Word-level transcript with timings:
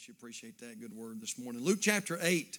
bless 0.00 0.08
you. 0.08 0.14
Appreciate 0.18 0.58
that 0.58 0.80
good 0.80 0.96
word 0.96 1.20
this 1.20 1.38
morning. 1.38 1.62
Luke 1.62 1.80
chapter 1.82 2.18
8. 2.22 2.58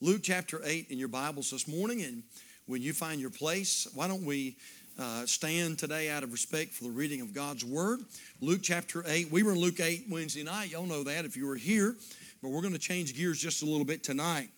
Luke 0.00 0.20
chapter 0.22 0.60
8 0.64 0.86
in 0.90 0.98
your 0.98 1.08
Bibles 1.08 1.50
this 1.50 1.66
morning. 1.66 2.02
And 2.02 2.22
when 2.66 2.82
you 2.82 2.92
find 2.92 3.20
your 3.20 3.30
place, 3.30 3.88
why 3.94 4.06
don't 4.06 4.24
we 4.24 4.56
uh, 4.96 5.26
stand 5.26 5.78
today 5.78 6.08
out 6.08 6.22
of 6.22 6.30
respect 6.30 6.72
for 6.72 6.84
the 6.84 6.90
reading 6.90 7.20
of 7.20 7.34
God's 7.34 7.64
word? 7.64 8.00
Luke 8.40 8.60
chapter 8.62 9.02
8. 9.04 9.28
We 9.32 9.42
were 9.42 9.52
in 9.52 9.58
Luke 9.58 9.80
8 9.80 10.04
Wednesday 10.08 10.44
night. 10.44 10.70
Y'all 10.70 10.86
know 10.86 11.02
that 11.02 11.24
if 11.24 11.36
you 11.36 11.48
were 11.48 11.56
here. 11.56 11.96
But 12.42 12.50
we're 12.50 12.62
going 12.62 12.74
to 12.74 12.78
change 12.78 13.16
gears 13.16 13.40
just 13.40 13.62
a 13.62 13.66
little 13.66 13.86
bit 13.86 14.04
tonight. 14.04 14.48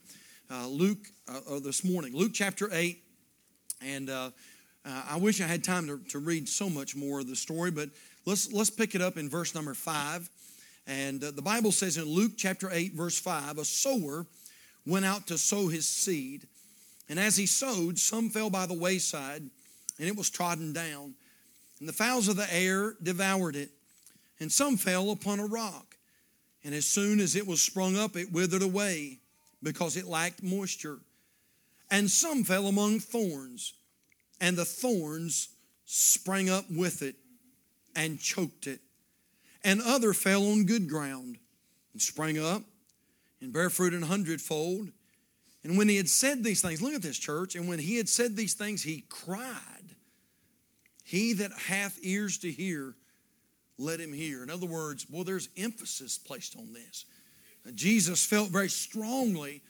Uh, 0.50 0.66
Luke, 0.66 1.06
uh, 1.26 1.58
this 1.60 1.84
morning, 1.84 2.14
Luke 2.14 2.32
chapter 2.34 2.68
8. 2.70 3.02
And 3.80 4.10
uh, 4.10 4.30
uh, 4.84 5.02
I 5.10 5.16
wish 5.16 5.40
I 5.40 5.46
had 5.46 5.64
time 5.64 5.86
to, 5.86 5.98
to 6.10 6.18
read 6.18 6.50
so 6.50 6.68
much 6.68 6.94
more 6.94 7.20
of 7.20 7.28
the 7.28 7.36
story, 7.36 7.70
but 7.70 7.88
let's, 8.26 8.52
let's 8.52 8.68
pick 8.68 8.94
it 8.94 9.00
up 9.00 9.16
in 9.16 9.30
verse 9.30 9.54
number 9.54 9.72
5. 9.72 10.28
And 10.90 11.22
uh, 11.22 11.30
the 11.30 11.40
Bible 11.40 11.70
says 11.70 11.96
in 11.96 12.04
Luke 12.04 12.32
chapter 12.36 12.68
8, 12.68 12.94
verse 12.94 13.16
5, 13.16 13.58
a 13.58 13.64
sower 13.64 14.26
went 14.84 15.04
out 15.04 15.28
to 15.28 15.38
sow 15.38 15.68
his 15.68 15.86
seed. 15.86 16.48
And 17.08 17.16
as 17.16 17.36
he 17.36 17.46
sowed, 17.46 17.96
some 17.96 18.28
fell 18.28 18.50
by 18.50 18.66
the 18.66 18.74
wayside, 18.74 19.42
and 20.00 20.08
it 20.08 20.16
was 20.16 20.30
trodden 20.30 20.72
down. 20.72 21.14
And 21.78 21.88
the 21.88 21.92
fowls 21.92 22.26
of 22.26 22.34
the 22.34 22.52
air 22.52 22.96
devoured 23.00 23.54
it. 23.54 23.70
And 24.40 24.50
some 24.50 24.76
fell 24.76 25.12
upon 25.12 25.38
a 25.38 25.46
rock. 25.46 25.94
And 26.64 26.74
as 26.74 26.86
soon 26.86 27.20
as 27.20 27.36
it 27.36 27.46
was 27.46 27.62
sprung 27.62 27.96
up, 27.96 28.16
it 28.16 28.32
withered 28.32 28.62
away 28.62 29.18
because 29.62 29.96
it 29.96 30.08
lacked 30.08 30.42
moisture. 30.42 30.98
And 31.88 32.10
some 32.10 32.42
fell 32.42 32.66
among 32.66 32.98
thorns, 32.98 33.74
and 34.40 34.56
the 34.56 34.64
thorns 34.64 35.50
sprang 35.86 36.50
up 36.50 36.64
with 36.68 37.02
it 37.02 37.14
and 37.94 38.18
choked 38.18 38.66
it 38.66 38.80
and 39.64 39.80
other 39.82 40.12
fell 40.12 40.50
on 40.50 40.64
good 40.64 40.88
ground 40.88 41.38
and 41.92 42.00
sprang 42.00 42.38
up 42.38 42.62
and 43.40 43.52
bare 43.52 43.70
fruit 43.70 43.94
an 43.94 44.02
hundredfold. 44.02 44.90
And 45.62 45.76
when 45.76 45.88
he 45.88 45.96
had 45.96 46.08
said 46.08 46.42
these 46.42 46.62
things, 46.62 46.80
look 46.80 46.94
at 46.94 47.02
this 47.02 47.18
church, 47.18 47.54
and 47.54 47.68
when 47.68 47.78
he 47.78 47.96
had 47.96 48.08
said 48.08 48.36
these 48.36 48.54
things, 48.54 48.82
he 48.82 49.04
cried, 49.08 49.94
He 51.04 51.34
that 51.34 51.52
hath 51.52 51.98
ears 52.02 52.38
to 52.38 52.50
hear, 52.50 52.94
let 53.78 54.00
him 54.00 54.12
hear. 54.12 54.42
In 54.42 54.50
other 54.50 54.66
words, 54.66 55.06
well, 55.10 55.24
there's 55.24 55.48
emphasis 55.56 56.18
placed 56.18 56.56
on 56.56 56.72
this. 56.72 57.04
Jesus 57.74 58.24
felt 58.24 58.48
very 58.48 58.68
strongly 58.68 59.62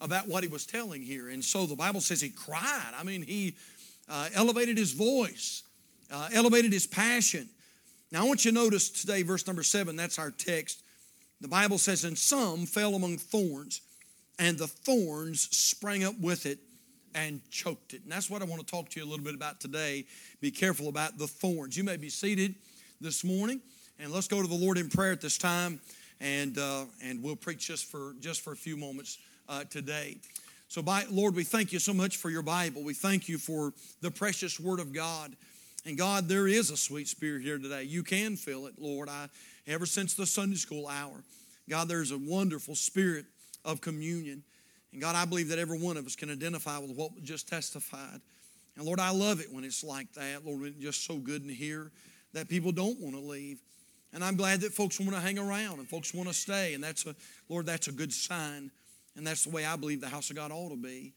about 0.00 0.28
what 0.28 0.42
he 0.42 0.48
was 0.48 0.66
telling 0.66 1.02
here. 1.02 1.28
And 1.28 1.44
so 1.44 1.66
the 1.66 1.76
Bible 1.76 2.00
says 2.00 2.20
he 2.20 2.30
cried. 2.30 2.92
I 2.98 3.02
mean, 3.02 3.22
he 3.22 3.54
uh, 4.08 4.28
elevated 4.34 4.76
his 4.78 4.92
voice, 4.92 5.62
uh, 6.10 6.28
elevated 6.32 6.72
his 6.72 6.86
passion. 6.86 7.48
Now, 8.12 8.22
I 8.22 8.28
want 8.28 8.44
you 8.44 8.52
to 8.52 8.54
notice 8.54 8.88
today, 8.88 9.22
verse 9.22 9.46
number 9.46 9.64
seven, 9.64 9.96
that's 9.96 10.18
our 10.18 10.30
text. 10.30 10.82
The 11.40 11.48
Bible 11.48 11.78
says, 11.78 12.04
And 12.04 12.16
some 12.16 12.64
fell 12.64 12.94
among 12.94 13.18
thorns, 13.18 13.80
and 14.38 14.56
the 14.56 14.68
thorns 14.68 15.48
sprang 15.50 16.04
up 16.04 16.18
with 16.20 16.46
it 16.46 16.58
and 17.14 17.40
choked 17.50 17.94
it. 17.94 18.02
And 18.04 18.12
that's 18.12 18.30
what 18.30 18.42
I 18.42 18.44
want 18.44 18.64
to 18.64 18.66
talk 18.66 18.90
to 18.90 19.00
you 19.00 19.06
a 19.06 19.08
little 19.08 19.24
bit 19.24 19.34
about 19.34 19.60
today. 19.60 20.04
Be 20.40 20.50
careful 20.50 20.88
about 20.88 21.18
the 21.18 21.26
thorns. 21.26 21.76
You 21.76 21.82
may 21.82 21.96
be 21.96 22.08
seated 22.08 22.54
this 23.00 23.24
morning, 23.24 23.60
and 23.98 24.12
let's 24.12 24.28
go 24.28 24.40
to 24.40 24.48
the 24.48 24.54
Lord 24.54 24.78
in 24.78 24.88
prayer 24.88 25.12
at 25.12 25.20
this 25.20 25.36
time, 25.36 25.80
and, 26.20 26.56
uh, 26.58 26.84
and 27.02 27.22
we'll 27.22 27.36
preach 27.36 27.66
just 27.66 27.86
for, 27.86 28.14
just 28.20 28.42
for 28.42 28.52
a 28.52 28.56
few 28.56 28.76
moments 28.76 29.18
uh, 29.48 29.64
today. 29.64 30.18
So, 30.68 30.80
by, 30.80 31.04
Lord, 31.10 31.34
we 31.34 31.44
thank 31.44 31.72
you 31.72 31.78
so 31.78 31.94
much 31.94 32.18
for 32.18 32.30
your 32.30 32.42
Bible. 32.42 32.82
We 32.82 32.94
thank 32.94 33.28
you 33.28 33.38
for 33.38 33.72
the 34.00 34.10
precious 34.10 34.60
Word 34.60 34.78
of 34.78 34.92
God. 34.92 35.34
And 35.86 35.96
God, 35.96 36.28
there 36.28 36.48
is 36.48 36.70
a 36.70 36.76
sweet 36.76 37.06
spirit 37.06 37.42
here 37.42 37.58
today. 37.58 37.84
You 37.84 38.02
can 38.02 38.34
feel 38.34 38.66
it, 38.66 38.74
Lord. 38.76 39.08
I 39.08 39.28
ever 39.68 39.86
since 39.86 40.14
the 40.14 40.26
Sunday 40.26 40.56
school 40.56 40.88
hour, 40.88 41.22
God, 41.70 41.86
there's 41.86 42.10
a 42.10 42.18
wonderful 42.18 42.74
spirit 42.74 43.24
of 43.64 43.80
communion. 43.80 44.42
And 44.92 45.00
God, 45.00 45.14
I 45.14 45.24
believe 45.24 45.48
that 45.50 45.60
every 45.60 45.78
one 45.78 45.96
of 45.96 46.04
us 46.04 46.16
can 46.16 46.28
identify 46.28 46.78
with 46.78 46.90
what 46.90 47.22
just 47.22 47.48
testified. 47.48 48.20
And 48.76 48.84
Lord, 48.84 48.98
I 48.98 49.10
love 49.10 49.40
it 49.40 49.46
when 49.52 49.62
it's 49.62 49.84
like 49.84 50.12
that. 50.14 50.44
Lord, 50.44 50.62
it's 50.64 50.76
just 50.76 51.06
so 51.06 51.18
good 51.18 51.46
to 51.46 51.54
hear 51.54 51.92
that 52.32 52.48
people 52.48 52.72
don't 52.72 53.00
want 53.00 53.14
to 53.14 53.20
leave. 53.20 53.60
And 54.12 54.24
I'm 54.24 54.34
glad 54.34 54.62
that 54.62 54.72
folks 54.72 54.98
want 54.98 55.12
to 55.12 55.20
hang 55.20 55.38
around 55.38 55.78
and 55.78 55.88
folks 55.88 56.12
want 56.12 56.28
to 56.28 56.34
stay. 56.34 56.74
And 56.74 56.82
that's 56.82 57.06
a, 57.06 57.14
Lord, 57.48 57.66
that's 57.66 57.86
a 57.86 57.92
good 57.92 58.12
sign. 58.12 58.72
And 59.14 59.24
that's 59.24 59.44
the 59.44 59.50
way 59.50 59.64
I 59.64 59.76
believe 59.76 60.00
the 60.00 60.08
house 60.08 60.30
of 60.30 60.36
God 60.36 60.50
ought 60.50 60.70
to 60.70 60.76
be. 60.76 61.12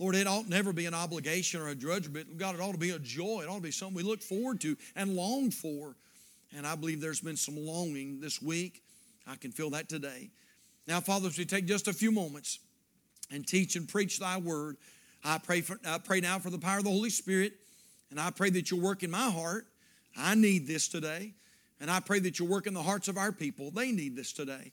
Lord, 0.00 0.14
it 0.14 0.26
ought 0.26 0.48
never 0.48 0.72
be 0.72 0.86
an 0.86 0.94
obligation 0.94 1.60
or 1.60 1.68
a 1.68 1.74
but 1.74 2.38
God, 2.38 2.54
it 2.54 2.60
ought 2.62 2.72
to 2.72 2.78
be 2.78 2.90
a 2.90 2.98
joy. 2.98 3.42
It 3.42 3.50
ought 3.50 3.56
to 3.56 3.60
be 3.60 3.70
something 3.70 3.94
we 3.94 4.02
look 4.02 4.22
forward 4.22 4.58
to 4.62 4.74
and 4.96 5.14
long 5.14 5.50
for. 5.50 5.94
And 6.56 6.66
I 6.66 6.74
believe 6.74 7.02
there's 7.02 7.20
been 7.20 7.36
some 7.36 7.54
longing 7.54 8.18
this 8.18 8.40
week. 8.40 8.82
I 9.26 9.36
can 9.36 9.52
feel 9.52 9.68
that 9.70 9.90
today. 9.90 10.30
Now, 10.86 11.00
Father, 11.00 11.28
as 11.28 11.36
we 11.36 11.44
take 11.44 11.66
just 11.66 11.86
a 11.86 11.92
few 11.92 12.10
moments 12.10 12.60
and 13.30 13.46
teach 13.46 13.76
and 13.76 13.86
preach 13.86 14.18
thy 14.18 14.38
word, 14.38 14.78
I 15.22 15.36
pray, 15.36 15.60
for, 15.60 15.78
I 15.86 15.98
pray 15.98 16.20
now 16.20 16.38
for 16.38 16.48
the 16.48 16.58
power 16.58 16.78
of 16.78 16.84
the 16.84 16.90
Holy 16.90 17.10
Spirit, 17.10 17.52
and 18.10 18.18
I 18.18 18.30
pray 18.30 18.48
that 18.50 18.70
you'll 18.70 18.80
work 18.80 19.02
in 19.02 19.10
my 19.10 19.28
heart. 19.30 19.66
I 20.16 20.34
need 20.34 20.66
this 20.66 20.88
today. 20.88 21.34
And 21.78 21.90
I 21.90 22.00
pray 22.00 22.20
that 22.20 22.38
you'll 22.38 22.48
work 22.48 22.66
in 22.66 22.72
the 22.72 22.82
hearts 22.82 23.08
of 23.08 23.18
our 23.18 23.32
people. 23.32 23.70
They 23.70 23.92
need 23.92 24.16
this 24.16 24.32
today. 24.32 24.72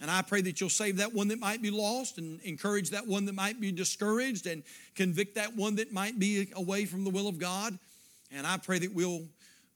And 0.00 0.10
I 0.10 0.22
pray 0.22 0.40
that 0.42 0.60
you'll 0.60 0.70
save 0.70 0.96
that 0.98 1.14
one 1.14 1.28
that 1.28 1.38
might 1.38 1.62
be 1.62 1.70
lost 1.70 2.18
and 2.18 2.40
encourage 2.40 2.90
that 2.90 3.06
one 3.06 3.24
that 3.26 3.34
might 3.34 3.60
be 3.60 3.72
discouraged 3.72 4.46
and 4.46 4.62
convict 4.94 5.36
that 5.36 5.54
one 5.54 5.76
that 5.76 5.92
might 5.92 6.18
be 6.18 6.48
away 6.54 6.84
from 6.84 7.04
the 7.04 7.10
will 7.10 7.28
of 7.28 7.38
God. 7.38 7.78
And 8.32 8.46
I 8.46 8.58
pray 8.58 8.80
that 8.80 8.92
we'll, 8.92 9.22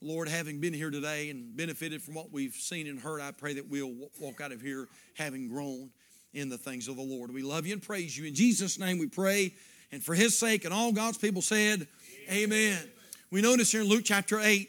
Lord, 0.02 0.28
having 0.28 0.60
been 0.60 0.74
here 0.74 0.90
today 0.90 1.30
and 1.30 1.56
benefited 1.56 2.02
from 2.02 2.14
what 2.14 2.32
we've 2.32 2.54
seen 2.54 2.88
and 2.88 2.98
heard, 2.98 3.20
I 3.20 3.30
pray 3.30 3.54
that 3.54 3.68
we'll 3.68 3.94
walk 4.20 4.40
out 4.40 4.52
of 4.52 4.60
here 4.60 4.88
having 5.14 5.48
grown 5.48 5.90
in 6.34 6.48
the 6.48 6.58
things 6.58 6.88
of 6.88 6.96
the 6.96 7.02
Lord. 7.02 7.32
We 7.32 7.42
love 7.42 7.66
you 7.66 7.72
and 7.72 7.82
praise 7.82 8.18
you. 8.18 8.26
In 8.26 8.34
Jesus' 8.34 8.78
name 8.78 8.98
we 8.98 9.06
pray. 9.06 9.54
And 9.92 10.02
for 10.02 10.14
his 10.14 10.38
sake, 10.38 10.64
and 10.64 10.74
all 10.74 10.92
God's 10.92 11.18
people 11.18 11.40
said, 11.40 11.86
Amen. 12.28 12.52
Amen. 12.52 12.78
We 13.30 13.40
notice 13.40 13.72
here 13.72 13.82
in 13.82 13.88
Luke 13.88 14.02
chapter 14.04 14.40
8 14.40 14.68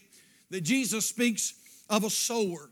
that 0.51 0.61
Jesus 0.61 1.05
speaks 1.05 1.53
of 1.89 2.03
a 2.03 2.09
sower, 2.09 2.69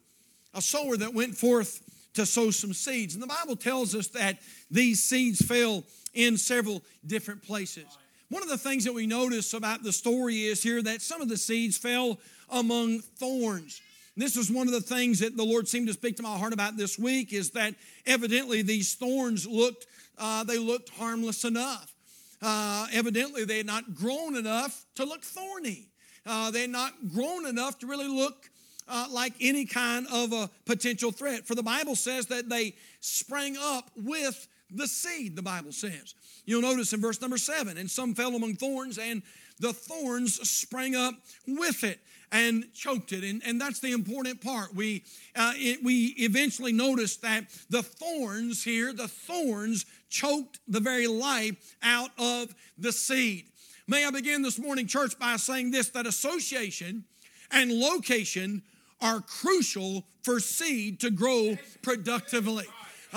a 0.54 0.62
sower 0.62 0.96
that 0.98 1.14
went 1.14 1.36
forth 1.36 1.82
to 2.18 2.26
sow 2.26 2.52
some 2.52 2.74
seeds. 2.74 3.14
And 3.14 3.24
the 3.24 3.28
Bible 3.28 3.56
tells 3.56 3.96
us 3.96 4.08
that 4.10 4.40
these 4.70 5.04
seeds 5.04 5.40
fell 5.40 5.84
in 6.14 6.38
several 6.38 6.84
different 7.06 7.42
places. 7.44 7.86
One 8.30 8.44
of 8.44 8.50
the 8.50 8.58
things 8.58 8.84
that 8.84 8.94
we 8.94 9.08
notice 9.08 9.54
about 9.54 9.84
the 9.84 9.94
story 9.94 10.44
is 10.44 10.62
here 10.62 10.82
that 10.82 11.02
some 11.02 11.22
of 11.22 11.30
the 11.30 11.38
seeds 11.38 11.78
fell 11.78 12.20
among 12.50 13.00
thorns. 13.00 13.82
This 14.18 14.36
is 14.36 14.52
one 14.52 14.68
of 14.68 14.74
the 14.74 14.82
things 14.82 15.20
that 15.20 15.38
the 15.38 15.44
Lord 15.44 15.68
seemed 15.68 15.88
to 15.88 15.94
speak 15.94 16.18
to 16.18 16.24
my 16.24 16.38
heart 16.38 16.52
about 16.52 16.76
this 16.76 16.98
week 16.98 17.34
is 17.34 17.52
that 17.52 17.76
evidently 18.06 18.64
these 18.64 18.96
thorns 18.96 19.46
looked, 19.46 19.86
uh, 20.18 20.44
they 20.44 20.58
looked 20.58 20.90
harmless 20.90 21.44
enough. 21.44 21.94
Uh, 22.42 22.88
evidently 22.92 23.46
they 23.46 23.58
had 23.58 23.68
not 23.68 23.94
grown 23.94 24.36
enough 24.36 24.86
to 24.96 25.06
look 25.06 25.24
thorny. 25.24 25.90
Uh, 26.26 26.50
they 26.52 26.62
had 26.62 26.72
not 26.72 26.94
grown 27.14 27.46
enough 27.46 27.78
to 27.80 27.88
really 27.88 28.08
look 28.08 28.50
uh, 28.88 29.08
like 29.12 29.34
any 29.42 29.66
kind 29.66 30.08
of 30.12 30.34
a 30.34 30.50
potential 30.66 31.12
threat. 31.12 31.46
For 31.46 31.56
the 31.56 31.64
Bible 31.64 31.96
says 31.96 32.28
that 32.28 32.50
they 32.50 32.76
sprang 33.00 33.58
up 33.58 33.92
with 33.96 34.48
the 34.70 34.88
seed, 34.88 35.36
the 35.36 35.42
Bible 35.42 35.72
says. 35.72 36.14
You'll 36.46 36.62
notice 36.62 36.94
in 36.94 37.02
verse 37.02 37.22
number 37.22 37.38
seven, 37.38 37.78
and 37.78 37.90
some 37.90 38.16
fell 38.16 38.36
among 38.36 38.56
thorns, 38.56 38.98
and 38.98 39.22
the 39.60 39.74
thorns 39.74 40.36
sprang 40.50 40.96
up 40.96 41.16
with 41.48 41.84
it 41.84 42.00
and 42.32 42.66
choked 42.74 43.14
it. 43.14 43.24
And, 43.24 43.42
and 43.46 43.60
that's 43.60 43.80
the 43.80 43.92
important 43.92 44.42
part. 44.42 44.76
We, 44.76 45.04
uh, 45.36 45.54
it, 45.56 45.84
we 45.84 46.14
eventually 46.18 46.74
noticed 46.74 47.22
that 47.22 47.46
the 47.70 47.84
thorns 47.84 48.64
here, 48.64 48.94
the 48.94 49.08
thorns 49.08 49.86
choked 50.10 50.60
the 50.68 50.80
very 50.80 51.08
life 51.08 51.76
out 51.82 52.12
of 52.18 52.54
the 52.78 52.92
seed. 52.92 53.46
May 53.88 54.06
I 54.06 54.12
begin 54.12 54.42
this 54.42 54.60
morning, 54.60 54.88
church, 54.88 55.18
by 55.18 55.38
saying 55.38 55.72
this 55.72 55.90
that 55.90 56.06
association 56.06 57.06
and 57.52 57.72
location 57.72 58.64
are 59.02 59.22
crucial 59.22 60.06
for 60.24 60.40
seed 60.40 61.00
to 61.02 61.12
grow 61.12 61.58
productively. 61.82 62.66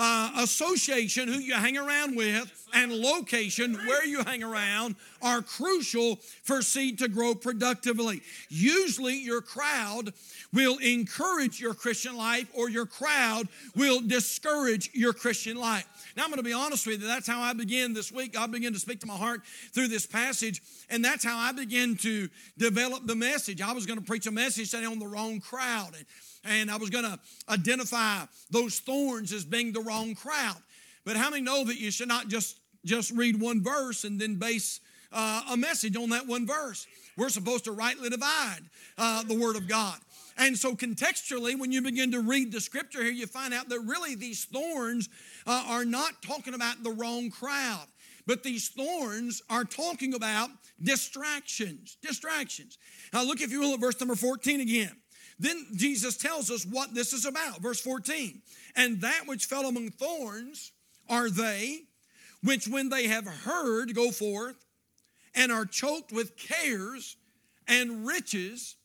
Uh, 0.03 0.31
association, 0.37 1.27
who 1.27 1.37
you 1.37 1.53
hang 1.53 1.77
around 1.77 2.15
with, 2.15 2.67
and 2.73 2.91
location, 2.91 3.75
where 3.85 4.03
you 4.03 4.23
hang 4.23 4.41
around, 4.41 4.95
are 5.21 5.43
crucial 5.43 6.15
for 6.41 6.63
seed 6.63 6.97
to 6.97 7.07
grow 7.07 7.35
productively. 7.35 8.19
Usually, 8.49 9.13
your 9.19 9.41
crowd 9.41 10.11
will 10.51 10.79
encourage 10.79 11.61
your 11.61 11.75
Christian 11.75 12.17
life, 12.17 12.47
or 12.55 12.67
your 12.67 12.87
crowd 12.87 13.47
will 13.75 14.01
discourage 14.01 14.89
your 14.91 15.13
Christian 15.13 15.55
life. 15.55 15.85
Now, 16.17 16.23
I'm 16.23 16.29
going 16.29 16.37
to 16.37 16.43
be 16.43 16.51
honest 16.51 16.87
with 16.87 17.01
you. 17.01 17.07
That's 17.07 17.27
how 17.27 17.39
I 17.39 17.53
began 17.53 17.93
this 17.93 18.11
week. 18.11 18.33
God 18.33 18.51
began 18.51 18.73
to 18.73 18.79
speak 18.79 19.01
to 19.01 19.07
my 19.07 19.17
heart 19.17 19.41
through 19.71 19.89
this 19.89 20.07
passage, 20.07 20.63
and 20.89 21.05
that's 21.05 21.23
how 21.23 21.37
I 21.37 21.51
began 21.51 21.95
to 21.97 22.27
develop 22.57 23.05
the 23.05 23.15
message. 23.15 23.61
I 23.61 23.71
was 23.71 23.85
going 23.85 23.99
to 23.99 24.05
preach 24.05 24.25
a 24.25 24.31
message 24.31 24.69
saying 24.69 24.87
on 24.87 24.97
the 24.97 25.05
wrong 25.07 25.39
crowd, 25.41 25.91
and, 25.95 26.05
and 26.43 26.71
I 26.71 26.77
was 26.77 26.89
going 26.89 27.05
to 27.05 27.19
identify 27.49 28.25
those 28.49 28.79
thorns 28.79 29.31
as 29.33 29.45
being 29.45 29.71
the 29.71 29.81
wrong 29.81 30.15
crowd. 30.15 30.57
But 31.05 31.15
how 31.15 31.29
many 31.29 31.41
know 31.41 31.63
that 31.65 31.79
you 31.79 31.91
should 31.91 32.07
not 32.07 32.27
just 32.27 32.57
just 32.83 33.11
read 33.11 33.39
one 33.39 33.61
verse 33.61 34.05
and 34.05 34.19
then 34.19 34.35
base 34.35 34.79
uh, 35.11 35.43
a 35.51 35.57
message 35.57 35.95
on 35.95 36.09
that 36.09 36.27
one 36.27 36.47
verse? 36.47 36.87
We're 37.17 37.29
supposed 37.29 37.65
to 37.65 37.71
rightly 37.71 38.09
divide 38.09 38.61
uh, 38.97 39.23
the 39.23 39.37
Word 39.37 39.55
of 39.55 39.67
God. 39.67 39.97
And 40.37 40.57
so, 40.57 40.75
contextually, 40.75 41.59
when 41.59 41.71
you 41.71 41.81
begin 41.81 42.11
to 42.11 42.21
read 42.21 42.51
the 42.51 42.61
scripture 42.61 43.03
here, 43.03 43.11
you 43.11 43.27
find 43.27 43.53
out 43.53 43.69
that 43.69 43.79
really 43.81 44.15
these 44.15 44.45
thorns 44.45 45.09
uh, 45.45 45.65
are 45.67 45.85
not 45.85 46.21
talking 46.21 46.53
about 46.53 46.83
the 46.83 46.91
wrong 46.91 47.29
crowd, 47.29 47.85
but 48.25 48.41
these 48.41 48.69
thorns 48.69 49.41
are 49.49 49.65
talking 49.65 50.13
about 50.13 50.49
distractions. 50.81 51.97
Distractions. 52.01 52.77
Now, 53.13 53.23
look, 53.23 53.41
if 53.41 53.51
you 53.51 53.59
will, 53.59 53.73
at 53.73 53.81
verse 53.81 53.99
number 53.99 54.15
14 54.15 54.61
again. 54.61 54.95
Then 55.41 55.65
Jesus 55.75 56.17
tells 56.17 56.51
us 56.51 56.65
what 56.65 56.93
this 56.93 57.13
is 57.13 57.25
about. 57.25 57.61
Verse 57.61 57.81
14. 57.81 58.41
And 58.75 59.01
that 59.01 59.23
which 59.25 59.45
fell 59.45 59.65
among 59.65 59.89
thorns 59.89 60.71
are 61.09 61.29
they 61.29 61.81
which, 62.43 62.67
when 62.67 62.89
they 62.89 63.07
have 63.07 63.25
heard, 63.25 63.93
go 63.95 64.11
forth 64.11 64.55
and 65.35 65.51
are 65.51 65.65
choked 65.65 66.11
with 66.11 66.37
cares 66.37 67.15
and 67.67 68.05
riches 68.05 68.75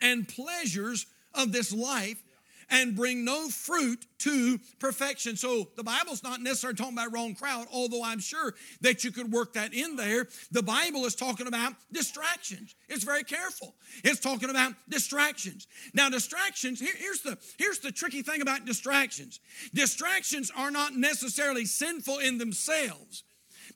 and 0.00 0.28
pleasures 0.28 1.06
of 1.34 1.52
this 1.52 1.72
life 1.72 2.22
and 2.70 2.94
bring 2.94 3.24
no 3.24 3.48
fruit 3.48 4.06
to 4.18 4.58
perfection. 4.78 5.36
So 5.36 5.68
the 5.76 5.82
Bible's 5.82 6.22
not 6.22 6.40
necessarily 6.40 6.76
talking 6.76 6.94
about 6.94 7.12
wrong 7.12 7.34
crowd, 7.34 7.66
although 7.72 8.04
I'm 8.04 8.20
sure 8.20 8.54
that 8.80 9.02
you 9.04 9.10
could 9.10 9.32
work 9.32 9.54
that 9.54 9.74
in 9.74 9.96
there. 9.96 10.28
The 10.52 10.62
Bible 10.62 11.04
is 11.04 11.14
talking 11.14 11.46
about 11.46 11.74
distractions. 11.92 12.74
It's 12.88 13.04
very 13.04 13.24
careful. 13.24 13.74
It's 14.04 14.20
talking 14.20 14.50
about 14.50 14.74
distractions. 14.88 15.66
Now, 15.94 16.08
distractions, 16.08 16.80
here, 16.80 16.94
here's 16.96 17.22
the 17.22 17.38
here's 17.58 17.80
the 17.80 17.92
tricky 17.92 18.22
thing 18.22 18.40
about 18.40 18.64
distractions. 18.64 19.40
Distractions 19.74 20.52
are 20.56 20.70
not 20.70 20.94
necessarily 20.94 21.64
sinful 21.64 22.18
in 22.18 22.38
themselves, 22.38 23.24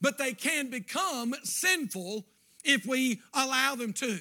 but 0.00 0.18
they 0.18 0.32
can 0.32 0.70
become 0.70 1.34
sinful 1.42 2.26
if 2.64 2.86
we 2.86 3.20
allow 3.32 3.74
them 3.74 3.92
to. 3.94 4.18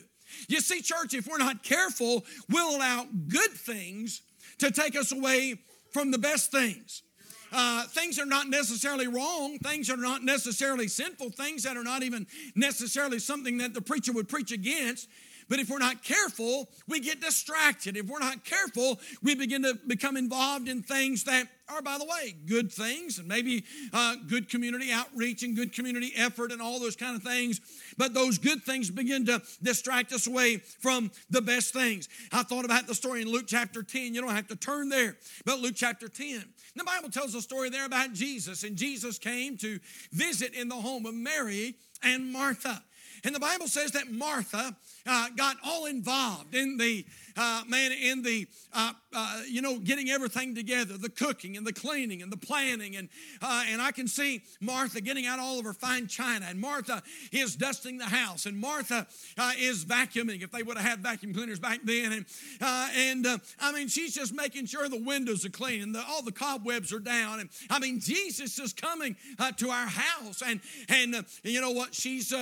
You 0.47 0.61
see, 0.61 0.81
church, 0.81 1.13
if 1.13 1.27
we're 1.27 1.37
not 1.37 1.63
careful, 1.63 2.25
we'll 2.49 2.75
allow 2.75 3.05
good 3.27 3.51
things 3.51 4.21
to 4.59 4.71
take 4.71 4.95
us 4.95 5.11
away 5.11 5.55
from 5.91 6.11
the 6.11 6.17
best 6.17 6.51
things. 6.51 7.03
Uh, 7.51 7.83
things 7.83 8.17
are 8.17 8.25
not 8.25 8.49
necessarily 8.49 9.07
wrong, 9.07 9.59
things 9.59 9.89
are 9.89 9.97
not 9.97 10.23
necessarily 10.23 10.87
sinful, 10.87 11.29
things 11.29 11.63
that 11.63 11.77
are 11.77 11.83
not 11.83 12.01
even 12.01 12.25
necessarily 12.55 13.19
something 13.19 13.59
that 13.59 13.75
the 13.75 13.81
preacher 13.81 14.11
would 14.11 14.27
preach 14.27 14.51
against. 14.51 15.07
But 15.49 15.59
if 15.59 15.69
we're 15.69 15.77
not 15.77 16.03
careful, 16.03 16.69
we 16.87 16.99
get 16.99 17.21
distracted. 17.21 17.97
If 17.97 18.07
we're 18.07 18.19
not 18.19 18.43
careful, 18.43 18.99
we 19.21 19.35
begin 19.35 19.61
to 19.63 19.77
become 19.87 20.17
involved 20.17 20.67
in 20.67 20.81
things 20.81 21.25
that 21.25 21.47
are, 21.69 21.81
by 21.81 21.97
the 21.97 22.05
way, 22.05 22.35
good 22.45 22.71
things 22.71 23.19
and 23.19 23.27
maybe 23.27 23.63
uh, 23.93 24.15
good 24.27 24.49
community 24.49 24.91
outreach 24.91 25.43
and 25.43 25.55
good 25.55 25.73
community 25.73 26.11
effort 26.15 26.51
and 26.51 26.61
all 26.61 26.79
those 26.79 26.95
kind 26.95 27.15
of 27.15 27.23
things. 27.23 27.61
But 27.97 28.13
those 28.13 28.37
good 28.37 28.63
things 28.63 28.89
begin 28.89 29.25
to 29.27 29.41
distract 29.61 30.11
us 30.13 30.27
away 30.27 30.57
from 30.57 31.11
the 31.29 31.41
best 31.41 31.73
things. 31.73 32.09
I 32.31 32.43
thought 32.43 32.65
about 32.65 32.87
the 32.87 32.95
story 32.95 33.21
in 33.21 33.27
Luke 33.27 33.45
chapter 33.47 33.83
10. 33.83 34.13
You 34.13 34.21
don't 34.21 34.35
have 34.35 34.47
to 34.47 34.55
turn 34.55 34.89
there, 34.89 35.17
but 35.45 35.59
Luke 35.59 35.75
chapter 35.75 36.07
10. 36.07 36.43
The 36.75 36.83
Bible 36.83 37.09
tells 37.09 37.35
a 37.35 37.41
story 37.41 37.69
there 37.69 37.85
about 37.85 38.13
Jesus, 38.13 38.63
and 38.63 38.75
Jesus 38.75 39.19
came 39.19 39.57
to 39.57 39.79
visit 40.11 40.53
in 40.53 40.69
the 40.69 40.75
home 40.75 41.05
of 41.05 41.13
Mary 41.13 41.75
and 42.01 42.31
Martha. 42.31 42.83
And 43.23 43.33
the 43.33 43.39
Bible 43.39 43.67
says 43.67 43.91
that 43.91 44.11
Martha 44.11 44.75
uh, 45.07 45.29
got 45.37 45.57
all 45.63 45.85
involved 45.85 46.55
in 46.55 46.77
the 46.77 47.05
uh, 47.37 47.63
man 47.67 47.91
in 47.91 48.21
the 48.21 48.47
uh, 48.73 48.93
uh, 49.13 49.41
you 49.47 49.61
know 49.61 49.79
getting 49.79 50.09
everything 50.09 50.55
together, 50.55 50.97
the 50.97 51.09
cooking 51.09 51.57
and 51.57 51.65
the 51.65 51.73
cleaning 51.73 52.21
and 52.21 52.31
the 52.31 52.37
planning, 52.37 52.95
and 52.95 53.09
uh, 53.41 53.63
and 53.67 53.81
I 53.81 53.91
can 53.91 54.07
see 54.07 54.41
Martha 54.59 55.01
getting 55.01 55.25
out 55.25 55.39
all 55.39 55.59
of 55.59 55.65
her 55.65 55.73
fine 55.73 56.07
china, 56.07 56.45
and 56.47 56.59
Martha 56.59 57.01
is 57.31 57.55
dusting 57.55 57.97
the 57.97 58.05
house, 58.05 58.45
and 58.45 58.57
Martha 58.57 59.07
uh, 59.37 59.51
is 59.57 59.85
vacuuming. 59.85 60.43
If 60.43 60.51
they 60.51 60.63
would 60.63 60.77
have 60.77 60.85
had 60.85 60.99
vacuum 60.99 61.33
cleaners 61.33 61.59
back 61.59 61.79
then, 61.83 62.11
and 62.11 62.25
and 62.61 63.41
I 63.59 63.71
mean 63.71 63.87
she's 63.87 64.13
just 64.13 64.33
making 64.33 64.65
sure 64.67 64.87
the 64.89 65.03
windows 65.03 65.45
are 65.45 65.49
clean 65.49 65.81
and 65.81 65.95
the, 65.95 66.03
all 66.07 66.21
the 66.21 66.31
cobwebs 66.31 66.93
are 66.93 66.99
down, 66.99 67.39
and 67.39 67.49
I 67.69 67.79
mean 67.79 67.99
Jesus 67.99 68.59
is 68.59 68.73
coming 68.73 69.15
to 69.57 69.69
our 69.69 69.87
house, 69.87 70.41
and 70.45 70.59
and 70.89 71.25
you 71.43 71.61
know 71.61 71.71
what 71.71 71.95
she's 71.95 72.33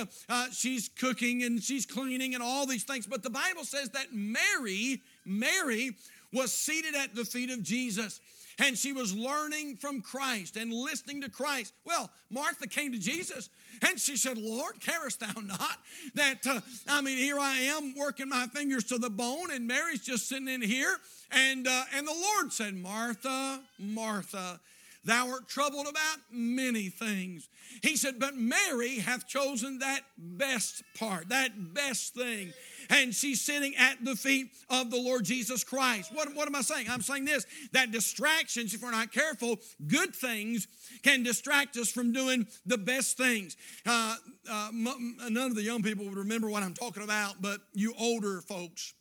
she's 0.52 0.88
cooking 0.88 1.42
and 1.42 1.62
she's 1.62 1.86
cleaning 1.86 2.34
and 2.34 2.42
all 2.42 2.66
these 2.66 2.84
things, 2.84 3.06
but 3.06 3.22
the 3.22 3.30
Bible 3.30 3.64
says 3.64 3.90
that 3.90 4.12
Mary 4.12 4.81
Mary, 5.24 5.96
was 6.32 6.52
seated 6.52 6.94
at 6.94 7.14
the 7.14 7.24
feet 7.24 7.50
of 7.50 7.62
Jesus 7.62 8.20
and 8.58 8.76
she 8.76 8.92
was 8.92 9.14
learning 9.14 9.76
from 9.76 10.00
Christ 10.00 10.56
and 10.56 10.72
listening 10.72 11.22
to 11.22 11.30
Christ. 11.30 11.72
Well, 11.84 12.10
Martha 12.30 12.66
came 12.66 12.92
to 12.92 12.98
Jesus 12.98 13.48
and 13.86 13.98
she 13.98 14.16
said, 14.16 14.38
Lord, 14.38 14.80
carest 14.80 15.20
thou 15.20 15.40
not 15.40 15.78
that, 16.14 16.46
uh, 16.46 16.60
I 16.88 17.00
mean, 17.00 17.18
here 17.18 17.38
I 17.38 17.54
am 17.54 17.94
working 17.96 18.28
my 18.28 18.46
fingers 18.46 18.84
to 18.84 18.98
the 18.98 19.10
bone 19.10 19.50
and 19.50 19.66
Mary's 19.66 20.04
just 20.04 20.28
sitting 20.28 20.48
in 20.48 20.62
here. 20.62 20.96
And, 21.30 21.66
uh, 21.66 21.84
and 21.94 22.06
the 22.06 22.12
Lord 22.12 22.52
said, 22.52 22.74
Martha, 22.74 23.60
Martha, 23.78 24.60
thou 25.04 25.30
art 25.30 25.48
troubled 25.48 25.86
about 25.88 26.18
many 26.30 26.88
things. 26.88 27.48
He 27.82 27.96
said, 27.96 28.18
but 28.18 28.36
Mary 28.36 28.98
hath 28.98 29.26
chosen 29.26 29.78
that 29.80 30.00
best 30.16 30.82
part, 30.94 31.28
that 31.30 31.74
best 31.74 32.14
thing 32.14 32.52
and 32.90 33.14
she's 33.14 33.40
sitting 33.40 33.74
at 33.76 34.04
the 34.04 34.14
feet 34.14 34.50
of 34.68 34.90
the 34.90 34.96
Lord 34.96 35.24
Jesus 35.24 35.64
Christ. 35.64 36.14
What, 36.14 36.34
what 36.34 36.46
am 36.46 36.54
I 36.54 36.60
saying? 36.60 36.86
I'm 36.90 37.00
saying 37.00 37.24
this 37.24 37.46
that 37.72 37.90
distractions, 37.90 38.74
if 38.74 38.82
we're 38.82 38.90
not 38.90 39.12
careful, 39.12 39.58
good 39.86 40.14
things 40.14 40.68
can 41.02 41.22
distract 41.22 41.76
us 41.76 41.90
from 41.90 42.12
doing 42.12 42.46
the 42.66 42.78
best 42.78 43.16
things. 43.16 43.56
Uh, 43.86 44.16
uh, 44.50 44.68
none 44.72 45.50
of 45.50 45.54
the 45.54 45.62
young 45.62 45.82
people 45.82 46.04
would 46.04 46.18
remember 46.18 46.50
what 46.50 46.62
I'm 46.62 46.74
talking 46.74 47.02
about, 47.02 47.40
but 47.40 47.60
you 47.72 47.94
older 47.98 48.40
folks 48.40 48.94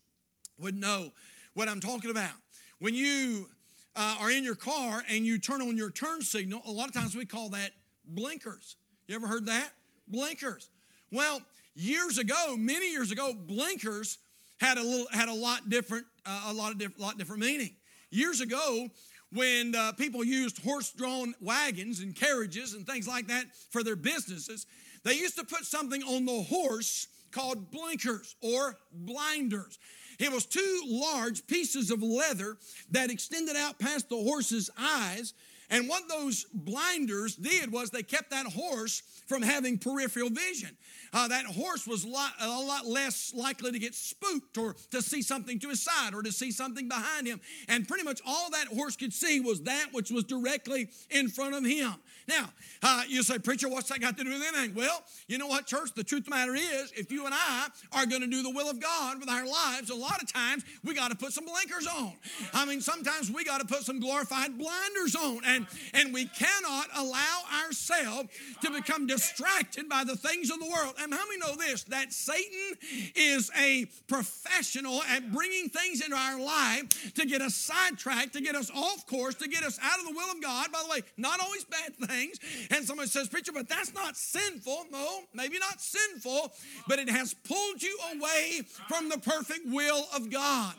would 0.58 0.76
know 0.76 1.12
what 1.54 1.68
I'm 1.68 1.80
talking 1.80 2.12
about. 2.12 2.34
When 2.80 2.96
you 2.96 3.50
uh, 3.96 4.18
are 4.20 4.32
in 4.32 4.44
your 4.44 4.56
car 4.56 5.04
and 5.10 5.26
you 5.26 5.38
turn 5.38 5.62
on 5.62 5.78
your 5.78 5.92
turn 5.92 6.22
signal, 6.22 6.62
a 6.66 6.72
lot 6.72 6.88
of 6.88 6.94
times 6.94 7.16
we 7.16 7.26
call 7.26 7.50
that 7.50 7.72
blinkers. 8.06 8.76
You 9.08 9.16
ever 9.16 9.28
heard 9.28 9.46
that? 9.48 9.70
Blinkers. 10.08 10.70
Well, 11.12 11.42
years 11.76 12.18
ago, 12.18 12.56
many 12.58 12.92
years 12.92 13.12
ago, 13.12 13.34
blinkers 13.34 14.18
had 14.60 14.78
a 14.78 14.84
little 14.84 15.08
had 15.12 15.28
a 15.28 15.34
lot 15.34 15.70
different 15.70 16.06
uh, 16.26 16.48
a 16.48 16.54
lot 16.54 16.72
of 16.72 16.78
different 16.78 17.00
lot 17.00 17.18
different 17.18 17.42
meaning. 17.42 17.72
Years 18.12 18.42
ago, 18.42 18.88
when 19.34 19.76
uh, 19.76 19.94
people 19.94 20.24
used 20.24 20.62
horse-drawn 20.64 21.34
wagons 21.42 22.02
and 22.02 22.16
carriages 22.16 22.74
and 22.74 22.86
things 22.86 23.08
like 23.08 23.28
that 23.28 23.46
for 23.70 23.84
their 23.84 23.96
businesses, 23.96 24.66
they 25.04 25.14
used 25.14 25.38
to 25.38 25.46
put 25.46 25.64
something 25.66 26.04
on 26.04 26.26
the 26.26 26.44
horse 26.44 27.08
called 27.32 27.72
blinkers 27.72 28.36
or 28.42 28.78
blinders. 28.92 29.80
It 30.22 30.32
was 30.32 30.46
two 30.46 30.84
large 30.86 31.48
pieces 31.48 31.90
of 31.90 32.04
leather 32.04 32.56
that 32.92 33.10
extended 33.10 33.56
out 33.56 33.80
past 33.80 34.08
the 34.08 34.18
horse's 34.18 34.70
eyes. 34.78 35.34
And 35.72 35.90
what 35.90 36.08
those 36.08 36.46
blinders 36.54 37.36
did 37.36 37.72
was 37.72 37.90
they 37.90 38.04
kept 38.04 38.30
that 38.30 38.46
horse 38.46 39.02
from 39.28 39.42
having 39.42 39.78
peripheral 39.80 40.30
vision 40.30 40.78
uh, 41.14 41.28
that 41.28 41.46
horse 41.46 41.86
was 41.86 42.06
lot, 42.06 42.32
a 42.40 42.48
lot 42.48 42.86
less 42.86 43.34
likely 43.36 43.72
to 43.72 43.80
get 43.80 43.94
spooked 43.94 44.58
or 44.58 44.76
to 44.92 45.02
see 45.02 45.22
something 45.22 45.60
to 45.60 45.70
his 45.70 45.82
side 45.82 46.14
or 46.14 46.22
to 46.22 46.32
see 46.32 46.52
something 46.52 46.88
behind 46.88 47.28
him. 47.28 47.42
And 47.68 47.88
pretty 47.88 48.04
much 48.04 48.22
all 48.26 48.50
that 48.52 48.68
horse 48.68 48.96
could 48.96 49.14
see 49.14 49.40
was 49.40 49.62
that 49.64 49.88
which 49.92 50.12
was 50.12 50.24
directly 50.24 50.90
in 51.10 51.28
front 51.28 51.56
of 51.56 51.66
him. 51.66 51.94
Now, 52.28 52.50
uh, 52.84 53.04
you 53.08 53.24
say, 53.24 53.40
Preacher, 53.40 53.68
what's 53.68 53.90
that 53.90 54.00
got 54.00 54.18
to 54.18 54.24
do 54.24 54.30
with 54.30 54.42
anything? 54.42 54.76
Well, 54.76 55.04
you 55.28 55.38
know 55.38 55.48
what, 55.48 55.66
church? 55.66 55.90
The 55.96 56.04
truth 56.04 56.22
of 56.22 56.26
the 56.26 56.32
matter 56.32 56.56
is, 56.56 56.94
if 56.96 57.12
you 57.12 57.26
and 57.26 57.34
I 57.34 57.68
are 57.92 58.06
going 58.06 58.22
to 58.22 58.28
do 58.28 58.44
the 58.44 58.52
will 58.52 58.70
of 58.70 58.80
God 58.80 59.20
with 59.20 59.30
our 59.30 59.46
lives, 59.46 59.90
a 59.90 59.96
lot 59.96 60.22
of 60.22 60.32
times 60.32 60.64
we 60.84 60.94
got 60.94 61.10
to 61.12 61.18
put 61.18 61.34
some 61.34 61.46
blinkers 61.46 61.88
on. 61.88 62.14
I 62.54 62.66
mean, 62.66 62.80
sometimes 62.80 63.32
we 63.32 63.44
got 63.44 63.60
to 63.60 63.68
put 63.68 63.84
some 63.84 64.00
glorified 64.00 64.58
blinders 64.58 65.16
on. 65.16 65.42
And, 65.46 65.61
and 65.94 66.14
we 66.14 66.26
cannot 66.26 66.88
allow 66.96 67.42
ourselves 67.66 68.30
to 68.62 68.72
become 68.72 69.08
distracted 69.08 69.90
by 69.90 70.04
the 70.04 70.16
things 70.16 70.50
of 70.50 70.60
the 70.60 70.70
world. 70.70 70.96
And 71.00 71.14
how 71.14 71.26
many 71.28 71.40
know 71.40 71.56
this? 71.56 71.84
That 71.86 72.14
Satan 72.14 72.78
is 73.16 73.52
a 73.60 73.86
professional 74.08 75.02
at 75.04 75.32
bringing 75.32 75.70
things 75.70 76.02
into 76.02 76.16
our 76.16 76.40
life 76.40 77.14
to 77.16 77.26
get 77.26 77.42
us 77.42 77.56
sidetracked, 77.56 78.34
to 78.34 78.42
get 78.42 78.56
us 78.56 78.72
off 78.74 79.06
course, 79.08 79.36
to 79.36 79.48
get 79.48 79.64
us 79.64 79.80
out 79.82 80.00
of 80.00 80.06
the 80.06 80.14
will 80.14 80.32
of 80.32 80.42
God. 80.42 80.72
By 80.72 80.82
the 80.84 80.90
way, 80.90 81.02
not 81.18 81.40
always 81.40 81.64
bad 81.64 81.96
things. 81.96 82.38
And 82.70 82.86
somebody 82.86 83.10
says, 83.10 83.28
Preacher, 83.28 83.52
but 83.52 83.70
that's 83.70 83.94
not 83.94 84.16
sinful. 84.18 84.86
No, 84.92 85.22
maybe 85.34 85.60
not 85.60 85.82
sinful, 85.82 86.54
but 86.88 87.00
it 87.00 87.10
has 87.10 87.34
pulled 87.34 87.82
you 87.82 87.98
away 88.16 88.62
from 88.88 89.10
the 89.10 89.18
perfect 89.18 89.66
will 89.66 90.06
of 90.16 90.30
God. 90.30 90.76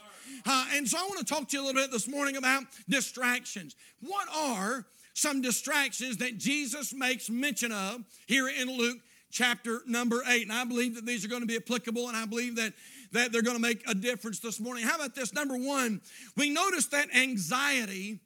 Uh, 0.46 0.66
and 0.74 0.88
so 0.88 0.98
I 0.98 1.02
want 1.02 1.18
to 1.18 1.24
talk 1.24 1.48
to 1.48 1.56
you 1.56 1.62
a 1.62 1.64
little 1.64 1.80
bit 1.80 1.90
this 1.90 2.08
morning 2.08 2.36
about 2.36 2.64
distractions. 2.88 3.76
What 4.00 4.28
are 4.34 4.86
some 5.14 5.42
distractions 5.42 6.18
that 6.18 6.38
Jesus 6.38 6.92
makes 6.92 7.28
mention 7.28 7.72
of 7.72 8.02
here 8.26 8.48
in 8.48 8.68
Luke 8.68 8.98
chapter 9.30 9.80
number 9.86 10.22
eight. 10.28 10.42
And 10.42 10.52
I 10.52 10.64
believe 10.64 10.94
that 10.94 11.06
these 11.06 11.24
are 11.24 11.28
going 11.28 11.40
to 11.40 11.46
be 11.46 11.56
applicable, 11.56 12.08
and 12.08 12.16
I 12.16 12.26
believe 12.26 12.56
that, 12.56 12.72
that 13.12 13.32
they're 13.32 13.42
going 13.42 13.56
to 13.56 13.62
make 13.62 13.82
a 13.88 13.94
difference 13.94 14.38
this 14.38 14.60
morning. 14.60 14.84
How 14.84 14.96
about 14.96 15.14
this? 15.14 15.32
Number 15.34 15.56
one, 15.56 16.00
we 16.36 16.50
notice 16.50 16.86
that 16.88 17.14
anxiety 17.14 18.20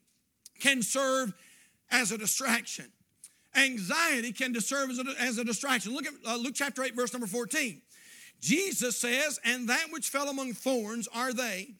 can 0.60 0.82
serve 0.82 1.32
as 1.90 2.12
a 2.12 2.18
distraction. 2.18 2.86
Anxiety 3.54 4.32
can 4.32 4.58
serve 4.60 4.90
as 4.90 4.98
a, 4.98 5.04
as 5.18 5.38
a 5.38 5.44
distraction. 5.44 5.94
Look 5.94 6.06
at 6.06 6.12
uh, 6.26 6.36
Luke 6.36 6.54
chapter 6.54 6.82
8, 6.82 6.94
verse 6.94 7.12
number 7.12 7.26
14. 7.26 7.80
Jesus 8.40 8.96
says, 8.98 9.40
And 9.44 9.68
that 9.68 9.86
which 9.90 10.08
fell 10.08 10.28
among 10.28 10.52
thorns 10.52 11.08
are 11.14 11.32
they, 11.32 11.76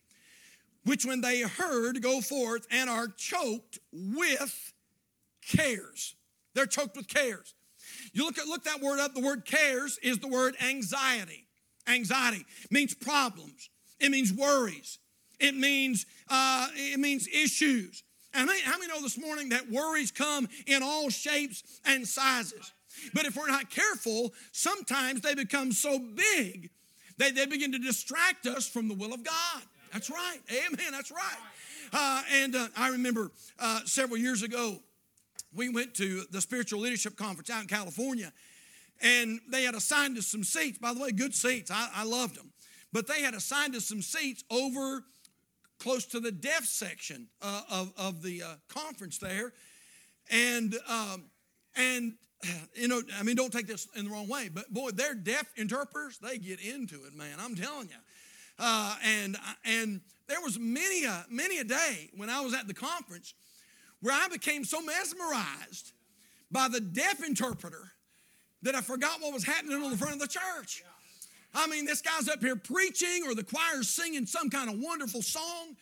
which 0.87 1.05
when 1.05 1.21
they 1.21 1.41
heard 1.43 2.01
go 2.01 2.21
forth 2.21 2.67
and 2.71 2.89
are 2.89 3.09
choked 3.09 3.79
with 3.93 4.73
cares. 5.47 6.15
They're 6.55 6.67
choked 6.67 6.97
with 6.97 7.09
cares. 7.09 7.55
You 8.13 8.25
look 8.25 8.39
at 8.39 8.47
look 8.47 8.65
that 8.65 8.81
word 8.81 9.01
up. 9.01 9.15
The 9.15 9.21
word 9.21 9.45
cares 9.45 9.99
is 10.03 10.19
the 10.19 10.29
word 10.29 10.55
anxiety. 10.63 11.47
Anxiety 11.87 12.45
means 12.71 12.95
problems. 12.95 13.69
It 14.01 14.11
means 14.11 14.33
worries. 14.33 14.99
It 15.39 15.55
means 15.55 16.07
uh, 16.29 16.69
it 16.75 16.99
means 16.99 17.29
issues. 17.29 18.03
And 18.33 18.49
how 18.65 18.79
many 18.79 18.89
know 18.89 19.01
this 19.01 19.19
morning 19.19 19.51
that 19.51 19.71
worries 19.71 20.11
come 20.11 20.49
in 20.67 20.83
all 20.83 21.11
shapes 21.11 21.81
and 21.85 22.07
sizes? 22.07 22.73
But 23.13 23.27
if 23.27 23.37
we're 23.37 23.49
not 23.49 23.71
careful, 23.71 24.33
sometimes 24.53 25.21
they 25.21 25.35
become 25.35 25.73
so 25.73 25.99
big 25.99 26.71
that 27.19 27.35
they 27.35 27.47
begin 27.47 27.73
to 27.73 27.79
distract 27.79 28.47
us 28.47 28.69
from 28.69 28.89
the 28.89 28.95
will 28.95 29.13
of 29.13 29.25
God. 29.25 29.63
That's 29.93 30.11
right. 30.11 30.39
Amen. 30.51 30.93
That's 30.93 31.11
right. 31.11 31.39
Uh, 31.93 32.23
and 32.33 32.57
uh, 32.57 32.69
I 32.77 32.91
remember 32.91 33.31
uh, 33.59 33.81
several 33.85 34.19
years 34.19 34.43
ago, 34.43 34.77
we 35.55 35.69
went 35.69 35.95
to 35.95 36.25
the 36.31 36.41
spiritual 36.41 36.81
leadership 36.81 37.17
conference 37.17 37.51
out 37.51 37.63
in 37.63 37.69
California, 37.69 38.33
and 39.01 39.41
they 39.49 39.63
had 39.65 39.75
assigned 39.75 40.19
us 40.19 40.27
some 40.27 40.45
seats. 40.45 40.79
By 40.79 40.93
the 40.93 41.01
way, 41.01 41.13
good 41.13 41.35
seats. 41.35 41.71
I, 41.71 41.89
I 41.95 42.05
loved 42.05 42.37
them. 42.37 42.53
But 42.93 43.07
they 43.07 43.23
had 43.23 43.35
assigned 43.35 43.75
us 43.75 43.85
some 43.85 44.03
seats 44.03 44.45
over 44.51 45.05
close 45.79 46.07
to 46.07 46.21
the 46.21 46.33
deaf 46.33 46.65
section 46.65 47.29
uh, 47.43 47.63
of, 47.71 47.93
of 47.97 48.23
the 48.23 48.43
uh, 48.43 48.55
conference 48.69 49.19
there. 49.19 49.53
And, 50.31 50.77
um, 50.89 51.25
and, 51.77 52.15
you 52.75 52.89
know, 52.89 53.03
I 53.19 53.23
mean, 53.23 53.37
don't 53.37 53.53
take 53.53 53.67
this 53.67 53.87
in 53.97 54.07
the 54.07 54.11
wrong 54.11 54.29
way, 54.29 54.49
but 54.53 54.73
boy, 54.73 54.91
they're 54.91 55.15
deaf 55.15 55.47
interpreters. 55.57 56.19
They 56.19 56.39
get 56.39 56.61
into 56.61 57.05
it, 57.05 57.15
man. 57.15 57.37
I'm 57.39 57.55
telling 57.55 57.89
you. 57.89 57.97
Uh, 58.59 58.97
and, 59.05 59.37
and 59.65 60.01
there 60.29 60.41
was 60.41 60.59
many 60.59 61.05
a, 61.05 61.27
many 61.31 61.59
a 61.59 61.65
day 61.65 62.11
when 62.17 62.31
I 62.31 62.41
was 62.41 62.55
at 62.55 62.67
the 62.67 62.75
conference 62.75 63.35
where 64.01 64.15
I 64.15 64.29
became 64.29 64.65
so 64.65 64.81
mesmerized 64.81 65.93
by 66.51 66.69
the 66.69 66.81
deaf 66.81 67.23
interpreter 67.23 67.93
that 68.63 68.75
I 68.75 68.81
forgot 68.81 69.21
what 69.21 69.33
was 69.33 69.45
happening 69.45 69.83
on 69.83 69.91
the 69.91 69.97
front 69.97 70.15
of 70.15 70.21
the 70.21 70.29
church. 70.29 70.83
I 71.55 71.67
mean, 71.69 71.87
this 71.87 72.03
guy's 72.03 72.29
up 72.29 72.41
here 72.41 72.57
preaching, 72.57 73.23
or 73.27 73.35
the 73.35 73.45
choir's 73.45 73.89
singing 73.89 74.27
some 74.27 74.51
kind 74.51 74.69
of 74.69 74.79
wonderful 74.79 75.23
song, 75.23 75.77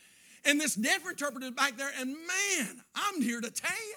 and 0.44 0.60
this 0.60 0.74
deaf 0.74 1.08
interpreter 1.08 1.50
back 1.50 1.76
there, 1.76 1.90
and 1.98 2.10
man, 2.12 2.80
I'm 2.94 3.20
here 3.20 3.40
to 3.40 3.50
tell 3.50 3.70
you, 3.70 3.96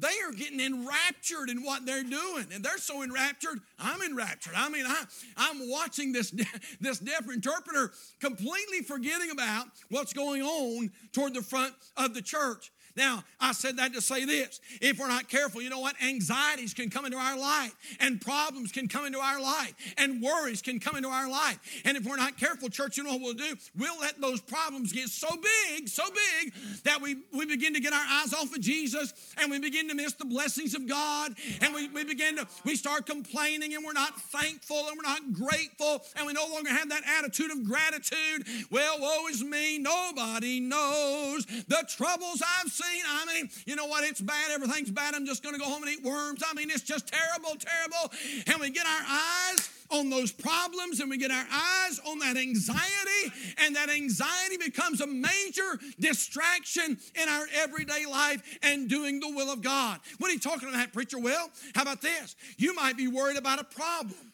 they 0.00 0.08
are 0.26 0.32
getting 0.32 0.60
enraptured 0.60 1.50
in 1.50 1.62
what 1.62 1.86
they're 1.86 2.02
doing. 2.02 2.46
And 2.52 2.64
they're 2.64 2.78
so 2.78 3.02
enraptured, 3.02 3.60
I'm 3.78 4.02
enraptured. 4.02 4.54
I 4.56 4.68
mean, 4.68 4.86
I, 4.86 5.04
I'm 5.36 5.68
watching 5.70 6.12
this, 6.12 6.30
this 6.80 6.98
deaf 6.98 7.30
interpreter 7.30 7.92
completely 8.20 8.82
forgetting 8.82 9.30
about 9.30 9.66
what's 9.90 10.12
going 10.12 10.42
on 10.42 10.90
toward 11.12 11.34
the 11.34 11.42
front 11.42 11.74
of 11.96 12.14
the 12.14 12.22
church. 12.22 12.72
Now, 12.96 13.24
I 13.40 13.52
said 13.52 13.76
that 13.78 13.92
to 13.94 14.00
say 14.00 14.24
this. 14.24 14.60
If 14.80 14.98
we're 14.98 15.08
not 15.08 15.28
careful, 15.28 15.62
you 15.62 15.70
know 15.70 15.80
what? 15.80 15.94
Anxieties 16.02 16.74
can 16.74 16.90
come 16.90 17.04
into 17.04 17.18
our 17.18 17.38
life, 17.38 17.74
and 18.00 18.20
problems 18.20 18.72
can 18.72 18.88
come 18.88 19.06
into 19.06 19.18
our 19.18 19.40
life, 19.40 19.74
and 19.98 20.22
worries 20.22 20.62
can 20.62 20.80
come 20.80 20.96
into 20.96 21.08
our 21.08 21.28
life. 21.28 21.58
And 21.84 21.96
if 21.96 22.04
we're 22.04 22.16
not 22.16 22.36
careful, 22.36 22.68
church, 22.68 22.96
you 22.96 23.04
know 23.04 23.12
what 23.12 23.20
we'll 23.20 23.34
do? 23.34 23.56
We'll 23.78 23.98
let 24.00 24.20
those 24.20 24.40
problems 24.40 24.92
get 24.92 25.08
so 25.08 25.28
big, 25.30 25.88
so 25.88 26.04
big, 26.04 26.52
that 26.84 27.00
we, 27.00 27.16
we 27.32 27.46
begin 27.46 27.74
to 27.74 27.80
get 27.80 27.92
our 27.92 28.04
eyes 28.08 28.34
off 28.34 28.54
of 28.54 28.60
Jesus 28.60 29.12
and 29.40 29.50
we 29.50 29.58
begin 29.58 29.88
to 29.88 29.94
miss 29.94 30.12
the 30.14 30.24
blessings 30.24 30.74
of 30.74 30.88
God. 30.88 31.34
And 31.60 31.74
we, 31.74 31.88
we 31.88 32.04
begin 32.04 32.36
to, 32.36 32.46
we 32.64 32.76
start 32.76 33.06
complaining 33.06 33.74
and 33.74 33.84
we're 33.84 33.92
not 33.92 34.20
thankful 34.20 34.88
and 34.88 34.96
we're 34.96 35.10
not 35.10 35.32
grateful 35.32 36.02
and 36.16 36.26
we 36.26 36.32
no 36.32 36.46
longer 36.52 36.70
have 36.70 36.88
that 36.90 37.02
attitude 37.18 37.50
of 37.50 37.64
gratitude. 37.64 38.46
Well, 38.70 39.00
woe 39.00 39.28
is 39.28 39.42
me. 39.42 39.78
Nobody 39.78 40.60
knows 40.60 41.46
the 41.46 41.84
troubles 41.88 42.42
I've 42.60 42.70
seen. 42.82 43.02
I 43.06 43.26
mean, 43.26 43.50
you 43.66 43.76
know 43.76 43.86
what? 43.86 44.04
It's 44.04 44.20
bad. 44.20 44.50
Everything's 44.50 44.90
bad. 44.90 45.14
I'm 45.14 45.26
just 45.26 45.42
going 45.42 45.54
to 45.54 45.60
go 45.60 45.66
home 45.66 45.82
and 45.82 45.92
eat 45.92 46.04
worms. 46.04 46.42
I 46.48 46.54
mean, 46.54 46.70
it's 46.70 46.82
just 46.82 47.06
terrible, 47.08 47.56
terrible. 47.58 48.12
And 48.46 48.60
we 48.60 48.70
get 48.70 48.86
our 48.86 49.02
eyes 49.08 49.70
on 49.90 50.08
those 50.08 50.30
problems 50.30 51.00
and 51.00 51.10
we 51.10 51.16
get 51.18 51.30
our 51.30 51.46
eyes 51.52 52.00
on 52.06 52.20
that 52.20 52.36
anxiety, 52.36 53.32
and 53.58 53.74
that 53.74 53.90
anxiety 53.90 54.56
becomes 54.56 55.00
a 55.00 55.06
major 55.06 55.78
distraction 55.98 56.96
in 57.20 57.28
our 57.28 57.46
everyday 57.54 58.06
life 58.06 58.58
and 58.62 58.88
doing 58.88 59.20
the 59.20 59.28
will 59.28 59.50
of 59.50 59.62
God. 59.62 59.98
What 60.18 60.30
are 60.30 60.34
you 60.34 60.40
talking 60.40 60.68
about, 60.68 60.92
preacher? 60.92 61.18
Well, 61.18 61.50
how 61.74 61.82
about 61.82 62.00
this? 62.00 62.36
You 62.56 62.74
might 62.74 62.96
be 62.96 63.08
worried 63.08 63.36
about 63.36 63.58
a 63.58 63.64
problem 63.64 64.32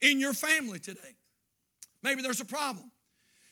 in 0.00 0.18
your 0.18 0.32
family 0.32 0.80
today. 0.80 1.14
Maybe 2.02 2.22
there's 2.22 2.40
a 2.40 2.44
problem. 2.44 2.90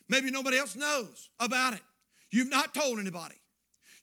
Maybe 0.08 0.30
nobody 0.30 0.58
else 0.58 0.76
knows 0.76 1.30
about 1.40 1.74
it. 1.74 1.82
You've 2.30 2.50
not 2.50 2.74
told 2.74 2.98
anybody. 2.98 3.36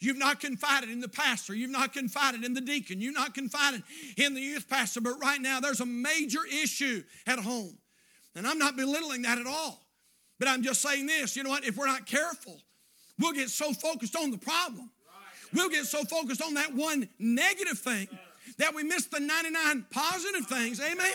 You've 0.04 0.18
not 0.18 0.40
confided 0.40 0.90
in 0.90 1.00
the 1.00 1.08
pastor. 1.08 1.56
You've 1.56 1.72
not 1.72 1.94
confided 1.94 2.44
in 2.44 2.54
the 2.54 2.62
deacon. 2.62 3.00
You've 3.00 3.16
not 3.16 3.34
confided 3.34 3.84
in 4.18 4.34
the 4.34 4.42
youth 4.42 4.68
pastor. 4.70 5.02
But 5.02 5.20
right 5.22 5.40
now, 5.40 5.60
there's 5.60 5.80
a 5.80 5.86
major 5.86 6.42
issue 6.46 7.04
at 7.26 7.40
home. 7.40 7.78
And 8.36 8.48
I'm 8.48 8.58
not 8.58 8.76
belittling 8.76 9.22
that 9.22 9.38
at 9.38 9.48
all. 9.48 9.80
But 10.40 10.48
I'm 10.48 10.64
just 10.64 10.82
saying 10.82 11.06
this 11.06 11.36
you 11.36 11.44
know 11.44 11.50
what? 11.50 11.64
If 11.66 11.78
we're 11.78 11.88
not 11.88 12.06
careful, 12.06 12.60
we'll 13.20 13.34
get 13.34 13.50
so 13.50 13.72
focused 13.72 14.16
on 14.16 14.32
the 14.32 14.38
problem. 14.38 14.90
We'll 15.54 15.70
get 15.70 15.86
so 15.86 16.04
focused 16.04 16.42
on 16.42 16.56
that 16.56 16.74
one 16.74 17.08
negative 17.20 17.78
thing 17.78 18.08
that 18.58 18.74
we 18.74 18.84
miss 18.84 19.06
the 19.06 19.20
99 19.20 19.86
positive 19.92 20.48
things. 20.48 20.82
Amen. 20.82 21.12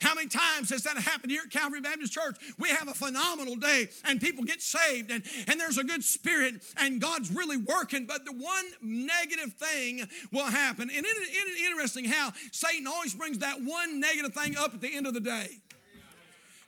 How 0.00 0.14
many 0.14 0.28
times 0.28 0.70
has 0.70 0.82
that 0.84 0.96
happened 0.96 1.30
here 1.30 1.42
at 1.44 1.50
Calvary 1.50 1.80
Baptist 1.80 2.12
Church? 2.12 2.36
We 2.58 2.68
have 2.70 2.88
a 2.88 2.94
phenomenal 2.94 3.56
day 3.56 3.88
and 4.04 4.20
people 4.20 4.44
get 4.44 4.62
saved 4.62 5.10
and, 5.10 5.22
and 5.48 5.60
there's 5.60 5.78
a 5.78 5.84
good 5.84 6.04
spirit 6.04 6.62
and 6.76 7.00
God's 7.00 7.30
really 7.30 7.56
working, 7.56 8.06
but 8.06 8.24
the 8.24 8.32
one 8.32 8.64
negative 8.80 9.54
thing 9.54 10.06
will 10.32 10.46
happen. 10.46 10.90
And 10.94 11.04
it 11.04 11.08
is 11.08 11.66
interesting 11.66 12.04
how 12.06 12.32
Satan 12.52 12.86
always 12.86 13.14
brings 13.14 13.38
that 13.38 13.62
one 13.62 14.00
negative 14.00 14.34
thing 14.34 14.56
up 14.56 14.74
at 14.74 14.80
the 14.80 14.94
end 14.94 15.06
of 15.06 15.14
the 15.14 15.20
day. 15.20 15.60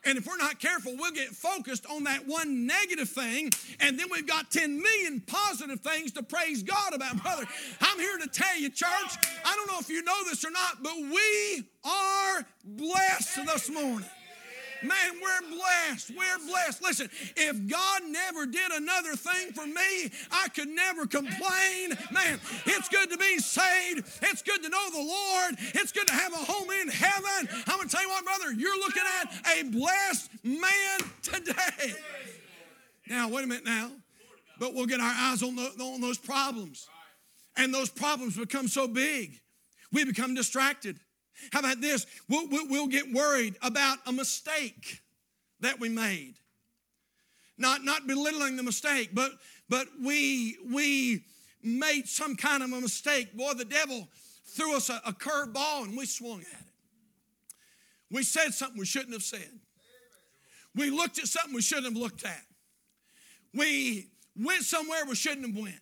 And 0.09 0.17
if 0.17 0.27
we're 0.27 0.39
not 0.39 0.59
careful, 0.59 0.97
we'll 0.97 1.13
get 1.13 1.29
focused 1.29 1.85
on 1.85 2.05
that 2.05 2.27
one 2.27 2.67
negative 2.67 3.11
thing, 3.11 3.51
and 3.79 3.99
then 3.99 4.07
we've 4.11 4.27
got 4.27 4.51
10 4.51 4.81
million 4.81 5.21
positive 5.21 5.81
things 5.81 6.13
to 6.13 6.23
praise 6.23 6.63
God 6.63 6.95
about, 6.95 7.23
brother. 7.23 7.45
I'm 7.83 7.99
here 7.99 8.17
to 8.17 8.27
tell 8.27 8.59
you, 8.59 8.71
church, 8.71 8.89
I 9.45 9.55
don't 9.55 9.67
know 9.67 9.79
if 9.79 9.91
you 9.91 10.03
know 10.03 10.25
this 10.25 10.47
or 10.47 10.51
not, 10.51 10.83
but 10.83 10.97
we 10.97 11.63
are 11.85 12.47
blessed 12.65 13.45
this 13.45 13.69
morning. 13.69 14.09
Man, 14.83 15.21
we're 15.21 15.57
blessed. 15.57 16.13
We're 16.17 16.47
blessed. 16.47 16.83
Listen, 16.83 17.11
if 17.37 17.67
God 17.67 18.03
never 18.09 18.47
did 18.47 18.71
another 18.73 19.17
thing 19.17 19.53
for 19.53 19.67
me, 19.67 20.11
I 20.31 20.49
could 20.55 20.69
never 20.69 21.07
complain. 21.07 21.97
Man, 22.13 22.39
it's 22.67 22.89
good 22.89 23.11
to 23.11 23.19
be 23.19 23.39
saved. 23.39 24.07
It's 24.23 24.43
good 24.43 24.63
to 24.63 24.69
know 24.69 24.91
the 24.91 24.99
Lord. 24.99 25.55
It's 25.75 25.93
good 25.93 26.07
to 26.07 26.15
have 26.15 26.33
a 26.33 26.37
home 26.37 26.69
in 26.83 26.89
heaven. 26.89 27.49
I'm 27.67 27.77
going 27.77 27.89
to 27.89 27.95
tell 27.95 28.05
you 28.05 28.09
what, 28.09 28.25
brother, 28.25 28.53
you're 28.53 28.79
looking 28.79 29.03
at 29.21 29.59
a 29.59 29.63
blessed 29.65 30.31
man 30.45 31.11
today. 31.23 31.95
Now, 33.09 33.29
wait 33.29 33.45
a 33.45 33.47
minute 33.47 33.65
now. 33.65 33.91
But 34.59 34.75
we'll 34.75 34.87
get 34.87 35.01
our 35.01 35.15
eyes 35.15 35.43
on, 35.43 35.57
the, 35.57 35.71
on 35.81 36.01
those 36.01 36.19
problems. 36.19 36.89
And 37.57 37.73
those 37.75 37.91
problems 37.91 38.37
become 38.37 38.69
so 38.69 38.87
big, 38.87 39.41
we 39.93 40.05
become 40.05 40.35
distracted. 40.35 41.01
How 41.53 41.61
about 41.61 41.81
this? 41.81 42.07
We'll, 42.29 42.49
we'll, 42.49 42.87
get 42.89 43.13
worried 43.13 43.57
about 43.63 43.99
a 44.07 44.13
mistake 44.13 45.01
that 45.61 45.79
we 45.79 45.89
made. 45.89 46.35
Not, 47.57 47.85
not 47.85 48.07
belittling 48.07 48.57
the 48.57 48.63
mistake, 48.63 49.11
but, 49.13 49.33
but 49.69 49.89
we, 50.03 50.57
we 50.73 51.25
made 51.63 52.09
some 52.09 52.37
kind 52.37 52.63
of 52.63 52.73
a 52.73 52.81
mistake. 52.81 53.37
Boy, 53.37 53.53
the 53.55 53.65
devil 53.65 54.09
threw 54.47 54.77
us 54.77 54.91
a, 54.91 55.01
a 55.05 55.13
curved 55.13 55.53
ball 55.53 55.85
and 55.85 55.97
we 55.97 56.07
swung 56.07 56.41
at 56.41 56.61
it. 56.61 56.67
We 58.11 58.23
said 58.23 58.55
something 58.55 58.79
we 58.79 58.87
shouldn't 58.87 59.13
have 59.13 59.23
said. 59.23 59.51
We 60.75 60.91
looked 60.91 61.19
at 61.19 61.27
something 61.27 61.55
we 61.55 61.63
shouldn't 61.63 61.87
have 61.87 61.97
looked 61.97 62.25
at. 62.25 62.43
We 63.55 64.09
went 64.37 64.63
somewhere 64.63 65.05
we 65.07 65.15
shouldn't 65.15 65.47
have 65.47 65.57
went. 65.57 65.81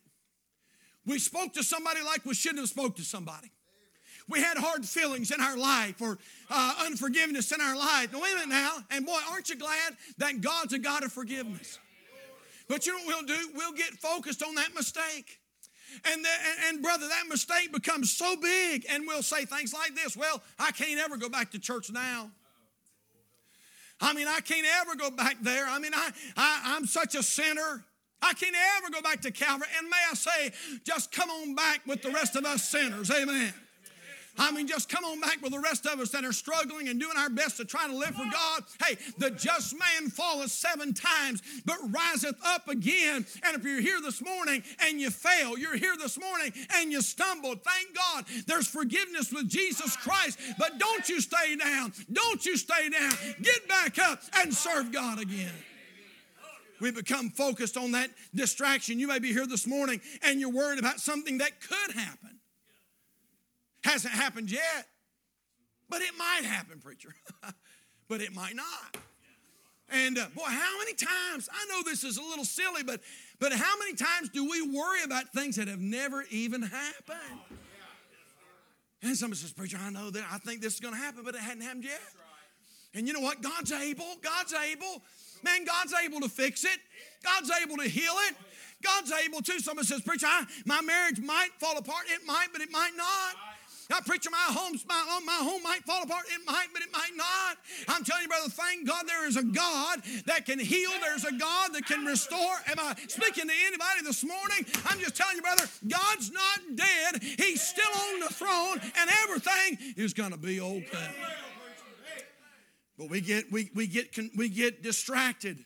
We 1.05 1.19
spoke 1.19 1.53
to 1.55 1.63
somebody 1.63 2.03
like 2.03 2.25
we 2.25 2.35
shouldn't 2.35 2.61
have 2.61 2.69
spoke 2.69 2.97
to 2.97 3.03
somebody 3.03 3.53
we 4.29 4.41
had 4.41 4.57
hard 4.57 4.85
feelings 4.85 5.31
in 5.31 5.41
our 5.41 5.57
life 5.57 6.01
or 6.03 6.19
uh, 6.51 6.75
unforgiveness 6.85 7.53
in 7.53 7.61
our 7.61 7.77
life. 7.77 8.13
Now, 8.13 8.21
wait 8.21 8.33
a 8.33 8.35
minute 8.35 8.49
now. 8.49 8.79
And 8.91 9.07
boy, 9.07 9.19
aren't 9.31 9.49
you 9.49 9.57
glad 9.57 9.97
that 10.19 10.41
God's 10.41 10.73
a 10.73 10.79
God 10.79 11.05
of 11.05 11.13
forgiveness? 11.13 11.79
But 12.69 12.87
you 12.87 12.93
know 12.93 13.05
what 13.05 13.27
we'll 13.29 13.37
do? 13.37 13.51
We'll 13.55 13.73
get 13.73 13.93
focused 13.95 14.43
on 14.43 14.57
that 14.57 14.75
mistake. 14.75 15.39
And, 16.05 16.25
the, 16.25 16.29
and, 16.29 16.75
and, 16.75 16.83
brother, 16.83 17.07
that 17.09 17.25
mistake 17.29 17.73
becomes 17.73 18.11
so 18.11 18.37
big, 18.37 18.85
and 18.91 19.05
we'll 19.07 19.23
say 19.23 19.45
things 19.45 19.73
like 19.73 19.95
this 19.95 20.17
Well, 20.17 20.43
I 20.59 20.73
can't 20.73 21.01
ever 21.01 21.17
go 21.17 21.29
back 21.29 21.53
to 21.53 21.59
church 21.59 21.91
now. 21.91 22.31
I 24.01 24.13
mean, 24.13 24.27
I 24.29 24.41
can't 24.41 24.67
ever 24.81 24.95
go 24.95 25.11
back 25.11 25.37
there. 25.41 25.67
I 25.67 25.79
mean, 25.79 25.93
I, 25.95 26.11
I, 26.37 26.77
I'm 26.77 26.87
such 26.87 27.15
a 27.15 27.23
sinner. 27.23 27.85
I 28.21 28.35
can't 28.35 28.57
ever 28.79 28.91
go 28.91 29.01
back 29.01 29.23
to 29.23 29.31
Calvary. 29.31 29.69
And 29.79 29.89
may 29.89 29.97
I 30.11 30.15
say, 30.15 30.53
just 30.85 31.13
come 31.13 31.31
on 31.31 31.55
back 31.55 31.81
with 31.87 32.03
the 32.03 32.11
rest 32.11 32.37
of 32.37 32.45
us 32.45 32.69
sinners. 32.69 33.11
Amen. 33.11 33.55
I 34.39 34.51
mean, 34.53 34.67
just 34.67 34.89
come 34.89 35.05
on 35.05 35.21
back 35.21 35.41
with 35.43 35.53
the 35.53 35.61
rest 35.61 35.87
of 35.87 35.99
us 36.01 36.11
that 36.11 36.25
are 36.25 36.33
struggling 36.33 36.89
and 36.89 37.01
doing 37.01 37.17
our 37.17 37.31
best 37.31 37.57
to 37.57 37.65
try 37.65 37.87
to 37.87 37.97
live 37.97 38.15
for 38.15 38.29
God. 38.31 38.65
Hey, 38.85 38.97
the 39.19 39.31
just 39.31 39.75
man 39.79 40.11
falleth 40.11 40.51
seven 40.51 40.93
times, 40.93 41.43
but 41.65 41.77
riseth 41.91 42.37
up 42.45 42.69
again. 42.69 43.25
And 43.45 43.57
if 43.57 43.65
you're 43.65 43.81
here 43.81 44.01
this 44.03 44.23
morning 44.23 44.63
and 44.81 45.01
you 45.01 45.11
fail, 45.11 45.59
you're 45.59 45.77
here 45.77 45.97
this 45.99 46.19
morning 46.19 46.53
and 46.75 46.93
you 46.93 47.01
stumbled, 47.01 47.61
thank 47.63 47.95
God 47.97 48.25
there's 48.47 48.67
forgiveness 48.67 49.33
with 49.33 49.49
Jesus 49.49 49.97
Christ. 49.97 50.39
But 50.59 50.79
don't 50.79 51.09
you 51.09 51.21
stay 51.21 51.57
down. 51.57 51.93
Don't 52.13 52.45
you 52.45 52.57
stay 52.57 52.89
down. 52.91 53.13
Get 53.43 53.67
back 53.69 53.99
up 53.99 54.21
and 54.37 54.55
serve 54.55 54.93
God 54.93 55.21
again. 55.21 55.53
We 56.81 56.91
become 56.91 57.31
focused 57.31 57.77
on 57.77 57.93
that 57.93 58.11
distraction. 58.35 58.99
You 58.99 59.09
may 59.09 59.19
be 59.19 59.33
here 59.33 59.47
this 59.47 59.67
morning 59.67 60.01
and 60.23 60.41
you're 60.41 60.51
worried 60.51 60.79
about 60.79 61.01
something 61.01 61.39
that 61.39 61.61
could 61.61 61.95
happen. 61.95 62.36
Hasn't 63.87 64.15
happened 64.15 64.51
yet, 64.51 64.89
but 65.89 66.03
it 66.03 66.11
might 66.19 66.45
happen, 66.45 66.81
preacher. 66.81 67.15
but 68.09 68.21
it 68.21 68.35
might 68.35 68.57
not. 68.57 68.97
And 69.91 70.19
uh, 70.19 70.27
boy, 70.35 70.43
how 70.43 70.79
many 70.79 70.95
times, 70.95 71.49
I 71.53 71.67
know 71.69 71.89
this 71.89 72.03
is 72.03 72.17
a 72.17 72.23
little 72.23 72.45
silly, 72.45 72.83
but, 72.83 73.01
but 73.39 73.53
how 73.53 73.79
many 73.79 73.95
times 73.95 74.31
do 74.31 74.51
we 74.51 74.61
worry 74.61 75.05
about 75.05 75.29
things 75.33 75.55
that 75.55 75.69
have 75.69 75.79
never 75.79 76.25
even 76.33 76.63
happened? 76.63 77.41
And 79.03 79.17
somebody 79.17 79.41
says, 79.41 79.53
Preacher, 79.53 79.79
I 79.81 79.91
know 79.91 80.11
that 80.11 80.25
I 80.33 80.39
think 80.39 80.63
this 80.63 80.75
is 80.75 80.81
going 80.81 80.95
to 80.95 81.01
happen, 81.01 81.23
but 81.25 81.37
it 81.37 81.41
hadn't 81.41 81.63
happened 81.63 81.85
yet. 81.85 82.01
And 82.93 83.07
you 83.07 83.13
know 83.13 83.21
what? 83.21 83.41
God's 83.41 83.71
able. 83.71 84.17
God's 84.21 84.53
able. 84.53 85.01
Man, 85.45 85.65
God's 85.65 85.95
able 86.05 86.19
to 86.23 86.29
fix 86.29 86.65
it. 86.65 86.81
God's 87.23 87.53
able 87.63 87.77
to 87.77 87.89
heal 87.89 88.15
it. 88.29 88.35
God's 88.83 89.13
able 89.25 89.43
to. 89.43 89.61
Somebody 89.61 89.87
says, 89.87 90.01
Preacher, 90.01 90.27
I, 90.27 90.45
my 90.65 90.81
marriage 90.81 91.21
might 91.21 91.51
fall 91.61 91.79
apart. 91.79 92.07
It 92.09 92.27
might, 92.27 92.49
but 92.53 92.63
it 92.63 92.73
might 92.73 92.93
not. 92.97 93.56
Now, 93.89 94.01
preacher, 94.01 94.31
my 94.31 94.39
home's 94.49 94.85
my, 94.87 95.21
my 95.25 95.39
home 95.41 95.63
might 95.63 95.85
fall 95.85 96.03
apart. 96.03 96.25
It 96.35 96.41
might, 96.45 96.67
but 96.73 96.83
it 96.83 96.89
might 96.93 97.13
not. 97.17 97.57
I'm 97.89 98.03
telling 98.03 98.23
you, 98.23 98.29
brother, 98.29 98.49
thank 98.49 98.87
God 98.87 99.07
there 99.07 99.29
is 99.29 99.37
a 99.37 99.45
God 99.45 100.03
that 100.27 100.45
can 100.45 100.59
heal. 100.59 100.91
There's 101.01 101.25
a 101.25 101.33
God 101.33 101.73
that 101.75 101.87
can 101.87 102.05
restore. 102.05 102.57
Am 102.67 102.79
I 102.79 102.95
speaking 103.07 103.47
to 103.47 103.55
anybody 103.67 104.03
this 104.05 104.25
morning? 104.25 104.67
I'm 104.87 104.99
just 104.99 105.17
telling 105.17 105.37
you, 105.37 105.43
brother, 105.43 105.65
God's 105.87 106.33
not 106.33 106.61
dead. 106.75 107.23
He's 107.23 107.63
still 107.63 107.85
on 107.95 108.21
the 108.21 108.35
throne, 108.35 108.81
and 108.99 109.11
everything 109.23 109.95
is 109.97 110.13
going 110.15 110.33
to 110.33 110.39
be 110.39 110.61
okay. 110.61 111.11
But 112.99 113.11
we 113.11 113.21
get 113.21 113.53
we, 113.53 113.71
we 113.75 113.87
get 113.87 114.19
we 114.37 114.49
get 114.49 114.83
distracted 114.83 115.65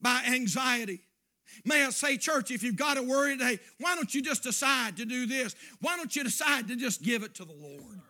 by 0.00 0.22
anxiety. 0.28 1.00
May 1.64 1.84
I 1.84 1.90
say, 1.90 2.16
church, 2.16 2.50
if 2.50 2.62
you've 2.62 2.76
got 2.76 2.96
a 2.96 3.02
worry 3.02 3.36
today, 3.36 3.58
why 3.78 3.94
don't 3.94 4.14
you 4.14 4.22
just 4.22 4.42
decide 4.42 4.96
to 4.98 5.04
do 5.04 5.26
this? 5.26 5.54
Why 5.80 5.96
don't 5.96 6.14
you 6.14 6.24
decide 6.24 6.68
to 6.68 6.76
just 6.76 7.02
give 7.02 7.22
it 7.22 7.34
to 7.36 7.44
the 7.44 7.52
Lord? 7.52 8.00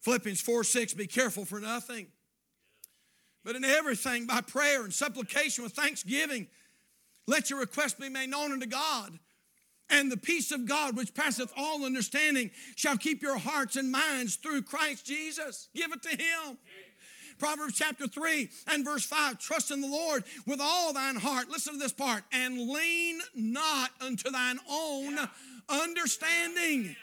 Philippians 0.00 0.40
4 0.40 0.64
6, 0.64 0.94
be 0.94 1.06
careful 1.06 1.44
for 1.44 1.60
nothing. 1.60 2.08
But 3.44 3.56
in 3.56 3.64
everything, 3.64 4.26
by 4.26 4.40
prayer 4.40 4.84
and 4.84 4.92
supplication 4.92 5.64
with 5.64 5.74
thanksgiving, 5.74 6.48
let 7.26 7.50
your 7.50 7.60
request 7.60 7.98
be 7.98 8.08
made 8.08 8.30
known 8.30 8.52
unto 8.52 8.66
God. 8.66 9.18
And 9.90 10.10
the 10.10 10.16
peace 10.16 10.50
of 10.50 10.66
God, 10.66 10.96
which 10.96 11.14
passeth 11.14 11.52
all 11.56 11.84
understanding, 11.84 12.50
shall 12.74 12.96
keep 12.96 13.22
your 13.22 13.38
hearts 13.38 13.76
and 13.76 13.92
minds 13.92 14.36
through 14.36 14.62
Christ 14.62 15.04
Jesus. 15.04 15.68
Give 15.74 15.92
it 15.92 16.02
to 16.02 16.10
Him. 16.10 16.58
Proverbs 17.38 17.74
chapter 17.74 18.06
3 18.06 18.48
and 18.68 18.84
verse 18.84 19.04
5 19.04 19.38
Trust 19.38 19.70
in 19.70 19.80
the 19.80 19.88
Lord 19.88 20.24
with 20.46 20.60
all 20.60 20.92
thine 20.92 21.16
heart. 21.16 21.48
Listen 21.48 21.74
to 21.74 21.78
this 21.78 21.92
part. 21.92 22.24
And 22.32 22.68
lean 22.68 23.20
not 23.34 23.90
unto 24.00 24.30
thine 24.30 24.58
own 24.70 25.18
understanding. 25.68 26.96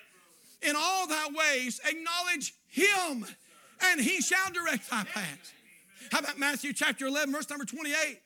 In 0.61 0.75
all 0.77 1.07
thy 1.07 1.27
ways, 1.29 1.79
acknowledge 1.83 2.53
him, 2.67 3.25
and 3.83 3.99
he 3.99 4.21
shall 4.21 4.51
direct 4.51 4.89
thy 4.89 5.03
path. 5.03 5.53
How 6.11 6.19
about 6.19 6.37
Matthew 6.37 6.73
chapter 6.73 7.07
11, 7.07 7.33
verse 7.33 7.49
number 7.49 7.65
28? 7.65 8.19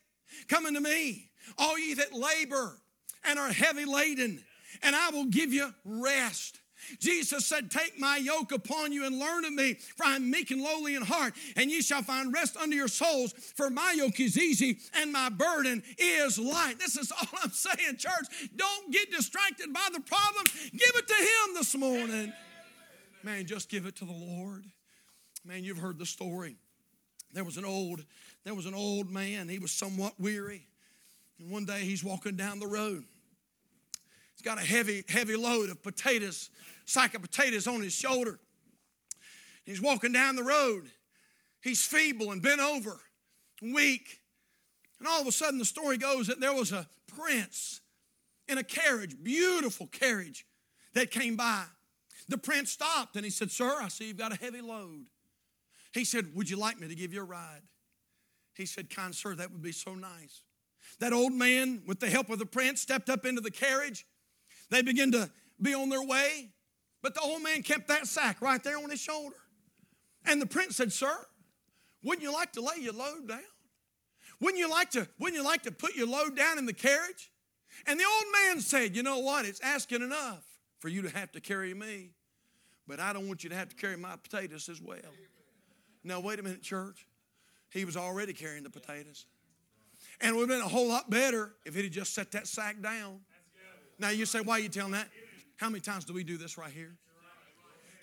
Come 0.50 0.66
unto 0.66 0.80
me, 0.80 1.30
all 1.58 1.80
ye 1.80 1.94
that 1.94 2.14
labor 2.14 2.78
and 3.24 3.40
are 3.40 3.52
heavy 3.52 3.86
laden, 3.86 4.44
and 4.84 4.96
I 4.96 5.10
will 5.12 5.26
give 5.26 5.54
you 5.54 5.74
rest. 5.84 6.60
Jesus 7.00 7.46
said, 7.46 7.72
Take 7.72 8.00
my 8.00 8.18
yoke 8.18 8.52
upon 8.52 8.92
you 8.92 9.06
and 9.06 9.20
learn 9.20 9.46
of 9.46 9.54
me, 9.54 9.76
for 9.96 10.06
I 10.06 10.16
am 10.16 10.30
meek 10.30 10.52
and 10.52 10.62
lowly 10.62 10.96
in 10.96 11.02
heart, 11.02 11.34
and 11.56 11.70
ye 11.70 11.82
shall 11.82 12.02
find 12.02 12.34
rest 12.34 12.58
unto 12.58 12.76
your 12.76 12.88
souls. 12.88 13.34
For 13.34 13.70
my 13.70 13.94
yoke 13.96 14.20
is 14.20 14.38
easy 14.38 14.80
and 14.96 15.12
my 15.12 15.30
burden 15.30 15.84
is 15.98 16.40
light. 16.40 16.80
This 16.80 16.98
is 16.98 17.12
all 17.20 17.40
I'm 17.44 17.52
saying, 17.52 17.98
church. 17.98 18.50
Don't 18.56 18.92
get 18.92 19.12
distracted 19.12 19.74
by 19.74 19.88
the 19.94 20.02
problem. 20.02 20.46
Give 20.72 20.92
it 20.96 21.08
to 21.08 21.14
Him 21.14 21.56
this 21.56 21.76
morning. 21.76 22.34
Man, 23.24 23.46
just 23.46 23.70
give 23.70 23.86
it 23.86 23.96
to 23.98 24.06
the 24.06 24.12
Lord. 24.12 24.66
Man, 25.44 25.64
you've 25.64 25.78
heard 25.78 25.98
the 25.98 26.06
story. 26.06 26.58
There 27.34 27.44
was 27.44 27.58
an 27.58 27.66
old, 27.66 28.04
there 28.44 28.54
was 28.54 28.66
an 28.66 28.74
old 28.74 29.12
man. 29.12 29.50
He 29.50 29.60
was 29.60 29.72
somewhat 29.72 30.14
weary. 30.20 30.68
And 31.40 31.52
one 31.52 31.66
day 31.66 31.82
he's 31.82 32.04
walking 32.04 32.36
down 32.36 32.60
the 32.60 32.68
road. 32.68 33.04
He's 34.34 34.42
got 34.42 34.58
a 34.58 34.66
heavy, 34.66 35.04
heavy 35.08 35.36
load 35.36 35.70
of 35.70 35.84
potatoes 35.84 36.50
sack 36.86 37.16
of 37.16 37.22
potatoes 37.22 37.68
on 37.68 37.82
his 37.82 37.94
shoulder. 37.94 38.40
He's 39.66 39.82
walking 39.82 40.12
down 40.12 40.36
the 40.36 40.44
road. 40.44 40.84
He's 41.62 41.86
feeble 41.86 42.32
and 42.32 42.42
bent 42.42 42.62
over, 42.62 43.00
weak. 43.62 44.22
And 45.00 45.08
all 45.08 45.22
of 45.22 45.28
a 45.28 45.32
sudden, 45.32 45.58
the 45.58 45.66
story 45.66 45.98
goes 45.98 46.28
that 46.28 46.40
there 46.40 46.54
was 46.54 46.72
a 46.72 46.88
prince 47.08 47.82
in 48.48 48.58
a 48.58 48.64
carriage, 48.64 49.16
beautiful 49.22 49.88
carriage, 49.88 50.46
that 50.94 51.12
came 51.12 51.36
by. 51.36 51.64
The 52.30 52.38
prince 52.38 52.72
stopped 52.72 53.16
and 53.16 53.26
he 53.26 53.32
said, 53.32 53.52
Sir, 53.52 53.82
I 53.82 53.88
see 53.90 54.08
you've 54.08 54.18
got 54.18 54.32
a 54.32 54.38
heavy 54.38 54.62
load. 54.62 55.06
He 55.94 56.06
said, 56.06 56.36
Would 56.36 56.50
you 56.50 56.58
like 56.58 56.80
me 56.80 56.88
to 56.88 56.96
give 56.96 57.14
you 57.14 57.22
a 57.22 57.26
ride? 57.26 57.62
He 58.56 58.66
said, 58.66 58.90
Kind 58.90 59.14
sir, 59.14 59.36
that 59.36 59.52
would 59.52 59.62
be 59.62 59.72
so 59.72 59.96
nice. 59.96 60.42
That 61.00 61.14
old 61.14 61.34
man, 61.34 61.82
with 61.86 62.00
the 62.00 62.10
help 62.10 62.30
of 62.30 62.40
the 62.40 62.46
prince, 62.46 62.82
stepped 62.82 63.10
up 63.10 63.26
into 63.26 63.42
the 63.42 63.52
carriage. 63.52 64.06
They 64.70 64.82
began 64.82 65.12
to 65.12 65.30
be 65.62 65.74
on 65.74 65.90
their 65.90 66.04
way. 66.04 66.52
But 67.06 67.14
the 67.14 67.22
old 67.22 67.44
man 67.44 67.62
kept 67.62 67.90
that 67.90 68.08
sack 68.08 68.42
right 68.42 68.64
there 68.64 68.80
on 68.80 68.90
his 68.90 69.00
shoulder. 69.00 69.36
And 70.26 70.42
the 70.42 70.48
prince 70.48 70.78
said, 70.78 70.92
Sir, 70.92 71.16
wouldn't 72.02 72.24
you 72.24 72.34
like 72.34 72.54
to 72.54 72.62
lay 72.62 72.78
your 72.80 72.94
load 72.94 73.28
down? 73.28 73.42
Wouldn't 74.40 74.58
you 74.58 74.68
like 74.68 74.90
to, 74.90 75.08
wouldn't 75.20 75.38
you 75.40 75.46
like 75.46 75.62
to 75.62 75.72
put 75.72 75.96
your 75.96 76.08
load 76.08 76.36
down 76.36 76.58
in 76.58 76.66
the 76.66 76.74
carriage? 76.74 77.30
And 77.86 78.00
the 78.00 78.06
old 78.06 78.26
man 78.34 78.60
said, 78.60 78.96
You 78.96 79.04
know 79.04 79.20
what? 79.20 79.46
It's 79.46 79.60
asking 79.60 80.02
enough 80.02 80.44
for 80.80 80.90
you 80.90 81.04
to 81.04 81.10
have 81.10 81.32
to 81.34 81.40
carry 81.40 81.76
me, 81.76 82.10
but 82.88 83.00
I 83.00 83.14
don't 83.14 83.28
want 83.28 83.44
you 83.44 83.52
to 83.52 83.56
have 83.56 83.70
to 83.70 83.76
carry 83.76 83.98
my 83.98 84.16
potatoes 84.16 84.68
as 84.68 84.82
well. 84.82 84.98
Now, 86.04 86.22
wait 86.22 86.40
a 86.40 86.42
minute, 86.42 86.64
church. 86.64 87.06
He 87.70 87.86
was 87.86 87.96
already 87.96 88.34
carrying 88.34 88.64
the 88.64 88.72
potatoes. 88.72 89.28
And 90.22 90.32
it 90.32 90.40
would 90.40 90.50
have 90.50 90.60
been 90.60 90.66
a 90.66 90.68
whole 90.68 90.88
lot 90.88 91.08
better 91.12 91.54
if 91.66 91.76
he 91.76 91.84
had 91.84 91.92
just 91.92 92.16
set 92.16 92.32
that 92.32 92.48
sack 92.48 92.82
down. 92.82 93.20
Now, 94.00 94.10
you 94.10 94.26
say, 94.26 94.42
Why 94.42 94.54
are 94.54 94.60
you 94.60 94.70
telling 94.70 94.94
that? 94.94 95.08
How 95.58 95.70
many 95.70 95.80
times 95.80 96.06
do 96.06 96.14
we 96.14 96.24
do 96.24 96.38
this 96.38 96.58
right 96.58 96.72
here? 96.72 96.98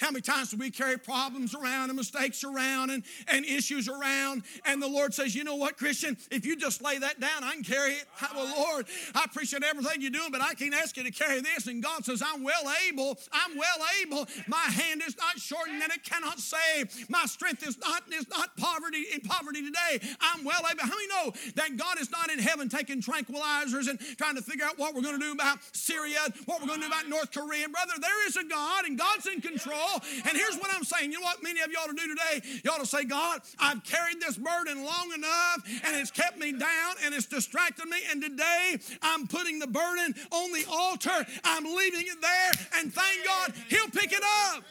How 0.03 0.11
many 0.11 0.21
times 0.21 0.51
do 0.51 0.57
we 0.57 0.73
carry 0.73 0.99
problems 0.99 1.55
around 1.55 1.91
and 1.91 1.97
mistakes 1.97 2.43
around 2.43 2.91
and, 2.91 3.05
and 3.29 3.45
issues 3.45 3.88
around? 3.88 4.43
And 4.65 4.83
the 4.83 4.88
Lord 4.88 5.15
says, 5.15 5.33
You 5.33 5.45
know 5.45 5.55
what, 5.55 5.79
Christian? 5.79 6.17
If 6.29 6.45
you 6.45 6.57
just 6.57 6.83
lay 6.83 6.99
that 6.99 7.21
down, 7.21 7.45
I 7.45 7.53
can 7.53 7.62
carry 7.62 7.93
it. 7.93 8.07
Well, 8.35 8.53
Lord, 8.57 8.87
I 9.15 9.23
appreciate 9.25 9.62
everything 9.62 10.03
you're 10.03 10.11
doing, 10.11 10.33
but 10.33 10.43
I 10.43 10.55
can't 10.55 10.75
ask 10.75 10.97
you 10.97 11.05
to 11.05 11.12
carry 11.12 11.41
this. 11.41 11.69
And 11.69 11.81
God 11.81 12.05
says, 12.05 12.21
I'm 12.21 12.43
well 12.43 12.65
able. 12.88 13.17
I'm 13.31 13.57
well 13.57 13.79
able. 14.03 14.27
My 14.49 14.57
hand 14.57 15.03
is 15.07 15.17
not 15.17 15.38
shortened 15.38 15.81
and 15.81 15.93
it 15.93 16.03
cannot 16.03 16.41
save. 16.41 17.09
My 17.09 17.25
strength 17.27 17.65
is 17.65 17.79
not, 17.79 18.03
is 18.12 18.29
not 18.29 18.57
poverty 18.57 19.05
in 19.15 19.21
poverty 19.21 19.62
today. 19.62 20.05
I'm 20.21 20.43
well 20.43 20.62
able. 20.69 20.83
How 20.83 20.88
many 20.88 21.07
know 21.07 21.33
that 21.55 21.77
God 21.77 22.01
is 22.01 22.11
not 22.11 22.29
in 22.29 22.41
heaven 22.41 22.69
taking 22.69 23.01
tranquilizers 23.01 23.88
and 23.88 24.01
trying 24.19 24.35
to 24.35 24.43
figure 24.43 24.65
out 24.65 24.81
what 24.81 24.97
we're 24.97 25.03
going 25.03 25.21
to 25.21 25.25
do 25.25 25.33
about 25.33 25.59
Syria, 25.73 26.19
what 26.47 26.61
we're 26.61 26.67
going 26.67 26.81
to 26.81 26.88
do 26.88 26.93
about 26.93 27.09
North 27.09 27.31
Korea? 27.31 27.69
Brother, 27.69 27.93
there 28.01 28.27
is 28.27 28.37
a 28.37 28.45
God 28.45 28.85
and 28.87 28.99
God's 28.99 29.27
in 29.29 29.41
control. 29.41 29.91
And 29.94 30.37
here's 30.37 30.57
what 30.57 30.70
I'm 30.74 30.85
saying. 30.85 31.12
You 31.12 31.20
know 31.20 31.24
what 31.24 31.42
many 31.42 31.61
of 31.61 31.70
you 31.70 31.78
ought 31.78 31.88
to 31.88 31.94
do 31.94 32.09
today? 32.09 32.61
You 32.64 32.70
ought 32.70 32.81
to 32.81 32.87
say, 32.87 33.05
God, 33.05 33.40
I've 33.59 33.83
carried 33.85 34.20
this 34.20 34.37
burden 34.37 34.85
long 34.85 35.12
enough 35.14 35.62
and 35.85 35.96
it's 35.96 36.11
kept 36.11 36.38
me 36.38 36.52
down 36.52 36.94
and 37.05 37.14
it's 37.14 37.26
distracted 37.26 37.87
me. 37.87 37.98
And 38.11 38.22
today 38.22 38.78
I'm 39.02 39.26
putting 39.26 39.59
the 39.59 39.66
burden 39.66 40.14
on 40.31 40.52
the 40.52 40.64
altar. 40.70 41.26
I'm 41.44 41.64
leaving 41.64 42.07
it 42.07 42.20
there. 42.20 42.52
And 42.76 42.92
thank 42.92 43.24
God 43.24 43.52
He'll 43.68 43.88
pick 43.88 44.12
it 44.12 44.22
up. 44.55 44.64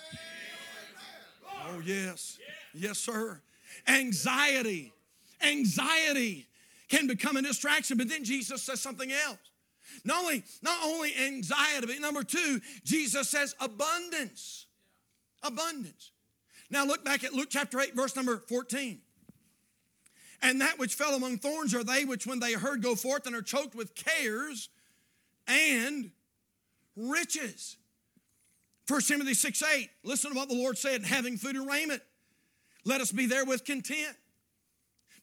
Oh, 1.68 1.82
yes. 1.86 2.40
Yes, 2.74 2.98
sir. 2.98 3.40
Anxiety. 3.88 4.94
Anxiety 5.42 6.48
can 6.90 7.08
become 7.08 7.38
a 7.38 7.42
distraction. 7.42 7.98
But 7.98 8.10
then 8.10 8.24
Jesus 8.24 8.62
says 8.62 8.82
something 8.82 9.12
else. 9.12 9.38
Not 10.04 10.24
only, 10.24 10.44
not 10.62 10.78
only 10.86 11.14
anxiety, 11.16 11.88
but 11.88 12.00
number 12.00 12.24
two, 12.24 12.62
Jesus 12.84 13.30
says 13.30 13.56
abundance 13.60 14.66
abundance. 15.44 16.12
Now 16.70 16.86
look 16.86 17.04
back 17.04 17.24
at 17.24 17.34
Luke 17.34 17.50
chapter 17.50 17.80
8, 17.80 17.96
verse 17.96 18.16
number 18.16 18.38
14. 18.38 19.00
And 20.42 20.62
that 20.62 20.80
which 20.80 20.96
fell 20.96 21.14
among 21.16 21.38
thorns 21.38 21.76
are 21.76 21.84
they 21.84 22.06
which, 22.06 22.26
when 22.26 22.40
they 22.40 22.54
heard, 22.54 22.82
go 22.82 22.96
forth 22.96 23.28
and 23.28 23.36
are 23.36 23.42
choked 23.42 23.76
with 23.76 23.94
cares 23.94 24.70
and 25.48 26.12
riches. 26.96 27.78
1 28.88 29.02
Timothy 29.02 29.34
6 29.34 29.64
8, 29.64 29.90
listen 30.04 30.32
to 30.32 30.38
what 30.38 30.50
the 30.50 30.56
Lord 30.56 30.78
said, 30.78 31.04
having 31.04 31.38
food 31.38 31.56
and 31.56 31.68
raiment, 31.68 32.02
let 32.84 33.02
us 33.02 33.12
be 33.12 33.26
there 33.26 33.46
with 33.46 33.64
content. 33.64 34.18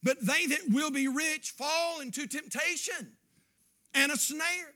But 0.02 0.24
they 0.24 0.46
that 0.46 0.60
will 0.70 0.90
be 0.92 1.08
rich 1.08 1.50
fall 1.50 2.00
into 2.00 2.26
temptation 2.26 3.12
and 3.94 4.12
a 4.12 4.16
snare 4.16 4.74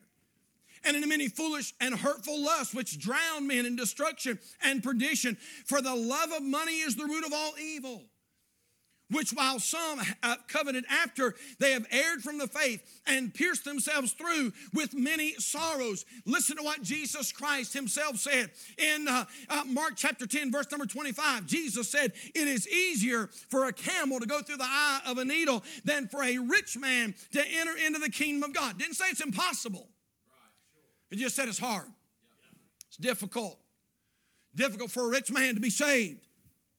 and 0.85 0.97
into 0.97 1.09
many 1.09 1.29
foolish 1.29 1.75
and 1.81 1.95
hurtful 1.95 2.43
lusts, 2.43 2.75
which 2.75 2.99
drown 2.99 3.47
men 3.47 3.67
in 3.67 3.77
destruction 3.77 4.39
and 4.63 4.83
perdition. 4.83 5.37
For 5.67 5.81
the 5.81 5.95
love 5.95 6.33
of 6.33 6.43
money 6.43 6.81
is 6.81 6.97
the 6.97 7.05
root 7.05 7.25
of 7.25 7.33
all 7.33 7.53
evil 7.61 8.05
which 9.13 9.31
while 9.31 9.61
some 9.61 9.99
have 10.23 10.47
coveted 10.49 10.85
after, 10.89 11.35
they 11.59 11.73
have 11.73 11.87
erred 11.91 12.23
from 12.23 12.39
the 12.39 12.49
faith 12.49 12.83
and 13.07 13.33
pierced 13.33 13.65
themselves 13.65 14.13
through 14.13 14.53
with 14.75 14.95
many 14.95 15.35
sorrows. 15.35 16.05
Listen 16.25 16.57
to 16.57 16.63
what 16.63 16.83
Jesus 16.83 17.31
Christ 17.31 17.75
himself 17.75 18.17
said 18.17 18.51
in 18.79 19.07
uh, 19.09 19.25
uh, 19.49 19.63
Mark 19.67 19.95
chapter 19.97 20.27
10, 20.27 20.51
verse 20.51 20.71
number 20.71 20.87
25. 20.87 21.47
Jesus 21.47 21.89
said, 21.89 22.13
It 22.35 22.49
is 22.49 22.69
easier 22.69 23.29
for 23.49 23.67
a 23.67 23.73
camel 23.73 24.19
to 24.19 24.27
go 24.27 24.41
through 24.41 24.57
the 24.57 24.65
eye 24.65 25.01
of 25.07 25.19
a 25.19 25.25
needle 25.25 25.63
than 25.85 26.09
for 26.09 26.23
a 26.23 26.39
rich 26.39 26.79
man 26.79 27.15
to 27.33 27.43
enter 27.59 27.77
into 27.87 27.99
the 27.99 28.11
kingdom 28.11 28.51
of 28.51 28.55
God. 28.55 28.79
Didn't 28.79 28.95
say 28.95 29.07
it's 29.11 29.21
impossible, 29.21 29.89
it 31.13 31.17
just 31.19 31.37
said 31.37 31.49
it's 31.49 31.59
hard, 31.59 31.87
it's 32.89 32.97
difficult. 32.97 33.59
Difficult 34.55 34.91
for 34.91 35.07
a 35.07 35.09
rich 35.09 35.33
man 35.33 35.55
to 35.55 35.61
be 35.61 35.71
saved. 35.71 36.27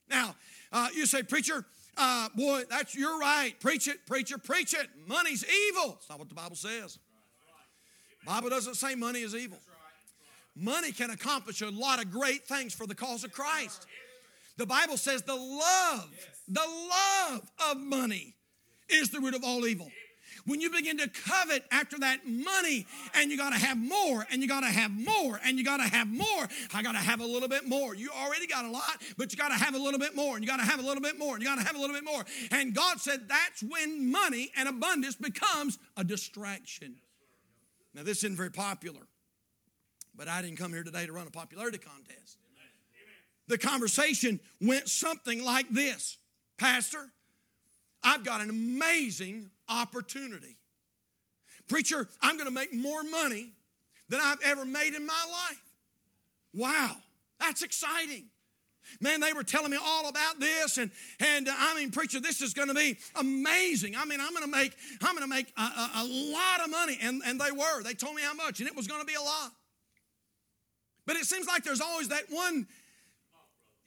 Now, 0.07 0.35
uh, 0.71 0.89
you 0.93 1.07
say, 1.07 1.23
Preacher, 1.23 1.65
uh, 1.97 2.29
boy, 2.35 2.63
that's 2.69 2.95
you're 2.95 3.17
right. 3.17 3.53
Preach 3.59 3.87
it, 3.87 4.05
preacher, 4.05 4.37
preach 4.37 4.73
it. 4.73 4.87
Money's 5.07 5.43
evil. 5.43 5.97
It's 5.99 6.09
not 6.09 6.19
what 6.19 6.29
the 6.29 6.35
Bible 6.35 6.55
says. 6.55 6.99
Bible 8.25 8.49
doesn't 8.49 8.75
say 8.75 8.95
money 8.95 9.21
is 9.21 9.35
evil. 9.35 9.59
Money 10.55 10.91
can 10.91 11.09
accomplish 11.09 11.61
a 11.61 11.69
lot 11.69 12.03
of 12.03 12.11
great 12.11 12.45
things 12.47 12.73
for 12.73 12.85
the 12.85 12.95
cause 12.95 13.23
of 13.23 13.31
Christ. 13.31 13.87
The 14.57 14.65
Bible 14.65 14.97
says 14.97 15.23
the 15.23 15.35
love, 15.35 16.09
the 16.47 16.61
love 16.61 17.51
of 17.71 17.77
money 17.77 18.35
is 18.87 19.09
the 19.09 19.19
root 19.19 19.33
of 19.33 19.43
all 19.43 19.65
evil. 19.65 19.89
When 20.45 20.59
you 20.59 20.69
begin 20.69 20.97
to 20.97 21.07
covet 21.07 21.63
after 21.71 21.97
that 21.99 22.27
money 22.27 22.85
and 23.15 23.31
you 23.31 23.37
got 23.37 23.51
to 23.53 23.59
have 23.59 23.77
more 23.77 24.27
and 24.29 24.41
you 24.41 24.47
got 24.47 24.61
to 24.61 24.67
have 24.67 24.91
more 24.91 25.39
and 25.45 25.57
you 25.57 25.63
got 25.63 25.77
to 25.77 25.83
have 25.83 26.07
more, 26.07 26.47
I 26.73 26.83
got 26.83 26.93
to 26.93 26.97
have 26.97 27.21
a 27.21 27.25
little 27.25 27.47
bit 27.47 27.65
more. 27.65 27.95
You 27.95 28.09
already 28.09 28.47
got 28.47 28.65
a 28.65 28.69
lot, 28.69 29.01
but 29.17 29.31
you 29.31 29.37
got 29.37 29.49
to 29.49 29.55
have 29.55 29.73
a 29.73 29.77
little 29.77 29.99
bit 29.99 30.15
more 30.15 30.35
and 30.35 30.43
you 30.43 30.49
got 30.49 30.59
to 30.59 30.65
have 30.65 30.79
a 30.79 30.83
little 30.83 31.01
bit 31.01 31.17
more 31.17 31.35
and 31.35 31.41
you 31.41 31.47
got 31.47 31.59
to 31.59 31.65
have 31.65 31.75
a 31.75 31.79
little 31.79 31.95
bit 31.95 32.03
more. 32.03 32.25
And 32.51 32.75
God 32.75 32.99
said 32.99 33.29
that's 33.29 33.63
when 33.63 34.11
money 34.11 34.51
and 34.57 34.67
abundance 34.67 35.15
becomes 35.15 35.79
a 35.95 36.03
distraction. 36.03 36.95
Now, 37.93 38.03
this 38.03 38.23
isn't 38.23 38.35
very 38.35 38.51
popular, 38.51 39.01
but 40.15 40.27
I 40.27 40.41
didn't 40.41 40.57
come 40.57 40.73
here 40.73 40.83
today 40.83 41.05
to 41.05 41.13
run 41.13 41.27
a 41.27 41.31
popularity 41.31 41.77
contest. 41.77 42.37
The 43.47 43.57
conversation 43.57 44.39
went 44.61 44.89
something 44.89 45.43
like 45.43 45.69
this 45.69 46.17
Pastor, 46.57 47.11
I've 48.03 48.23
got 48.23 48.41
an 48.41 48.49
amazing 48.49 49.49
opportunity. 49.69 50.57
Preacher, 51.67 52.07
I'm 52.21 52.35
going 52.35 52.47
to 52.47 52.53
make 52.53 52.73
more 52.73 53.03
money 53.03 53.51
than 54.09 54.19
I've 54.21 54.41
ever 54.43 54.65
made 54.65 54.93
in 54.93 55.05
my 55.05 55.25
life. 55.31 55.61
Wow, 56.53 56.97
that's 57.39 57.63
exciting. 57.63 58.25
Man, 58.99 59.21
they 59.21 59.33
were 59.33 59.43
telling 59.43 59.71
me 59.71 59.77
all 59.81 60.09
about 60.09 60.39
this, 60.39 60.77
and 60.77 60.91
and 61.19 61.47
uh, 61.47 61.53
I 61.57 61.75
mean, 61.75 61.91
preacher, 61.91 62.19
this 62.19 62.41
is 62.41 62.53
going 62.53 62.67
to 62.67 62.73
be 62.73 62.97
amazing. 63.15 63.95
I 63.95 64.03
mean, 64.05 64.19
I'm 64.19 64.33
going 64.33 64.43
to 64.43 64.51
make 64.51 64.75
I'm 65.01 65.15
going 65.15 65.27
to 65.27 65.33
make 65.33 65.51
a, 65.57 65.61
a, 65.61 65.91
a, 65.97 66.03
lot 66.03 66.61
of 66.63 66.69
money, 66.69 66.97
and 67.01 67.21
and 67.25 67.39
they 67.39 67.51
were. 67.51 67.81
They 67.83 67.93
told 67.93 68.15
me 68.15 68.21
how 68.21 68.33
much, 68.33 68.59
and 68.59 68.67
it 68.67 68.75
was 68.75 68.87
going 68.87 68.99
to 68.99 69.07
be 69.07 69.13
a 69.13 69.21
lot. 69.21 69.51
But 71.05 71.15
it 71.15 71.25
seems 71.25 71.47
like 71.47 71.63
there's 71.63 71.81
always 71.81 72.09
that 72.09 72.23
one 72.29 72.67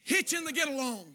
hitch 0.03 0.33
in 0.33 0.43
the 0.45 0.51
get 0.51 0.67
along. 0.67 1.05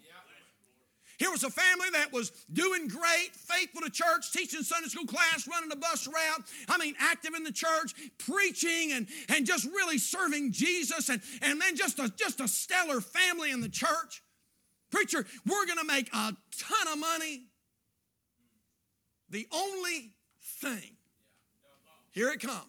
Here 1.23 1.31
was 1.31 1.45
a 1.45 1.49
family 1.49 1.87
that 1.93 2.11
was 2.11 2.31
doing 2.51 2.89
great, 2.89 3.29
faithful 3.33 3.79
to 3.79 3.89
church, 3.89 4.33
teaching 4.33 4.61
Sunday 4.61 4.89
school 4.89 5.05
class, 5.05 5.47
running 5.47 5.71
a 5.71 5.75
bus 5.77 6.05
route. 6.05 6.43
I 6.67 6.77
mean, 6.77 6.95
active 6.99 7.33
in 7.33 7.45
the 7.45 7.51
church, 7.53 7.93
preaching 8.17 8.91
and, 8.91 9.07
and 9.29 9.45
just 9.45 9.63
really 9.67 9.97
serving 9.99 10.51
Jesus. 10.51 11.07
And, 11.07 11.21
and 11.41 11.61
then 11.61 11.77
just 11.77 11.97
a, 11.99 12.11
just 12.17 12.41
a 12.41 12.47
stellar 12.49 12.99
family 12.99 13.51
in 13.51 13.61
the 13.61 13.69
church. 13.69 14.21
Preacher, 14.91 15.25
we're 15.45 15.65
going 15.65 15.77
to 15.77 15.85
make 15.85 16.13
a 16.13 16.35
ton 16.59 16.87
of 16.91 16.99
money. 16.99 17.43
The 19.29 19.47
only 19.53 20.11
thing, 20.59 20.97
here 22.11 22.31
it 22.31 22.41
comes. 22.41 22.67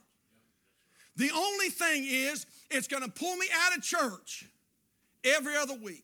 The 1.16 1.32
only 1.34 1.70
thing 1.70 2.04
is, 2.06 2.46
it's 2.70 2.86
going 2.86 3.02
to 3.02 3.10
pull 3.10 3.34
me 3.34 3.46
out 3.52 3.76
of 3.76 3.82
church 3.82 4.46
every 5.24 5.56
other 5.56 5.74
week. 5.74 6.03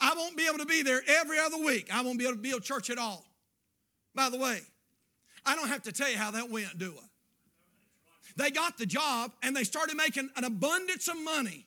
I 0.00 0.14
won't 0.16 0.36
be 0.36 0.46
able 0.46 0.58
to 0.58 0.66
be 0.66 0.82
there 0.82 1.02
every 1.06 1.38
other 1.38 1.58
week. 1.58 1.88
I 1.92 2.02
won't 2.02 2.18
be 2.18 2.24
able 2.24 2.36
to 2.36 2.42
at 2.42 2.60
church 2.60 2.90
at 2.90 2.98
all. 2.98 3.24
By 4.14 4.30
the 4.30 4.38
way, 4.38 4.60
I 5.44 5.54
don't 5.54 5.68
have 5.68 5.82
to 5.82 5.92
tell 5.92 6.10
you 6.10 6.16
how 6.16 6.30
that 6.32 6.50
went, 6.50 6.78
do 6.78 6.94
I? 6.96 7.06
They 8.36 8.50
got 8.50 8.78
the 8.78 8.86
job 8.86 9.32
and 9.42 9.54
they 9.54 9.64
started 9.64 9.96
making 9.96 10.30
an 10.36 10.44
abundance 10.44 11.08
of 11.08 11.22
money 11.22 11.66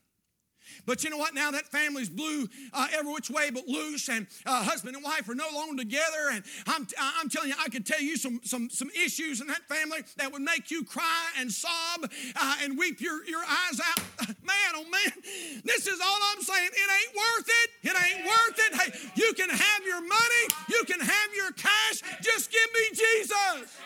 but 0.86 1.04
you 1.04 1.10
know 1.10 1.18
what? 1.18 1.34
Now 1.34 1.52
that 1.52 1.66
family's 1.68 2.10
blue 2.10 2.48
uh, 2.74 2.88
every 2.94 3.12
which 3.12 3.30
way 3.30 3.50
but 3.50 3.68
loose, 3.68 4.10
and 4.10 4.28
uh, 4.46 4.64
husband 4.64 4.96
and 4.96 5.04
wife 5.04 5.28
are 5.30 5.36
no 5.36 5.48
longer 5.54 5.84
together. 5.84 6.30
And 6.32 6.44
I'm, 6.68 6.88
I'm 7.00 7.30
telling 7.30 7.50
you, 7.50 7.56
I 7.64 7.70
could 7.70 7.86
tell 7.86 8.02
you 8.02 8.18
some, 8.18 8.42
some, 8.44 8.70
some 8.70 8.90
issues 8.90 9.42
in 9.42 9.48
that 9.48 9.68
family 9.68 10.00
that 10.18 10.32
would 10.32 10.42
make 10.42 10.72
you 10.72 10.84
cry 10.84 11.30
and 11.40 11.52
sob 11.52 12.10
uh, 12.36 12.56
and 12.62 12.78
weep 12.78 13.02
your, 13.02 13.26
your 13.26 13.42
eyes 13.42 13.80
out. 13.80 14.04
Man, 14.44 14.72
oh 14.76 14.84
man, 14.90 15.62
this 15.64 15.88
is 15.88 16.00
all 16.02 16.20
I'm 16.32 16.42
saying. 16.42 16.70
It 16.74 16.90
ain't 16.92 17.16
worth 17.16 17.50
it. 17.64 17.90
It 17.90 17.96
ain't 17.96 18.26
worth 18.26 18.60
it. 18.60 18.74
Hey, 18.76 19.10
you 19.16 19.34
can 19.34 19.50
have 19.50 19.86
your 19.86 20.02
money, 20.02 20.44
you 20.70 20.84
can 20.86 21.00
have 21.00 21.30
your 21.36 21.52
cash. 21.52 22.02
Just 22.22 22.52
give 22.52 22.70
me 22.74 22.90
Jesus. 22.92 23.78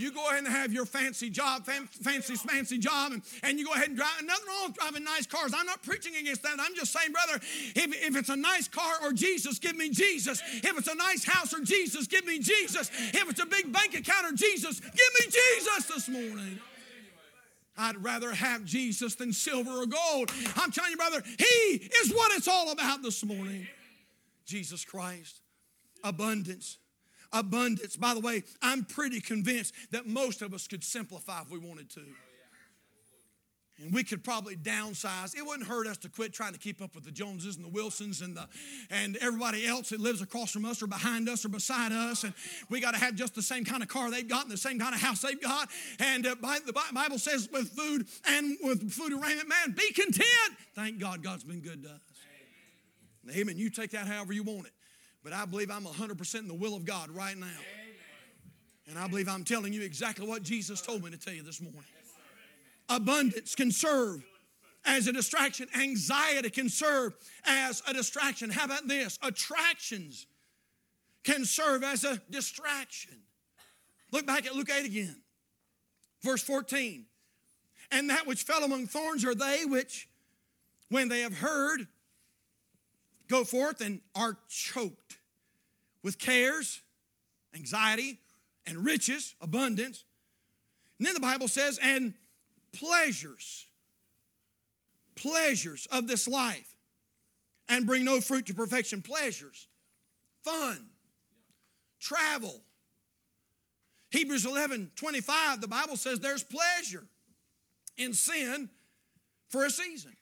You 0.00 0.10
go 0.12 0.26
ahead 0.28 0.38
and 0.38 0.48
have 0.48 0.72
your 0.72 0.86
fancy 0.86 1.28
job, 1.28 1.66
fancy, 1.66 2.34
fancy 2.34 2.78
job, 2.78 3.12
and, 3.12 3.22
and 3.42 3.58
you 3.58 3.66
go 3.66 3.72
ahead 3.72 3.88
and 3.88 3.96
drive. 3.96 4.22
Nothing 4.24 4.46
wrong 4.48 4.68
with 4.68 4.76
driving 4.76 5.04
nice 5.04 5.26
cars. 5.26 5.52
I'm 5.54 5.66
not 5.66 5.82
preaching 5.82 6.16
against 6.16 6.42
that. 6.42 6.56
I'm 6.58 6.74
just 6.74 6.90
saying, 6.90 7.12
brother, 7.12 7.34
if, 7.34 8.08
if 8.08 8.16
it's 8.16 8.30
a 8.30 8.36
nice 8.36 8.66
car 8.66 8.94
or 9.02 9.12
Jesus, 9.12 9.58
give 9.58 9.76
me 9.76 9.90
Jesus. 9.90 10.42
If 10.54 10.78
it's 10.78 10.88
a 10.88 10.94
nice 10.94 11.24
house 11.24 11.52
or 11.52 11.60
Jesus, 11.60 12.06
give 12.06 12.24
me 12.24 12.38
Jesus. 12.38 12.90
If 13.12 13.28
it's 13.28 13.40
a 13.40 13.46
big 13.46 13.70
bank 13.72 13.94
account 13.94 14.26
or 14.26 14.32
Jesus, 14.32 14.80
give 14.80 14.90
me 14.90 15.26
Jesus 15.26 15.84
this 15.84 16.08
morning. 16.08 16.58
I'd 17.76 18.02
rather 18.02 18.32
have 18.32 18.64
Jesus 18.64 19.16
than 19.16 19.34
silver 19.34 19.70
or 19.70 19.86
gold. 19.86 20.32
I'm 20.56 20.70
telling 20.70 20.92
you, 20.92 20.96
brother, 20.96 21.22
He 21.38 21.90
is 22.02 22.10
what 22.12 22.32
it's 22.36 22.48
all 22.48 22.72
about 22.72 23.02
this 23.02 23.22
morning. 23.22 23.66
Jesus 24.46 24.82
Christ, 24.82 25.40
abundance 26.02 26.78
abundance. 27.32 27.96
By 27.96 28.14
the 28.14 28.20
way, 28.20 28.42
I'm 28.62 28.84
pretty 28.84 29.20
convinced 29.20 29.74
that 29.90 30.06
most 30.06 30.42
of 30.42 30.54
us 30.54 30.66
could 30.66 30.84
simplify 30.84 31.42
if 31.42 31.50
we 31.50 31.58
wanted 31.58 31.90
to. 31.90 32.02
And 33.82 33.94
we 33.94 34.04
could 34.04 34.22
probably 34.22 34.56
downsize. 34.56 35.34
It 35.34 35.46
wouldn't 35.46 35.66
hurt 35.66 35.86
us 35.86 35.96
to 35.98 36.10
quit 36.10 36.34
trying 36.34 36.52
to 36.52 36.58
keep 36.58 36.82
up 36.82 36.94
with 36.94 37.04
the 37.04 37.10
Joneses 37.10 37.56
and 37.56 37.64
the 37.64 37.70
Wilsons 37.70 38.20
and 38.20 38.36
the 38.36 38.46
and 38.90 39.16
everybody 39.22 39.66
else 39.66 39.88
that 39.88 40.00
lives 40.00 40.20
across 40.20 40.50
from 40.50 40.66
us 40.66 40.82
or 40.82 40.86
behind 40.86 41.30
us 41.30 41.46
or 41.46 41.48
beside 41.48 41.90
us. 41.90 42.24
And 42.24 42.34
we 42.68 42.80
got 42.80 42.92
to 42.92 42.98
have 42.98 43.14
just 43.14 43.34
the 43.34 43.42
same 43.42 43.64
kind 43.64 43.82
of 43.82 43.88
car 43.88 44.10
they've 44.10 44.28
got 44.28 44.42
and 44.42 44.52
the 44.52 44.58
same 44.58 44.78
kind 44.78 44.94
of 44.94 45.00
house 45.00 45.22
they've 45.22 45.40
got. 45.40 45.70
And 45.98 46.26
uh, 46.26 46.34
the 46.66 46.78
Bible 46.92 47.18
says 47.18 47.48
with 47.50 47.70
food 47.70 48.06
and 48.26 48.58
with 48.62 48.92
food 48.92 49.12
and 49.12 49.22
raiment, 49.22 49.48
man, 49.48 49.72
be 49.72 49.90
content. 49.92 50.26
Thank 50.74 50.98
God 50.98 51.22
God's 51.22 51.44
been 51.44 51.60
good 51.60 51.82
to 51.84 51.88
us. 51.88 52.00
Amen. 53.24 53.40
Amen. 53.40 53.56
You 53.56 53.70
take 53.70 53.92
that 53.92 54.06
however 54.06 54.34
you 54.34 54.42
want 54.42 54.66
it. 54.66 54.72
But 55.22 55.32
I 55.32 55.44
believe 55.44 55.70
I'm 55.70 55.84
100% 55.84 56.34
in 56.38 56.48
the 56.48 56.54
will 56.54 56.74
of 56.74 56.84
God 56.84 57.10
right 57.10 57.36
now. 57.36 57.46
And 58.88 58.98
I 58.98 59.06
believe 59.06 59.28
I'm 59.28 59.44
telling 59.44 59.72
you 59.72 59.82
exactly 59.82 60.26
what 60.26 60.42
Jesus 60.42 60.80
told 60.80 61.04
me 61.04 61.10
to 61.10 61.18
tell 61.18 61.34
you 61.34 61.42
this 61.42 61.60
morning. 61.60 61.84
Abundance 62.88 63.54
can 63.54 63.70
serve 63.70 64.24
as 64.84 65.06
a 65.06 65.12
distraction, 65.12 65.68
anxiety 65.78 66.50
can 66.50 66.68
serve 66.68 67.14
as 67.44 67.82
a 67.86 67.92
distraction. 67.92 68.50
How 68.50 68.64
about 68.64 68.88
this? 68.88 69.18
Attractions 69.22 70.26
can 71.22 71.44
serve 71.44 71.84
as 71.84 72.04
a 72.04 72.20
distraction. 72.30 73.18
Look 74.10 74.26
back 74.26 74.46
at 74.46 74.54
Luke 74.54 74.70
8 74.70 74.86
again, 74.86 75.22
verse 76.22 76.42
14. 76.42 77.04
And 77.92 78.10
that 78.10 78.26
which 78.26 78.42
fell 78.42 78.64
among 78.64 78.86
thorns 78.86 79.24
are 79.24 79.34
they 79.34 79.64
which, 79.66 80.08
when 80.88 81.08
they 81.08 81.20
have 81.20 81.36
heard, 81.36 81.86
go 83.30 83.44
forth 83.44 83.80
and 83.80 84.00
are 84.14 84.36
choked 84.48 85.18
with 86.02 86.18
cares, 86.18 86.82
anxiety, 87.54 88.18
and 88.66 88.84
riches, 88.84 89.34
abundance. 89.40 90.04
And 90.98 91.06
then 91.06 91.14
the 91.14 91.20
Bible 91.20 91.48
says, 91.48 91.78
and 91.82 92.14
pleasures, 92.72 93.66
pleasures 95.14 95.86
of 95.92 96.08
this 96.08 96.26
life, 96.26 96.74
and 97.68 97.86
bring 97.86 98.04
no 98.04 98.20
fruit 98.20 98.46
to 98.46 98.54
perfection. 98.54 99.00
Pleasures, 99.00 99.68
fun, 100.42 100.86
travel. 102.00 102.62
Hebrews 104.10 104.44
11 104.44 104.90
25, 104.96 105.60
the 105.60 105.68
Bible 105.68 105.96
says 105.96 106.18
there's 106.18 106.42
pleasure 106.42 107.06
in 107.96 108.12
sin 108.12 108.68
for 109.48 109.64
a 109.64 109.70
season. 109.70 110.16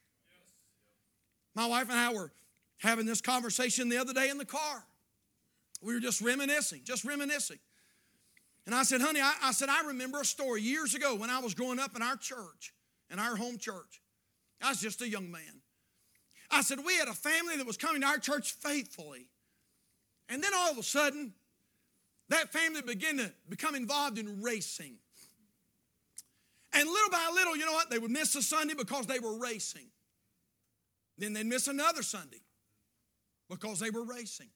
My 1.55 1.67
wife 1.67 1.89
and 1.89 1.99
I 1.99 2.13
were 2.13 2.31
having 2.79 3.07
this 3.07 3.21
conversation 3.21 3.89
the 3.89 3.99
other 3.99 4.13
day 4.13 4.31
in 4.31 4.39
the 4.39 4.45
car. 4.45 4.85
We 5.83 5.95
were 5.95 6.01
just 6.01 6.21
reminiscing, 6.21 6.83
just 6.85 7.05
reminiscing. 7.05 7.59
And 8.67 8.75
I 8.75 8.83
said, 8.83 9.01
honey, 9.01 9.21
I, 9.21 9.35
I, 9.43 9.53
said, 9.53 9.69
I 9.69 9.87
remember 9.87 10.21
a 10.21 10.25
story 10.25 10.63
years 10.63 10.95
ago 10.95 11.15
when 11.15 11.31
I 11.31 11.41
was 11.41 11.55
growing 11.55 11.79
up 11.79 11.97
in 11.97 12.03
our 12.03 12.17
church, 12.17 12.73
in 13.11 13.19
our 13.19 13.37
home 13.37 13.59
church. 13.59 14.01
I 14.63 14.71
was 14.71 14.81
just 14.81 15.01
a 15.03 15.09
young 15.09 15.31
man. 15.31 15.63
I 16.51 16.63
said, 16.63 16.79
we 16.85 16.97
had 16.97 17.09
a 17.09 17.15
family 17.15 17.57
that 17.57 17.67
was 17.67 17.77
coming 17.77 18.03
to 18.03 18.07
our 18.07 18.19
church 18.19 18.53
faithfully. 18.53 19.29
And 20.29 20.43
then 20.43 20.53
all 20.55 20.71
of 20.71 20.79
a 20.79 20.83
sudden, 20.83 21.33
that 22.29 22.53
family 22.53 22.83
began 22.83 23.19
to 23.19 23.33
become 23.49 23.75
involved 23.75 24.19
in 24.19 24.43
racing. 24.43 24.97
And 26.73 26.87
little 26.87 27.11
by 27.11 27.31
little, 27.33 27.57
you 27.57 27.65
know 27.65 27.73
what? 27.73 27.91
They 27.91 27.99
would 27.99 28.11
miss 28.11 28.35
a 28.35 28.43
Sunday 28.43 28.75
because 28.75 29.07
they 29.07 29.19
were 29.19 29.39
racing. 29.39 29.87
Then 31.17 31.33
they'd 31.33 31.47
miss 31.47 31.69
another 31.69 32.03
Sunday 32.03 32.41
because 33.49 33.81
they 33.81 33.91
were 33.91 34.05
racing. 34.05 34.49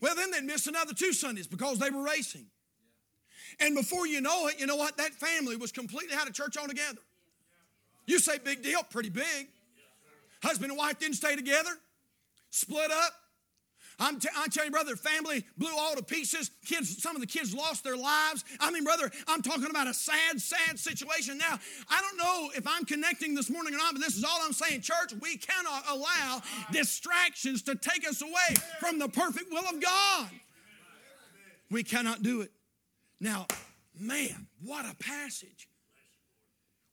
Well, 0.00 0.14
then 0.14 0.30
they'd 0.30 0.44
miss 0.44 0.66
another 0.66 0.94
two 0.94 1.12
Sundays 1.12 1.46
because 1.46 1.78
they 1.78 1.90
were 1.90 2.02
racing. 2.02 2.46
And 3.60 3.74
before 3.74 4.06
you 4.06 4.20
know 4.20 4.48
it, 4.48 4.60
you 4.60 4.66
know 4.66 4.76
what? 4.76 4.96
That 4.96 5.12
family 5.14 5.56
was 5.56 5.72
completely 5.72 6.14
out 6.14 6.28
of 6.28 6.34
church 6.34 6.56
altogether. 6.56 7.00
You 8.06 8.18
say 8.18 8.38
big 8.38 8.62
deal, 8.62 8.82
pretty 8.90 9.10
big. 9.10 9.48
Husband 10.42 10.70
and 10.70 10.78
wife 10.78 10.98
didn't 10.98 11.16
stay 11.16 11.34
together, 11.34 11.70
split 12.50 12.90
up. 12.90 13.12
I'm, 13.98 14.20
t- 14.20 14.28
I'm 14.36 14.48
telling 14.48 14.68
you, 14.68 14.72
brother, 14.72 14.94
family 14.94 15.44
blew 15.56 15.76
all 15.76 15.94
to 15.96 16.02
pieces. 16.02 16.50
Kids, 16.64 17.02
some 17.02 17.16
of 17.16 17.20
the 17.20 17.26
kids 17.26 17.52
lost 17.52 17.82
their 17.82 17.96
lives. 17.96 18.44
I 18.60 18.70
mean, 18.70 18.84
brother, 18.84 19.10
I'm 19.26 19.42
talking 19.42 19.68
about 19.68 19.88
a 19.88 19.94
sad, 19.94 20.40
sad 20.40 20.78
situation. 20.78 21.36
Now, 21.36 21.58
I 21.90 22.00
don't 22.00 22.16
know 22.16 22.50
if 22.56 22.66
I'm 22.66 22.84
connecting 22.84 23.34
this 23.34 23.50
morning 23.50 23.74
or 23.74 23.78
not, 23.78 23.94
but 23.94 24.00
this 24.00 24.16
is 24.16 24.22
all 24.22 24.38
I'm 24.42 24.52
saying. 24.52 24.82
Church, 24.82 25.14
we 25.20 25.36
cannot 25.36 25.82
allow 25.88 26.42
distractions 26.70 27.62
to 27.62 27.74
take 27.74 28.08
us 28.08 28.22
away 28.22 28.56
from 28.78 29.00
the 29.00 29.08
perfect 29.08 29.50
will 29.50 29.68
of 29.68 29.82
God. 29.82 30.30
We 31.70 31.82
cannot 31.82 32.22
do 32.22 32.42
it. 32.42 32.52
Now, 33.20 33.46
man, 33.98 34.46
what 34.62 34.84
a 34.84 34.94
passage. 34.94 35.68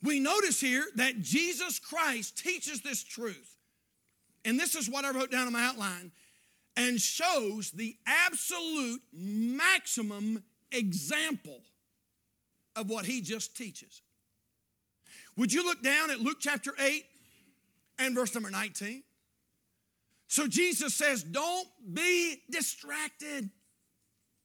We 0.02 0.20
notice 0.20 0.60
here 0.60 0.86
that 0.96 1.22
Jesus 1.22 1.80
Christ 1.80 2.38
teaches 2.38 2.82
this 2.82 3.04
truth. 3.04 3.58
And 4.44 4.60
this 4.60 4.76
is 4.76 4.90
what 4.90 5.06
I 5.06 5.12
wrote 5.12 5.32
down 5.32 5.48
in 5.48 5.54
my 5.54 5.66
outline 5.66 6.12
and 6.78 7.00
shows 7.00 7.72
the 7.72 7.96
absolute 8.06 9.02
maximum 9.14 10.44
example 10.72 11.62
of 12.76 12.90
what 12.90 13.06
he 13.06 13.22
just 13.22 13.56
teaches. 13.56 14.02
Would 15.38 15.54
you 15.54 15.64
look 15.64 15.82
down 15.82 16.12
at 16.12 16.20
Luke 16.20 16.38
chapter 16.40 16.74
8 16.80 17.06
and 18.00 18.16
verse 18.16 18.34
number 18.34 18.50
19? 18.50 19.04
So 20.28 20.48
Jesus 20.48 20.94
says, 20.94 21.24
Don't 21.24 21.68
be 21.94 22.42
distracted. 22.50 23.50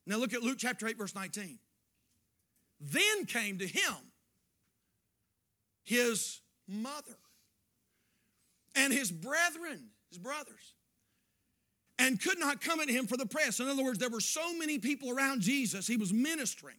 Now 0.06 0.16
look 0.16 0.32
at 0.32 0.42
Luke 0.42 0.58
chapter 0.58 0.86
8, 0.86 0.98
verse 0.98 1.14
19. 1.14 1.58
Then 2.80 3.26
came 3.26 3.58
to 3.58 3.66
him 3.66 3.94
his 5.84 6.40
mother 6.68 7.16
and 8.74 8.92
his 8.92 9.10
brethren, 9.10 9.90
his 10.08 10.18
brothers, 10.18 10.74
and 12.00 12.20
could 12.20 12.38
not 12.38 12.62
come 12.62 12.80
at 12.80 12.88
him 12.88 13.06
for 13.06 13.18
the 13.18 13.26
press. 13.26 13.60
In 13.60 13.68
other 13.68 13.84
words, 13.84 13.98
there 13.98 14.08
were 14.08 14.20
so 14.20 14.56
many 14.56 14.78
people 14.78 15.10
around 15.10 15.42
Jesus, 15.42 15.86
he 15.86 15.98
was 15.98 16.12
ministering. 16.12 16.76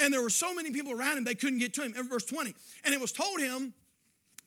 And 0.00 0.12
there 0.12 0.22
were 0.22 0.30
so 0.30 0.52
many 0.52 0.72
people 0.72 0.92
around 0.92 1.18
him, 1.18 1.24
they 1.24 1.34
couldn't 1.36 1.58
get 1.58 1.74
to 1.74 1.82
him. 1.82 1.94
In 1.96 2.08
verse 2.08 2.24
20, 2.24 2.54
and 2.84 2.94
it 2.94 3.00
was 3.00 3.12
told 3.12 3.38
him 3.38 3.74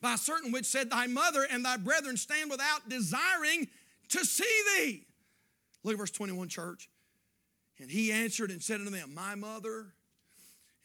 by 0.01 0.15
certain 0.15 0.51
which 0.51 0.65
said, 0.65 0.89
Thy 0.89 1.07
mother 1.07 1.47
and 1.49 1.63
thy 1.63 1.77
brethren 1.77 2.17
stand 2.17 2.49
without, 2.49 2.89
desiring 2.89 3.67
to 4.09 4.25
see 4.25 4.63
thee. 4.75 5.05
Look 5.83 5.93
at 5.93 5.99
verse 5.99 6.11
21, 6.11 6.49
church. 6.49 6.89
And 7.79 7.89
he 7.89 8.11
answered 8.11 8.49
and 8.49 8.61
said 8.61 8.79
unto 8.79 8.89
them, 8.89 9.13
My 9.13 9.35
mother 9.35 9.85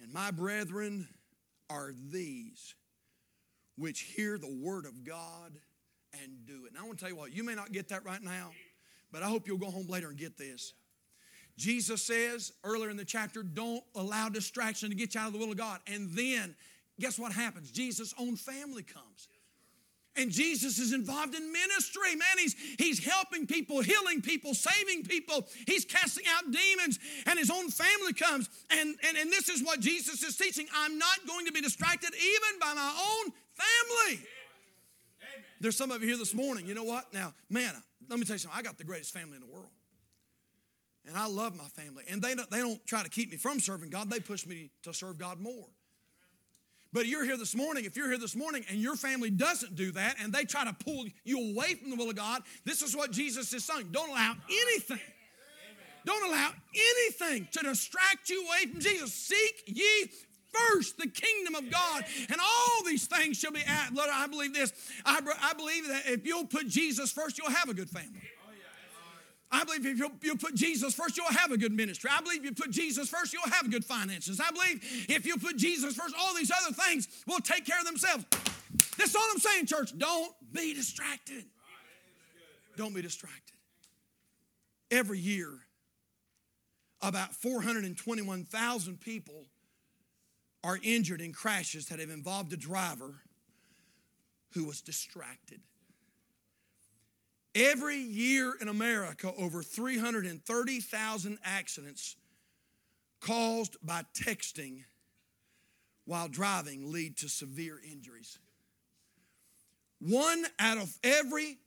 and 0.00 0.12
my 0.12 0.30
brethren 0.30 1.08
are 1.70 1.92
these 2.10 2.74
which 3.76 4.00
hear 4.00 4.36
the 4.36 4.54
word 4.62 4.84
of 4.84 5.02
God 5.02 5.52
and 6.22 6.46
do 6.46 6.66
it. 6.66 6.72
And 6.72 6.78
I 6.78 6.84
want 6.84 6.98
to 6.98 7.04
tell 7.04 7.10
you 7.10 7.16
what, 7.16 7.32
you 7.32 7.42
may 7.42 7.54
not 7.54 7.72
get 7.72 7.88
that 7.88 8.04
right 8.04 8.22
now, 8.22 8.50
but 9.12 9.22
I 9.22 9.26
hope 9.26 9.46
you'll 9.46 9.58
go 9.58 9.70
home 9.70 9.86
later 9.88 10.08
and 10.08 10.16
get 10.16 10.38
this. 10.38 10.72
Jesus 11.58 12.02
says 12.02 12.52
earlier 12.64 12.90
in 12.90 12.96
the 12.96 13.04
chapter, 13.04 13.42
don't 13.42 13.84
allow 13.94 14.28
distraction 14.28 14.88
to 14.88 14.96
get 14.96 15.14
you 15.14 15.20
out 15.20 15.28
of 15.28 15.32
the 15.34 15.38
will 15.38 15.52
of 15.52 15.58
God. 15.58 15.80
And 15.86 16.10
then, 16.12 16.56
guess 16.98 17.18
what 17.18 17.32
happens? 17.32 17.70
Jesus' 17.70 18.14
own 18.18 18.36
family 18.36 18.82
comes. 18.82 19.28
And 20.14 20.30
Jesus 20.30 20.78
is 20.78 20.92
involved 20.92 21.34
in 21.34 21.52
ministry. 21.52 22.14
Man, 22.16 22.38
he's, 22.38 22.54
he's 22.78 23.04
helping 23.04 23.46
people, 23.46 23.80
healing 23.80 24.20
people, 24.20 24.54
saving 24.54 25.04
people. 25.04 25.46
He's 25.66 25.86
casting 25.86 26.24
out 26.28 26.50
demons, 26.50 26.98
and 27.26 27.38
his 27.38 27.50
own 27.50 27.70
family 27.70 28.12
comes. 28.12 28.50
And, 28.70 28.94
and, 29.08 29.16
and 29.16 29.30
this 29.30 29.48
is 29.48 29.62
what 29.62 29.80
Jesus 29.80 30.22
is 30.22 30.36
teaching. 30.36 30.66
I'm 30.74 30.98
not 30.98 31.26
going 31.26 31.46
to 31.46 31.52
be 31.52 31.62
distracted 31.62 32.10
even 32.14 32.58
by 32.60 32.74
my 32.74 32.92
own 32.92 33.32
family. 33.54 34.18
Amen. 34.18 34.41
There's 35.62 35.76
some 35.76 35.92
of 35.92 36.02
you 36.02 36.08
here 36.08 36.18
this 36.18 36.34
morning. 36.34 36.66
You 36.66 36.74
know 36.74 36.82
what? 36.82 37.14
Now, 37.14 37.32
man, 37.48 37.72
let 38.08 38.18
me 38.18 38.24
tell 38.24 38.34
you 38.34 38.38
something. 38.40 38.58
I 38.58 38.62
got 38.62 38.78
the 38.78 38.84
greatest 38.84 39.14
family 39.14 39.36
in 39.36 39.40
the 39.40 39.46
world. 39.46 39.70
And 41.06 41.16
I 41.16 41.28
love 41.28 41.56
my 41.56 41.68
family. 41.68 42.02
And 42.10 42.20
they 42.20 42.34
don't, 42.34 42.50
they 42.50 42.58
don't 42.58 42.84
try 42.84 43.04
to 43.04 43.08
keep 43.08 43.30
me 43.30 43.36
from 43.36 43.60
serving 43.60 43.90
God, 43.90 44.10
they 44.10 44.18
push 44.18 44.44
me 44.44 44.70
to 44.82 44.92
serve 44.92 45.18
God 45.18 45.40
more. 45.40 45.68
But 46.92 47.06
you're 47.06 47.24
here 47.24 47.36
this 47.36 47.54
morning, 47.54 47.84
if 47.84 47.96
you're 47.96 48.08
here 48.08 48.18
this 48.18 48.34
morning 48.34 48.64
and 48.68 48.78
your 48.78 48.96
family 48.96 49.30
doesn't 49.30 49.76
do 49.76 49.92
that 49.92 50.16
and 50.20 50.32
they 50.32 50.44
try 50.44 50.64
to 50.64 50.74
pull 50.84 51.06
you 51.24 51.52
away 51.52 51.74
from 51.74 51.90
the 51.90 51.96
will 51.96 52.10
of 52.10 52.16
God, 52.16 52.42
this 52.64 52.82
is 52.82 52.94
what 52.94 53.12
Jesus 53.12 53.52
is 53.54 53.64
saying. 53.64 53.88
Don't 53.92 54.10
allow 54.10 54.34
anything, 54.50 55.00
don't 56.04 56.28
allow 56.28 56.50
anything 56.74 57.48
to 57.52 57.60
distract 57.60 58.28
you 58.28 58.44
away 58.46 58.70
from 58.70 58.80
Jesus. 58.80 59.14
Seek 59.14 59.62
ye 59.66 60.10
first 60.52 60.98
the 60.98 61.08
kingdom 61.08 61.54
of 61.54 61.70
God, 61.70 62.04
and 62.28 62.40
all 62.40 62.84
these 62.84 63.06
things 63.06 63.38
shall 63.38 63.52
be 63.52 63.62
added. 63.66 63.96
Lord, 63.96 64.10
I 64.12 64.26
believe 64.26 64.54
this. 64.54 64.72
I, 65.04 65.20
I 65.42 65.54
believe 65.54 65.88
that 65.88 66.02
if 66.06 66.26
you'll 66.26 66.46
put 66.46 66.68
Jesus 66.68 67.12
first, 67.12 67.38
you'll 67.38 67.50
have 67.50 67.68
a 67.68 67.74
good 67.74 67.90
family. 67.90 68.22
I 69.54 69.64
believe 69.64 69.84
if 69.84 69.98
you'll, 69.98 70.12
you'll, 70.22 70.38
put 70.38 70.54
Jesus 70.54 70.94
first, 70.94 71.18
you'll 71.18 71.26
have 71.26 71.52
a 71.52 71.58
good 71.58 71.72
ministry. 71.72 72.08
I 72.10 72.22
believe 72.22 72.38
if 72.38 72.44
you 72.46 72.52
put 72.52 72.70
Jesus 72.70 73.10
first, 73.10 73.34
you'll 73.34 73.52
have 73.52 73.70
good 73.70 73.84
finances. 73.84 74.40
I 74.40 74.50
believe 74.50 75.06
if 75.10 75.26
you 75.26 75.36
put 75.36 75.58
Jesus 75.58 75.94
first, 75.94 76.14
all 76.18 76.34
these 76.34 76.50
other 76.50 76.74
things 76.74 77.06
will 77.26 77.38
take 77.38 77.66
care 77.66 77.78
of 77.78 77.84
themselves. 77.84 78.24
That's 78.96 79.14
all 79.14 79.22
I'm 79.30 79.38
saying, 79.38 79.66
church. 79.66 79.96
Don't 79.96 80.32
be 80.52 80.72
distracted. 80.72 81.44
Don't 82.78 82.94
be 82.94 83.02
distracted. 83.02 83.54
Every 84.90 85.18
year, 85.18 85.50
about 87.02 87.34
421,000 87.34 89.00
people 89.00 89.46
are 90.64 90.78
injured 90.82 91.20
in 91.20 91.32
crashes 91.32 91.86
that 91.86 91.98
have 91.98 92.10
involved 92.10 92.52
a 92.52 92.56
driver 92.56 93.22
who 94.54 94.64
was 94.64 94.80
distracted. 94.80 95.60
Every 97.54 97.98
year 97.98 98.54
in 98.60 98.68
America, 98.68 99.32
over 99.36 99.62
330,000 99.62 101.38
accidents 101.44 102.16
caused 103.20 103.76
by 103.82 104.04
texting 104.14 104.84
while 106.04 106.28
driving 106.28 106.90
lead 106.90 107.16
to 107.18 107.28
severe 107.28 107.78
injuries. 107.90 108.38
One 110.00 110.44
out 110.58 110.78
of 110.78 110.96
every 111.04 111.58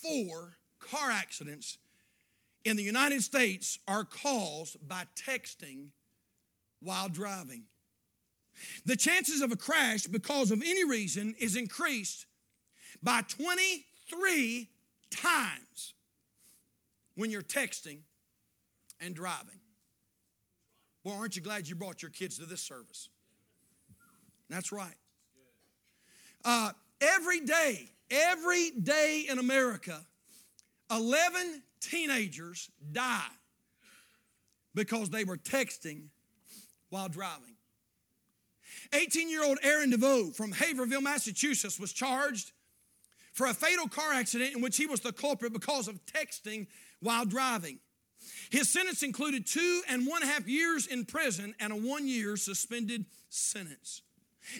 four 0.00 0.56
car 0.78 1.10
accidents 1.10 1.78
in 2.64 2.76
the 2.76 2.82
United 2.82 3.22
States 3.22 3.78
are 3.86 4.04
caused 4.04 4.76
by 4.86 5.04
texting 5.16 5.88
while 6.80 7.08
driving. 7.08 7.64
The 8.84 8.96
chances 8.96 9.40
of 9.40 9.52
a 9.52 9.56
crash 9.56 10.04
because 10.04 10.50
of 10.50 10.62
any 10.62 10.84
reason 10.84 11.34
is 11.38 11.56
increased 11.56 12.26
by 13.02 13.22
23 13.22 14.68
times 15.10 15.94
when 17.14 17.30
you're 17.30 17.42
texting 17.42 17.98
and 19.00 19.14
driving. 19.14 19.60
Well, 21.04 21.16
aren't 21.16 21.36
you 21.36 21.42
glad 21.42 21.68
you 21.68 21.74
brought 21.74 22.02
your 22.02 22.10
kids 22.10 22.38
to 22.38 22.46
this 22.46 22.62
service? 22.62 23.08
That's 24.48 24.70
right. 24.70 24.94
Uh, 26.44 26.72
every 27.00 27.40
day, 27.40 27.88
every 28.10 28.70
day 28.70 29.26
in 29.28 29.38
America, 29.38 30.04
11 30.90 31.62
teenagers 31.80 32.70
die 32.92 33.22
because 34.74 35.10
they 35.10 35.24
were 35.24 35.36
texting 35.36 36.04
while 36.90 37.08
driving. 37.08 37.56
18 38.92 39.30
year 39.30 39.44
old 39.44 39.58
Aaron 39.62 39.90
Deveau 39.90 40.34
from 40.34 40.52
Haverhill, 40.52 41.00
Massachusetts 41.00 41.78
was 41.78 41.92
charged 41.92 42.52
for 43.32 43.46
a 43.46 43.54
fatal 43.54 43.88
car 43.88 44.12
accident 44.12 44.54
in 44.54 44.62
which 44.62 44.76
he 44.76 44.86
was 44.86 45.00
the 45.00 45.12
culprit 45.12 45.52
because 45.52 45.88
of 45.88 46.04
texting 46.06 46.66
while 47.00 47.24
driving. 47.24 47.78
His 48.50 48.68
sentence 48.68 49.02
included 49.02 49.46
two 49.46 49.82
and 49.88 50.06
one 50.06 50.22
half 50.22 50.46
years 50.46 50.86
in 50.86 51.04
prison 51.04 51.54
and 51.58 51.72
a 51.72 51.76
one 51.76 52.06
year 52.06 52.36
suspended 52.36 53.06
sentence. 53.28 54.02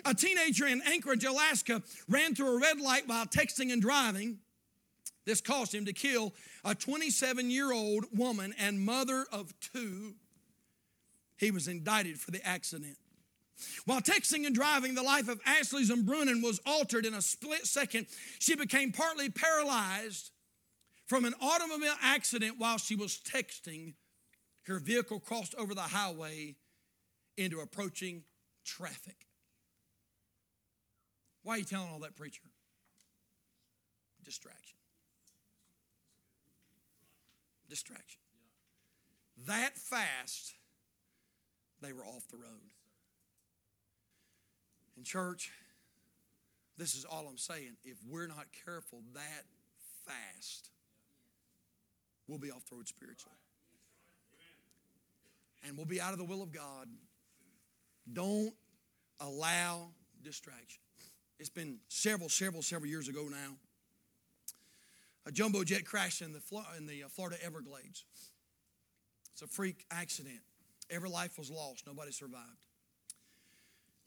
A 0.04 0.14
teenager 0.14 0.66
in 0.66 0.80
Anchorage, 0.86 1.24
Alaska, 1.24 1.82
ran 2.08 2.34
through 2.34 2.56
a 2.56 2.60
red 2.60 2.80
light 2.80 3.08
while 3.08 3.26
texting 3.26 3.72
and 3.72 3.82
driving. 3.82 4.38
This 5.24 5.40
caused 5.40 5.74
him 5.74 5.84
to 5.84 5.92
kill 5.92 6.34
a 6.64 6.74
27 6.74 7.50
year 7.50 7.72
old 7.72 8.06
woman 8.12 8.54
and 8.58 8.80
mother 8.80 9.26
of 9.32 9.52
two. 9.60 10.14
He 11.36 11.50
was 11.50 11.68
indicted 11.68 12.18
for 12.18 12.30
the 12.30 12.44
accident. 12.46 12.96
While 13.84 14.00
texting 14.00 14.46
and 14.46 14.54
driving, 14.54 14.94
the 14.94 15.02
life 15.02 15.28
of 15.28 15.40
Ashley 15.46 15.84
Zembrunin 15.84 16.42
was 16.42 16.60
altered 16.66 17.06
in 17.06 17.14
a 17.14 17.22
split 17.22 17.66
second. 17.66 18.06
She 18.38 18.56
became 18.56 18.92
partly 18.92 19.28
paralyzed 19.28 20.30
from 21.06 21.24
an 21.24 21.34
automobile 21.40 21.94
accident 22.02 22.56
while 22.58 22.78
she 22.78 22.96
was 22.96 23.18
texting. 23.18 23.94
Her 24.66 24.78
vehicle 24.78 25.20
crossed 25.20 25.54
over 25.56 25.74
the 25.74 25.82
highway 25.82 26.56
into 27.36 27.60
approaching 27.60 28.22
traffic. 28.64 29.26
Why 31.42 31.54
are 31.54 31.58
you 31.58 31.64
telling 31.64 31.88
all 31.88 31.98
that, 32.00 32.16
preacher? 32.16 32.42
Distraction. 34.24 34.78
Distraction. 37.68 38.20
That 39.46 39.76
fast, 39.76 40.54
they 41.80 41.92
were 41.92 42.04
off 42.04 42.28
the 42.30 42.36
road. 42.36 42.70
In 44.96 45.04
church, 45.04 45.50
this 46.76 46.94
is 46.94 47.04
all 47.04 47.26
I'm 47.28 47.38
saying. 47.38 47.76
If 47.84 47.96
we're 48.08 48.26
not 48.26 48.46
careful 48.64 49.00
that 49.14 49.44
fast, 50.06 50.70
we'll 52.28 52.38
be 52.38 52.50
off 52.50 52.64
the 52.68 52.76
road 52.76 52.88
spiritually. 52.88 53.36
And 55.66 55.76
we'll 55.76 55.86
be 55.86 56.00
out 56.00 56.12
of 56.12 56.18
the 56.18 56.24
will 56.24 56.42
of 56.42 56.52
God. 56.52 56.88
Don't 58.12 58.52
allow 59.20 59.88
distraction. 60.22 60.82
It's 61.38 61.48
been 61.48 61.78
several, 61.88 62.28
several, 62.28 62.62
several 62.62 62.90
years 62.90 63.08
ago 63.08 63.28
now. 63.30 63.56
A 65.24 65.30
jumbo 65.30 65.62
jet 65.62 65.84
crashed 65.84 66.20
in 66.20 66.32
the, 66.32 66.40
in 66.76 66.86
the 66.86 67.04
uh, 67.04 67.08
Florida 67.08 67.36
Everglades. 67.44 68.04
It's 69.32 69.42
a 69.42 69.46
freak 69.46 69.84
accident. 69.90 70.40
Every 70.90 71.08
life 71.08 71.38
was 71.38 71.50
lost, 71.50 71.86
nobody 71.86 72.10
survived. 72.10 72.66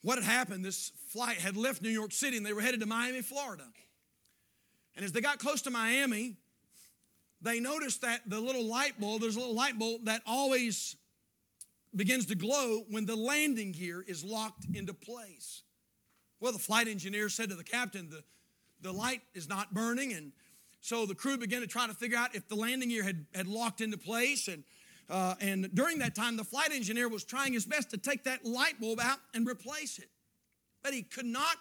What 0.06 0.20
had 0.20 0.32
happened, 0.32 0.64
this 0.64 0.92
flight 1.08 1.38
had 1.38 1.58
left 1.58 1.82
New 1.82 1.90
York 1.90 2.12
City 2.12 2.38
and 2.38 2.46
they 2.46 2.54
were 2.54 2.62
headed 2.62 2.80
to 2.82 2.86
Miami, 2.86 3.24
Florida. 3.24 3.64
And 4.96 5.04
as 5.04 5.12
they 5.12 5.20
got 5.20 5.40
close 5.40 5.64
to 5.64 5.72
Miami, 5.72 6.36
they 7.42 7.60
noticed 7.60 8.02
that 8.02 8.22
the 8.28 8.40
little 8.40 8.66
light 8.66 9.00
bulb, 9.02 9.22
there's 9.22 9.36
a 9.36 9.40
little 9.40 9.56
light 9.56 9.80
bulb 9.80 10.06
that 10.06 10.22
always 10.28 10.96
begins 11.96 12.28
to 12.28 12.36
glow 12.36 12.84
when 12.92 13.08
the 13.08 13.16
landing 13.16 13.72
gear 13.72 14.06
is 14.08 14.24
locked 14.24 14.66
into 14.76 14.94
place. 14.94 15.64
Well, 16.40 16.52
the 16.52 16.60
flight 16.60 16.88
engineer 16.88 17.28
said 17.28 17.50
to 17.50 17.56
the 17.56 17.64
captain, 17.64 18.08
the, 18.12 18.24
the 18.88 18.92
light 18.96 19.24
is 19.34 19.50
not 19.50 19.74
burning. 19.74 20.14
And 20.14 20.34
so 20.82 21.08
the 21.08 21.16
crew 21.16 21.36
began 21.36 21.62
to 21.62 21.68
try 21.68 21.88
to 21.88 21.96
figure 21.96 22.20
out 22.20 22.36
if 22.36 22.48
the 22.48 22.56
landing 22.56 22.90
gear 22.90 23.02
had, 23.02 23.26
had 23.34 23.48
locked 23.48 23.82
into 23.82 23.98
place. 23.98 24.48
And, 24.50 24.66
uh, 25.10 25.36
and 25.40 25.70
during 25.74 26.00
that 26.00 26.16
time, 26.16 26.38
the 26.38 26.44
flight 26.44 26.72
engineer 26.72 27.08
was 27.08 27.24
trying 27.24 27.54
his 27.54 27.66
best 27.66 27.92
to 27.92 27.98
take 27.98 28.24
that 28.24 28.46
light 28.46 28.80
bulb 28.80 29.00
out 29.00 29.20
and 29.34 29.48
replace 29.48 30.00
it. 30.00 30.10
But 30.84 30.94
he 30.94 31.04
could 31.04 31.26
not, 31.26 31.58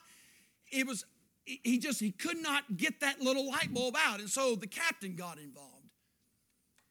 it 0.71 0.87
was, 0.87 1.05
he 1.45 1.79
just, 1.79 2.01
he 2.01 2.11
could 2.11 2.39
not 2.39 2.77
get 2.77 3.01
that 3.01 3.21
little 3.21 3.49
light 3.49 3.73
bulb 3.73 3.97
out. 3.99 4.21
And 4.21 4.29
so 4.29 4.55
the 4.55 4.67
captain 4.67 5.15
got 5.15 5.39
involved. 5.39 5.71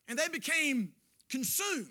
And 0.07 0.19
they 0.19 0.27
became 0.27 0.91
consumed 1.29 1.87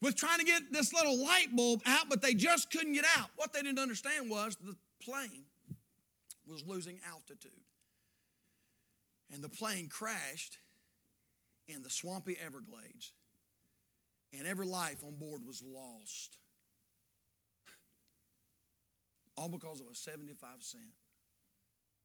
with 0.00 0.16
trying 0.16 0.38
to 0.38 0.44
get 0.44 0.72
this 0.72 0.92
little 0.92 1.22
light 1.22 1.54
bulb 1.54 1.82
out, 1.86 2.08
but 2.08 2.22
they 2.22 2.34
just 2.34 2.70
couldn't 2.70 2.92
get 2.92 3.04
out. 3.16 3.30
What 3.36 3.52
they 3.52 3.62
didn't 3.62 3.78
understand 3.78 4.30
was 4.30 4.56
the 4.56 4.76
plane 5.02 5.44
was 6.46 6.64
losing 6.66 6.98
altitude. 7.10 7.52
And 9.32 9.42
the 9.42 9.48
plane 9.48 9.88
crashed 9.88 10.58
in 11.68 11.82
the 11.82 11.90
swampy 11.90 12.36
Everglades, 12.44 13.12
and 14.38 14.46
every 14.46 14.66
life 14.66 15.02
on 15.06 15.14
board 15.16 15.42
was 15.46 15.62
lost. 15.62 16.36
All 19.36 19.48
because 19.48 19.80
of 19.80 19.86
a 19.86 19.94
75 19.94 20.48
cent 20.60 20.84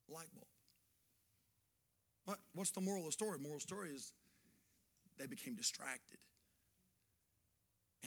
light 0.10 0.34
bulb. 0.34 0.48
What, 2.26 2.40
what's 2.54 2.72
the 2.72 2.82
moral 2.82 3.02
of 3.02 3.08
the 3.08 3.12
story? 3.12 3.38
The 3.38 3.44
moral 3.44 3.60
story 3.60 3.90
is 3.90 4.12
they 5.18 5.28
became 5.28 5.56
distracted 5.56 6.18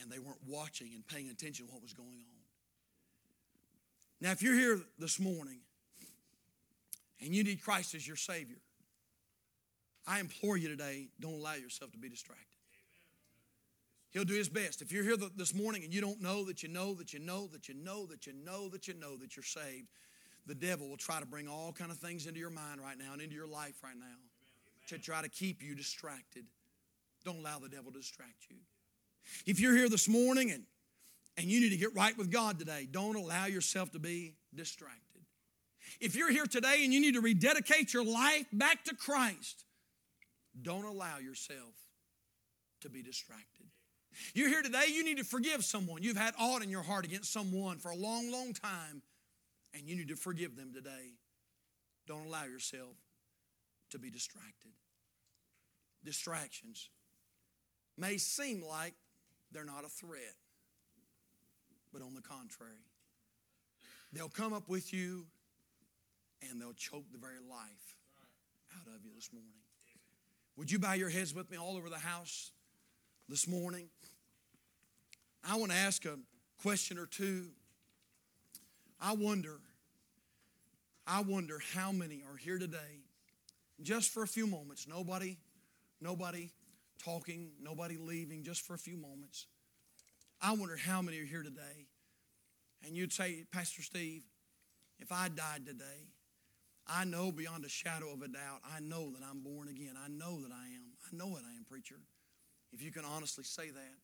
and 0.01 0.11
they 0.11 0.19
weren't 0.19 0.39
watching 0.47 0.91
and 0.93 1.05
paying 1.05 1.29
attention 1.29 1.67
to 1.67 1.71
what 1.71 1.81
was 1.81 1.93
going 1.93 2.09
on. 2.09 2.43
Now, 4.21 4.31
if 4.31 4.41
you're 4.41 4.55
here 4.55 4.79
this 4.97 5.19
morning 5.19 5.59
and 7.21 7.35
you 7.35 7.43
need 7.43 7.61
Christ 7.61 7.95
as 7.95 8.07
your 8.07 8.15
Savior, 8.15 8.57
I 10.07 10.19
implore 10.19 10.57
you 10.57 10.69
today 10.69 11.07
don't 11.19 11.33
allow 11.33 11.53
yourself 11.55 11.91
to 11.91 11.97
be 11.97 12.09
distracted. 12.09 12.47
He'll 14.13 14.23
do 14.23 14.35
his 14.35 14.49
best. 14.49 14.83
If 14.83 14.91
you're 14.91 15.03
here 15.03 15.17
this 15.35 15.55
morning 15.55 15.83
and 15.83 15.91
you 15.91 15.99
don't 15.99 16.21
know 16.21 16.45
that 16.45 16.61
you 16.61 16.69
know 16.69 16.93
that 16.93 17.13
you 17.13 17.19
know 17.19 17.47
that 17.47 17.67
you 17.67 17.73
know 17.73 18.05
that 18.05 18.27
you 18.27 18.33
know 18.33 18.69
that 18.69 18.87
you 18.87 18.93
know 18.93 19.17
that 19.17 19.35
you're 19.35 19.43
saved, 19.43 19.87
the 20.45 20.53
devil 20.53 20.87
will 20.87 20.97
try 20.97 21.19
to 21.19 21.25
bring 21.25 21.47
all 21.47 21.71
kind 21.71 21.89
of 21.89 21.97
things 21.97 22.27
into 22.27 22.39
your 22.39 22.51
mind 22.51 22.79
right 22.79 22.97
now 22.97 23.13
and 23.13 23.21
into 23.21 23.35
your 23.35 23.47
life 23.47 23.75
right 23.83 23.97
now 23.97 24.17
to 24.89 24.99
try 24.99 25.23
to 25.23 25.29
keep 25.29 25.63
you 25.63 25.73
distracted. 25.73 26.45
Don't 27.25 27.39
allow 27.39 27.57
the 27.57 27.69
devil 27.69 27.91
to 27.91 27.97
distract 27.97 28.45
you. 28.49 28.57
If 29.47 29.59
you're 29.59 29.75
here 29.75 29.89
this 29.89 30.07
morning 30.07 30.51
and, 30.51 30.63
and 31.37 31.47
you 31.47 31.59
need 31.59 31.69
to 31.69 31.77
get 31.77 31.95
right 31.95 32.15
with 32.15 32.31
God 32.31 32.59
today, 32.59 32.87
don't 32.91 33.15
allow 33.15 33.45
yourself 33.45 33.91
to 33.93 33.99
be 33.99 34.35
distracted. 34.53 35.21
If 35.99 36.15
you're 36.15 36.31
here 36.31 36.45
today 36.45 36.83
and 36.83 36.93
you 36.93 37.01
need 37.01 37.15
to 37.15 37.21
rededicate 37.21 37.93
your 37.93 38.05
life 38.05 38.45
back 38.53 38.83
to 38.85 38.95
Christ, 38.95 39.65
don't 40.61 40.85
allow 40.85 41.17
yourself 41.17 41.73
to 42.81 42.89
be 42.89 43.01
distracted. 43.01 43.67
You're 44.33 44.49
here 44.49 44.61
today, 44.61 44.85
you 44.91 45.03
need 45.03 45.17
to 45.17 45.23
forgive 45.23 45.63
someone. 45.63 46.03
You've 46.03 46.17
had 46.17 46.33
aught 46.39 46.63
in 46.63 46.69
your 46.69 46.83
heart 46.83 47.05
against 47.05 47.31
someone 47.31 47.77
for 47.77 47.91
a 47.91 47.95
long, 47.95 48.31
long 48.31 48.53
time, 48.53 49.01
and 49.73 49.87
you 49.87 49.95
need 49.95 50.09
to 50.09 50.15
forgive 50.15 50.55
them 50.55 50.73
today. 50.73 51.13
Don't 52.07 52.25
allow 52.27 52.45
yourself 52.45 52.95
to 53.91 53.99
be 53.99 54.09
distracted. 54.09 54.71
Distractions 56.03 56.89
may 57.97 58.17
seem 58.17 58.63
like 58.63 58.93
they're 59.51 59.65
not 59.65 59.85
a 59.85 59.89
threat, 59.89 60.35
but 61.93 62.01
on 62.01 62.13
the 62.13 62.21
contrary, 62.21 62.85
they'll 64.11 64.29
come 64.29 64.51
up 64.51 64.67
with 64.67 64.93
you 64.93 65.25
and 66.49 66.59
they'll 66.59 66.73
choke 66.73 67.05
the 67.11 67.17
very 67.17 67.39
life 67.49 67.95
out 68.75 68.87
of 68.93 69.05
you 69.05 69.11
this 69.15 69.31
morning. 69.31 69.51
Would 70.57 70.71
you 70.71 70.79
bow 70.79 70.93
your 70.93 71.09
heads 71.09 71.33
with 71.33 71.49
me 71.49 71.57
all 71.57 71.77
over 71.77 71.89
the 71.89 71.97
house 71.97 72.51
this 73.29 73.47
morning? 73.47 73.87
I 75.43 75.57
want 75.57 75.71
to 75.71 75.77
ask 75.77 76.05
a 76.05 76.17
question 76.61 76.97
or 76.97 77.05
two. 77.05 77.47
I 79.01 79.13
wonder, 79.13 79.59
I 81.05 81.21
wonder 81.21 81.59
how 81.73 81.91
many 81.91 82.23
are 82.29 82.37
here 82.37 82.57
today, 82.57 83.01
just 83.81 84.11
for 84.11 84.23
a 84.23 84.27
few 84.27 84.47
moments. 84.47 84.87
Nobody, 84.87 85.37
nobody 85.99 86.51
talking, 87.03 87.51
nobody 87.61 87.97
leaving, 87.97 88.43
just 88.43 88.61
for 88.61 88.73
a 88.73 88.77
few 88.77 88.97
moments. 88.97 89.47
I 90.41 90.53
wonder 90.53 90.77
how 90.77 91.01
many 91.01 91.19
are 91.19 91.25
here 91.25 91.43
today. 91.43 91.87
And 92.85 92.95
you'd 92.95 93.13
say, 93.13 93.45
Pastor 93.51 93.81
Steve, 93.81 94.23
if 94.99 95.11
I 95.11 95.29
died 95.29 95.65
today, 95.65 96.07
I 96.87 97.05
know 97.05 97.31
beyond 97.31 97.63
a 97.65 97.69
shadow 97.69 98.11
of 98.11 98.21
a 98.21 98.27
doubt, 98.27 98.61
I 98.75 98.79
know 98.81 99.11
that 99.11 99.21
I'm 99.29 99.41
born 99.41 99.69
again. 99.69 99.93
I 99.97 100.09
know 100.09 100.41
that 100.41 100.51
I 100.51 100.65
am. 100.65 100.91
I 101.05 101.15
know 101.15 101.37
it 101.37 101.43
I 101.49 101.55
am, 101.55 101.63
preacher. 101.69 101.95
If 102.73 102.81
you 102.81 102.91
can 102.91 103.05
honestly 103.05 103.43
say 103.43 103.69
that, 103.69 103.95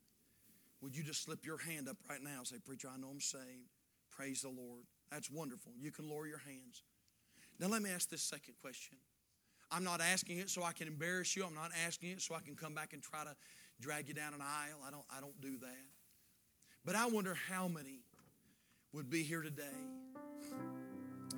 would 0.81 0.95
you 0.95 1.03
just 1.03 1.23
slip 1.23 1.45
your 1.45 1.57
hand 1.57 1.89
up 1.89 1.97
right 2.09 2.21
now 2.21 2.37
and 2.37 2.47
say, 2.47 2.57
Preacher, 2.63 2.87
I 2.93 2.97
know 2.97 3.09
I'm 3.09 3.19
saved. 3.19 3.73
Praise 4.11 4.41
the 4.41 4.49
Lord. 4.49 4.85
That's 5.11 5.29
wonderful. 5.29 5.73
You 5.77 5.91
can 5.91 6.07
lower 6.07 6.27
your 6.27 6.39
hands. 6.39 6.83
Now, 7.59 7.67
let 7.67 7.81
me 7.81 7.89
ask 7.89 8.09
this 8.09 8.21
second 8.21 8.53
question. 8.61 8.97
I'm 9.71 9.83
not 9.83 10.01
asking 10.01 10.37
it 10.37 10.49
so 10.49 10.63
I 10.63 10.71
can 10.71 10.87
embarrass 10.87 11.35
you. 11.35 11.43
I'm 11.45 11.53
not 11.53 11.71
asking 11.85 12.11
it 12.11 12.21
so 12.21 12.35
I 12.35 12.39
can 12.39 12.55
come 12.55 12.73
back 12.73 12.93
and 12.93 13.01
try 13.01 13.23
to 13.23 13.35
drag 13.81 14.07
you 14.07 14.13
down 14.13 14.33
an 14.33 14.41
aisle. 14.41 14.79
I 14.87 14.91
don't, 14.91 15.05
I 15.15 15.19
don't 15.19 15.39
do 15.41 15.57
that. 15.59 15.85
But 16.85 16.95
I 16.95 17.07
wonder 17.07 17.35
how 17.49 17.67
many 17.67 17.99
would 18.93 19.09
be 19.09 19.23
here 19.23 19.41
today. 19.41 19.63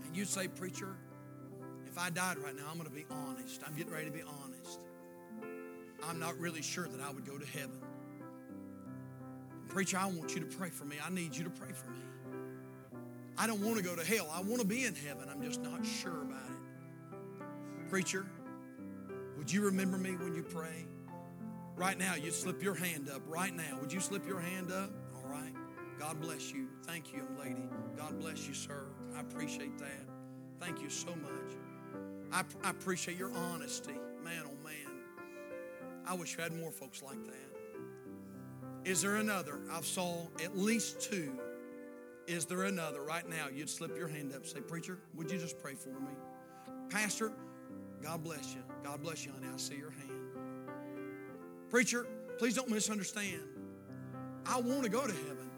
And 0.06 0.16
you'd 0.16 0.28
say, 0.28 0.48
Preacher, 0.48 0.96
if 1.88 1.98
I 1.98 2.10
died 2.10 2.38
right 2.38 2.56
now, 2.56 2.64
I'm 2.70 2.78
going 2.78 2.90
to 2.90 2.96
be 2.96 3.06
honest. 3.10 3.62
I'm 3.66 3.76
getting 3.76 3.92
ready 3.92 4.06
to 4.06 4.12
be 4.12 4.22
honest. 4.22 4.51
I'm 6.08 6.20
not 6.20 6.38
really 6.38 6.62
sure 6.62 6.88
that 6.88 7.02
I 7.02 7.12
would 7.12 7.26
go 7.26 7.38
to 7.38 7.46
heaven. 7.46 7.80
Preacher, 9.70 9.98
I 9.98 10.06
want 10.08 10.34
you 10.36 10.42
to 10.42 10.58
pray 10.58 10.70
for 10.70 10.86
me. 10.86 10.98
I 11.04 11.10
need 11.10 11.36
you 11.36 11.44
to 11.46 11.50
pray 11.50 11.72
for 11.72 11.90
me. 11.90 12.00
I 13.38 13.48
don't 13.48 13.62
want 13.62 13.78
to 13.78 13.84
go 13.84 13.96
to 13.96 14.04
hell. 14.04 14.30
I 14.34 14.42
want 14.42 14.60
to 14.62 14.68
be 14.68 14.86
in 14.86 14.96
heaven. 14.96 15.30
I'm 15.30 15.42
just 15.42 15.62
not 15.62 15.86
sure 15.86 16.24
about 16.24 16.50
it. 16.50 17.90
Preacher, 17.90 18.26
would 19.38 19.52
you 19.52 19.64
remember 19.66 19.98
me 19.98 20.12
when 20.12 20.36
you 20.36 20.44
pray? 20.44 20.86
Right 21.76 21.98
now, 21.98 22.16
you 22.16 22.32
slip 22.32 22.62
your 22.62 22.76
hand 22.76 23.10
up. 23.10 23.22
Right 23.28 23.56
now, 23.56 23.78
would 23.80 23.92
you 23.92 24.00
slip 24.00 24.28
your 24.28 24.40
hand 24.40 24.72
up? 24.72 24.92
All 25.16 25.30
right. 25.30 25.54
God 25.98 26.20
bless 26.22 26.52
you. 26.52 26.68
Thank 26.84 27.14
you, 27.14 27.20
young 27.20 27.38
lady. 27.40 27.64
God 27.98 28.20
bless 28.20 28.48
you, 28.48 28.54
sir. 28.54 28.86
I 29.16 29.22
appreciate 29.22 29.78
that. 29.80 30.06
Thank 30.60 30.82
you 30.82 30.90
so 30.90 31.10
much. 31.16 31.56
I, 32.32 32.44
I 32.64 32.70
appreciate 32.70 33.18
your 33.18 33.32
honesty. 33.34 33.96
Man, 34.24 34.44
oh 34.46 34.61
man. 34.61 34.61
I 36.08 36.14
wish 36.16 36.36
you 36.36 36.44
had 36.44 36.54
more 36.54 36.72
folks 36.72 37.02
like 37.02 37.24
that. 37.26 38.90
Is 38.90 39.02
there 39.02 39.16
another? 39.16 39.60
I've 39.72 39.86
saw 39.86 40.28
at 40.44 40.58
least 40.58 41.02
two. 41.02 41.40
Is 42.28 42.46
there 42.46 42.64
another 42.64 43.02
right 43.02 43.28
now? 43.28 43.48
You'd 43.54 43.70
slip 43.70 43.96
your 43.98 44.08
hand 44.08 44.34
up. 44.34 44.46
Say, 44.46 44.62
preacher, 44.62 44.98
would 45.16 45.30
you 45.30 45.38
just 45.38 45.60
pray 45.60 45.76
for 45.76 45.90
me? 45.90 46.14
Pastor, 46.90 47.32
God 48.02 48.24
bless 48.24 48.54
you. 48.54 48.62
God 48.84 49.02
bless 49.04 49.26
you, 49.26 49.32
honey. 49.32 49.48
I 49.54 49.58
see 49.58 49.76
your 49.76 49.92
hand. 49.92 50.10
Preacher, 51.70 52.08
please 52.40 52.56
don't 52.56 52.70
misunderstand. 52.70 53.42
I 54.46 54.60
want 54.60 54.84
to 54.84 54.90
go 54.90 55.06
to 55.06 55.14
heaven. 55.14 55.50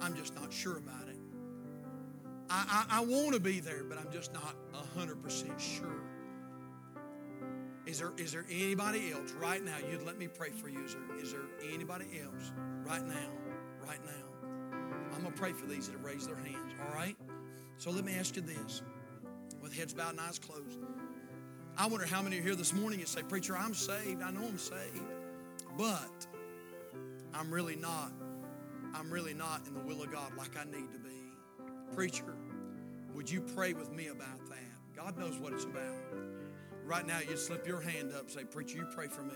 I'm 0.00 0.14
just 0.14 0.34
not 0.34 0.52
sure 0.52 0.76
about 0.76 1.08
it. 1.08 1.16
I, 2.50 2.86
I, 2.90 2.98
I 2.98 3.00
want 3.04 3.34
to 3.34 3.40
be 3.40 3.60
there, 3.60 3.84
but 3.84 3.98
I'm 3.98 4.10
just 4.12 4.32
not 4.32 4.54
100% 4.96 5.58
sure. 5.58 6.02
Is 7.88 8.00
there, 8.00 8.12
is 8.18 8.32
there 8.32 8.44
anybody 8.50 9.12
else 9.12 9.32
right 9.40 9.64
now? 9.64 9.76
You'd 9.90 10.02
let 10.02 10.18
me 10.18 10.28
pray 10.28 10.50
for 10.50 10.68
you. 10.68 10.84
Is 10.84 10.94
there, 10.94 11.22
is 11.22 11.32
there 11.32 11.72
anybody 11.72 12.04
else 12.22 12.52
right 12.84 13.02
now? 13.02 13.30
Right 13.80 14.04
now. 14.04 14.48
I'm 15.14 15.22
going 15.22 15.32
to 15.32 15.40
pray 15.40 15.52
for 15.52 15.64
these 15.64 15.86
that 15.86 15.92
have 15.92 16.04
raised 16.04 16.28
their 16.28 16.36
hands, 16.36 16.74
all 16.86 16.94
right? 16.94 17.16
So 17.78 17.90
let 17.90 18.04
me 18.04 18.14
ask 18.14 18.36
you 18.36 18.42
this 18.42 18.82
with 19.62 19.74
heads 19.74 19.94
bowed 19.94 20.10
and 20.10 20.20
eyes 20.20 20.38
closed. 20.38 20.80
I 21.78 21.86
wonder 21.86 22.04
how 22.04 22.20
many 22.20 22.40
are 22.40 22.42
here 22.42 22.54
this 22.54 22.74
morning 22.74 22.98
and 22.98 23.08
say, 23.08 23.22
Preacher, 23.22 23.56
I'm 23.56 23.72
saved. 23.72 24.20
I 24.22 24.32
know 24.32 24.44
I'm 24.46 24.58
saved, 24.58 25.00
but 25.78 26.26
I'm 27.32 27.50
really 27.50 27.76
not. 27.76 28.12
I'm 28.94 29.10
really 29.10 29.34
not 29.34 29.66
in 29.66 29.72
the 29.72 29.80
will 29.80 30.02
of 30.02 30.12
God 30.12 30.36
like 30.36 30.58
I 30.58 30.64
need 30.64 30.92
to 30.92 30.98
be. 30.98 31.64
Preacher, 31.94 32.36
would 33.14 33.30
you 33.30 33.40
pray 33.40 33.72
with 33.72 33.90
me 33.92 34.08
about 34.08 34.46
that? 34.50 34.58
God 34.94 35.16
knows 35.16 35.38
what 35.38 35.54
it's 35.54 35.64
about. 35.64 35.94
Right 36.88 37.06
now, 37.06 37.18
you 37.20 37.36
slip 37.36 37.66
your 37.66 37.82
hand 37.82 38.14
up, 38.16 38.30
say, 38.30 38.44
Preacher, 38.44 38.78
you 38.78 38.86
pray 38.86 39.08
for 39.08 39.20
me. 39.20 39.34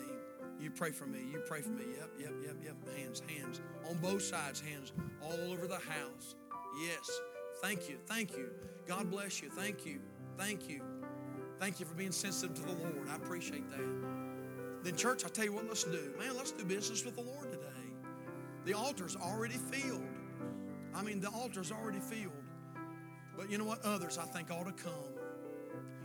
You 0.58 0.70
pray 0.70 0.90
for 0.90 1.04
me. 1.04 1.18
You 1.30 1.42
pray 1.46 1.60
for 1.60 1.68
me. 1.68 1.84
Yep, 1.98 2.10
yep, 2.18 2.32
yep, 2.42 2.56
yep. 2.64 2.96
Hands, 2.96 3.22
hands. 3.28 3.60
On 3.90 3.94
both 3.98 4.22
sides, 4.22 4.58
hands 4.58 4.92
all 5.20 5.52
over 5.52 5.66
the 5.66 5.74
house. 5.74 6.34
Yes. 6.80 7.10
Thank 7.60 7.90
you. 7.90 7.96
Thank 8.06 8.38
you. 8.38 8.48
God 8.86 9.10
bless 9.10 9.42
you. 9.42 9.50
Thank 9.50 9.84
you. 9.84 10.00
Thank 10.38 10.66
you. 10.66 10.80
Thank 11.60 11.78
you 11.78 11.84
for 11.84 11.92
being 11.92 12.10
sensitive 12.10 12.56
to 12.56 12.62
the 12.62 12.72
Lord. 12.72 13.06
I 13.10 13.16
appreciate 13.16 13.70
that. 13.70 14.82
Then, 14.82 14.96
church, 14.96 15.22
I 15.26 15.28
tell 15.28 15.44
you 15.44 15.52
what, 15.52 15.68
let's 15.68 15.84
do. 15.84 16.14
Man, 16.18 16.34
let's 16.34 16.52
do 16.52 16.64
business 16.64 17.04
with 17.04 17.16
the 17.16 17.22
Lord 17.22 17.52
today. 17.52 17.66
The 18.64 18.72
altar's 18.72 19.14
already 19.14 19.58
filled. 19.58 20.00
I 20.94 21.02
mean, 21.02 21.20
the 21.20 21.28
altar's 21.28 21.70
already 21.70 22.00
filled. 22.00 22.32
But 23.36 23.50
you 23.50 23.58
know 23.58 23.66
what? 23.66 23.84
Others, 23.84 24.16
I 24.16 24.24
think, 24.24 24.50
ought 24.50 24.74
to 24.74 24.82
come. 24.82 25.21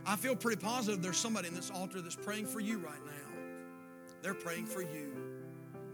I 0.08 0.16
feel 0.16 0.34
pretty 0.34 0.58
positive 0.58 1.02
there's 1.02 1.18
somebody 1.18 1.48
in 1.48 1.54
this 1.54 1.70
altar 1.70 2.00
that's 2.00 2.16
praying 2.16 2.46
for 2.46 2.60
you 2.60 2.78
right 2.78 3.04
now. 3.04 3.36
They're 4.22 4.32
praying 4.32 4.64
for 4.64 4.80
you 4.80 5.12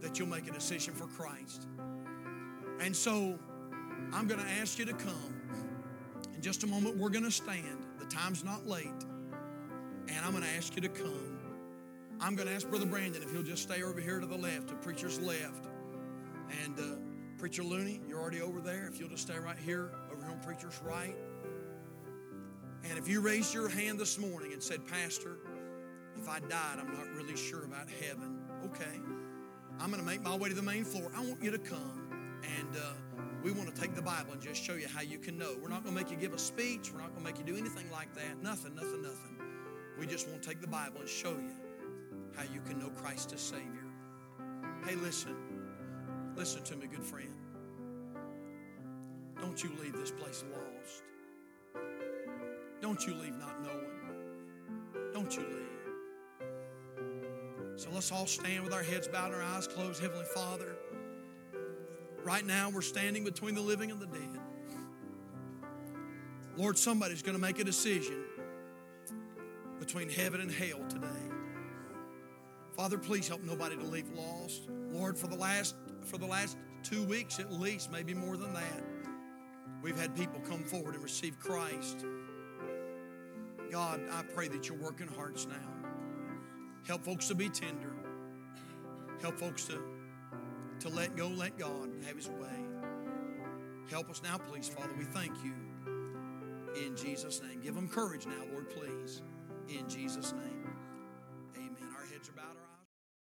that 0.01 0.21
you'll 0.21 0.29
make 0.29 0.47
a 0.49 0.53
decision 0.53 0.95
for 0.95 1.09
Christ. 1.09 1.67
And 2.79 2.95
so 2.95 3.37
I'm 4.13 4.29
going 4.29 4.41
to 4.41 4.49
ask 4.61 4.79
you 4.79 4.85
to 4.85 4.93
come. 4.93 5.35
In 6.33 6.41
just 6.41 6.63
a 6.63 6.67
moment, 6.69 6.97
we're 6.97 7.09
going 7.09 7.25
to 7.25 7.31
stand. 7.33 7.87
The 7.99 8.07
time's 8.07 8.45
not 8.45 8.69
late. 8.69 8.87
And 8.87 10.25
I'm 10.25 10.31
going 10.31 10.45
to 10.45 10.57
ask 10.57 10.77
you 10.77 10.83
to 10.83 10.89
come. 10.89 11.41
I'm 12.21 12.37
going 12.37 12.47
to 12.47 12.55
ask 12.55 12.69
Brother 12.69 12.87
Brandon 12.87 13.21
if 13.21 13.33
he'll 13.33 13.43
just 13.43 13.65
stay 13.65 13.83
over 13.83 14.01
here 14.01 14.21
to 14.21 14.27
the 14.27 14.39
left, 14.39 14.69
the 14.69 14.75
preacher's 14.75 15.19
left. 15.19 15.67
And 16.63 16.79
uh, 16.79 16.83
Preacher 17.37 17.65
Looney, 17.65 18.01
you're 18.09 18.21
already 18.21 18.43
over 18.43 18.61
there. 18.61 18.87
If 18.87 19.01
you'll 19.01 19.09
just 19.09 19.23
stay 19.23 19.39
right 19.41 19.59
here, 19.59 19.91
over 20.13 20.23
here 20.23 20.31
on 20.31 20.39
Preacher's 20.39 20.81
right. 20.85 21.17
And 22.85 22.99
if 22.99 23.09
you 23.09 23.21
raised 23.21 23.55
your 23.55 23.69
hand 23.69 23.99
this 23.99 24.19
morning 24.19 24.53
and 24.53 24.63
said, 24.63 24.87
Pastor, 24.87 25.39
if 26.17 26.29
I 26.29 26.41
died, 26.41 26.79
I'm 26.79 26.93
not 26.93 27.07
really 27.17 27.37
sure 27.37 27.65
about 27.65 27.89
heaven. 27.89 28.39
Okay. 28.67 29.01
I'm 29.81 29.91
going 29.91 30.01
to 30.01 30.07
make 30.07 30.23
my 30.23 30.37
way 30.37 30.49
to 30.51 30.55
the 30.55 30.63
main 30.63 30.85
floor. 30.85 31.11
I 31.17 31.21
want 31.21 31.43
you 31.43 31.51
to 31.51 31.59
come 31.59 32.05
and 32.59 32.77
uh, 32.77 32.93
we 33.43 33.53
want 33.53 33.75
to 33.75 33.81
take 33.81 33.95
the 33.95 34.03
Bible 34.03 34.33
and 34.33 34.41
just 34.41 34.63
show 34.63 34.75
you 34.75 34.87
how 34.87 35.01
you 35.01 35.19
can 35.19 35.39
know. 35.39 35.57
We're 35.61 35.69
not 35.69 35.83
going 35.83 35.97
to 35.97 36.03
make 36.03 36.11
you 36.11 36.17
give 36.17 36.35
a 36.35 36.39
speech. 36.39 36.93
We're 36.93 37.01
not 37.01 37.11
going 37.15 37.25
to 37.25 37.33
make 37.33 37.39
you 37.39 37.45
do 37.45 37.59
anything 37.59 37.91
like 37.91 38.15
that. 38.15 38.43
Nothing, 38.43 38.75
nothing, 38.75 39.03
nothing. 39.03 39.39
We 39.99 40.07
just 40.07 40.29
want 40.29 40.43
to 40.43 40.49
take 40.49 40.61
the 40.61 40.69
Bible 40.69 41.01
and 41.01 41.09
show 41.09 41.31
you 41.31 41.53
how 42.37 42.43
you 42.43 42.61
can 42.67 42.79
know 42.79 42.91
Christ 42.91 43.33
as 43.33 43.41
Savior. 43.41 43.87
Hey, 44.87 44.95
listen. 44.97 45.37
Listen 46.37 46.63
to 46.65 46.77
me, 46.77 46.87
good 46.87 47.03
friend. 47.05 47.35
Don't 49.41 49.63
you 49.63 49.71
leave 49.81 49.95
this 49.95 50.11
place 50.11 50.45
lost. 50.53 51.03
Don't 52.85 53.07
you 53.07 53.15
leave 53.15 53.35
not 53.39 53.63
knowing. 53.63 53.87
Don't 55.15 55.35
you 55.35 55.41
leave. 55.41 55.57
So 57.77 57.89
let's 57.95 58.13
all 58.13 58.27
stand 58.27 58.63
with 58.63 58.75
our 58.75 58.83
heads 58.83 59.09
bowed 59.09 59.33
and 59.33 59.37
our 59.37 59.43
eyes 59.43 59.67
closed. 59.67 60.03
Heavenly 60.03 60.27
Father, 60.35 60.77
right 62.25 62.45
now 62.45 62.69
we're 62.69 62.83
standing 62.83 63.25
between 63.25 63.55
the 63.55 63.63
living 63.63 63.91
and 63.91 63.99
the 63.99 64.07
dead. 64.07 64.39
Lord, 66.59 66.77
somebody's 66.77 67.23
going 67.23 67.35
to 67.35 67.41
make 67.41 67.59
a 67.59 67.65
decision 67.65 68.23
between 69.81 70.11
heaven 70.11 70.43
and 70.43 70.51
hell 70.51 70.85
today. 70.87 71.09
Father, 72.77 72.99
please 72.99 73.27
help 73.27 73.43
nobody 73.45 73.77
to 73.79 73.85
leave 73.85 74.11
lost. 74.11 74.69
Lord, 74.91 75.17
for 75.17 75.29
the 75.29 75.37
last 75.37 75.75
for 76.03 76.19
the 76.19 76.27
last 76.27 76.59
two 76.83 77.05
weeks 77.05 77.41
at 77.41 77.51
least, 77.51 77.91
maybe 77.91 78.13
more 78.13 78.37
than 78.37 78.53
that, 78.53 78.85
we've 79.81 79.99
had 79.99 80.15
people 80.15 80.39
come 80.41 80.63
forward 80.65 80.93
and 80.93 81.03
receive 81.03 81.41
Christ. 81.41 82.05
God, 83.75 84.01
I 84.13 84.23
pray 84.23 84.47
that 84.47 84.69
you're 84.69 84.79
working 84.79 85.09
hearts 85.09 85.49
now. 85.49 85.89
Help 86.87 87.05
folks 87.05 87.27
to 87.27 87.35
be 87.35 87.49
tender. 87.49 87.93
Help 89.21 89.37
folks 89.37 89.65
to, 89.65 89.83
to 90.79 90.89
let 90.91 91.17
go, 91.17 91.27
let 91.27 91.59
God 91.59 91.91
have 92.07 92.15
his 92.15 92.29
way. 92.29 92.69
Help 93.91 94.09
us 94.11 94.23
now, 94.23 94.39
please, 94.39 94.69
Father. 94.69 94.93
We 94.97 95.07
thank 95.07 95.33
you 95.43 95.55
in 96.87 96.95
Jesus' 96.95 97.43
name. 97.43 97.63
Give 97.63 97.75
them 97.75 97.89
courage 97.89 98.27
now, 98.27 98.45
Lord, 98.53 98.71
please. 98.71 99.23
In 99.69 99.89
Jesus' 99.89 100.31
name. 100.31 100.71
Amen. 101.57 101.91
Our 101.99 102.07
heads 102.07 102.29
are 102.29 102.33
bowed. 102.33 102.54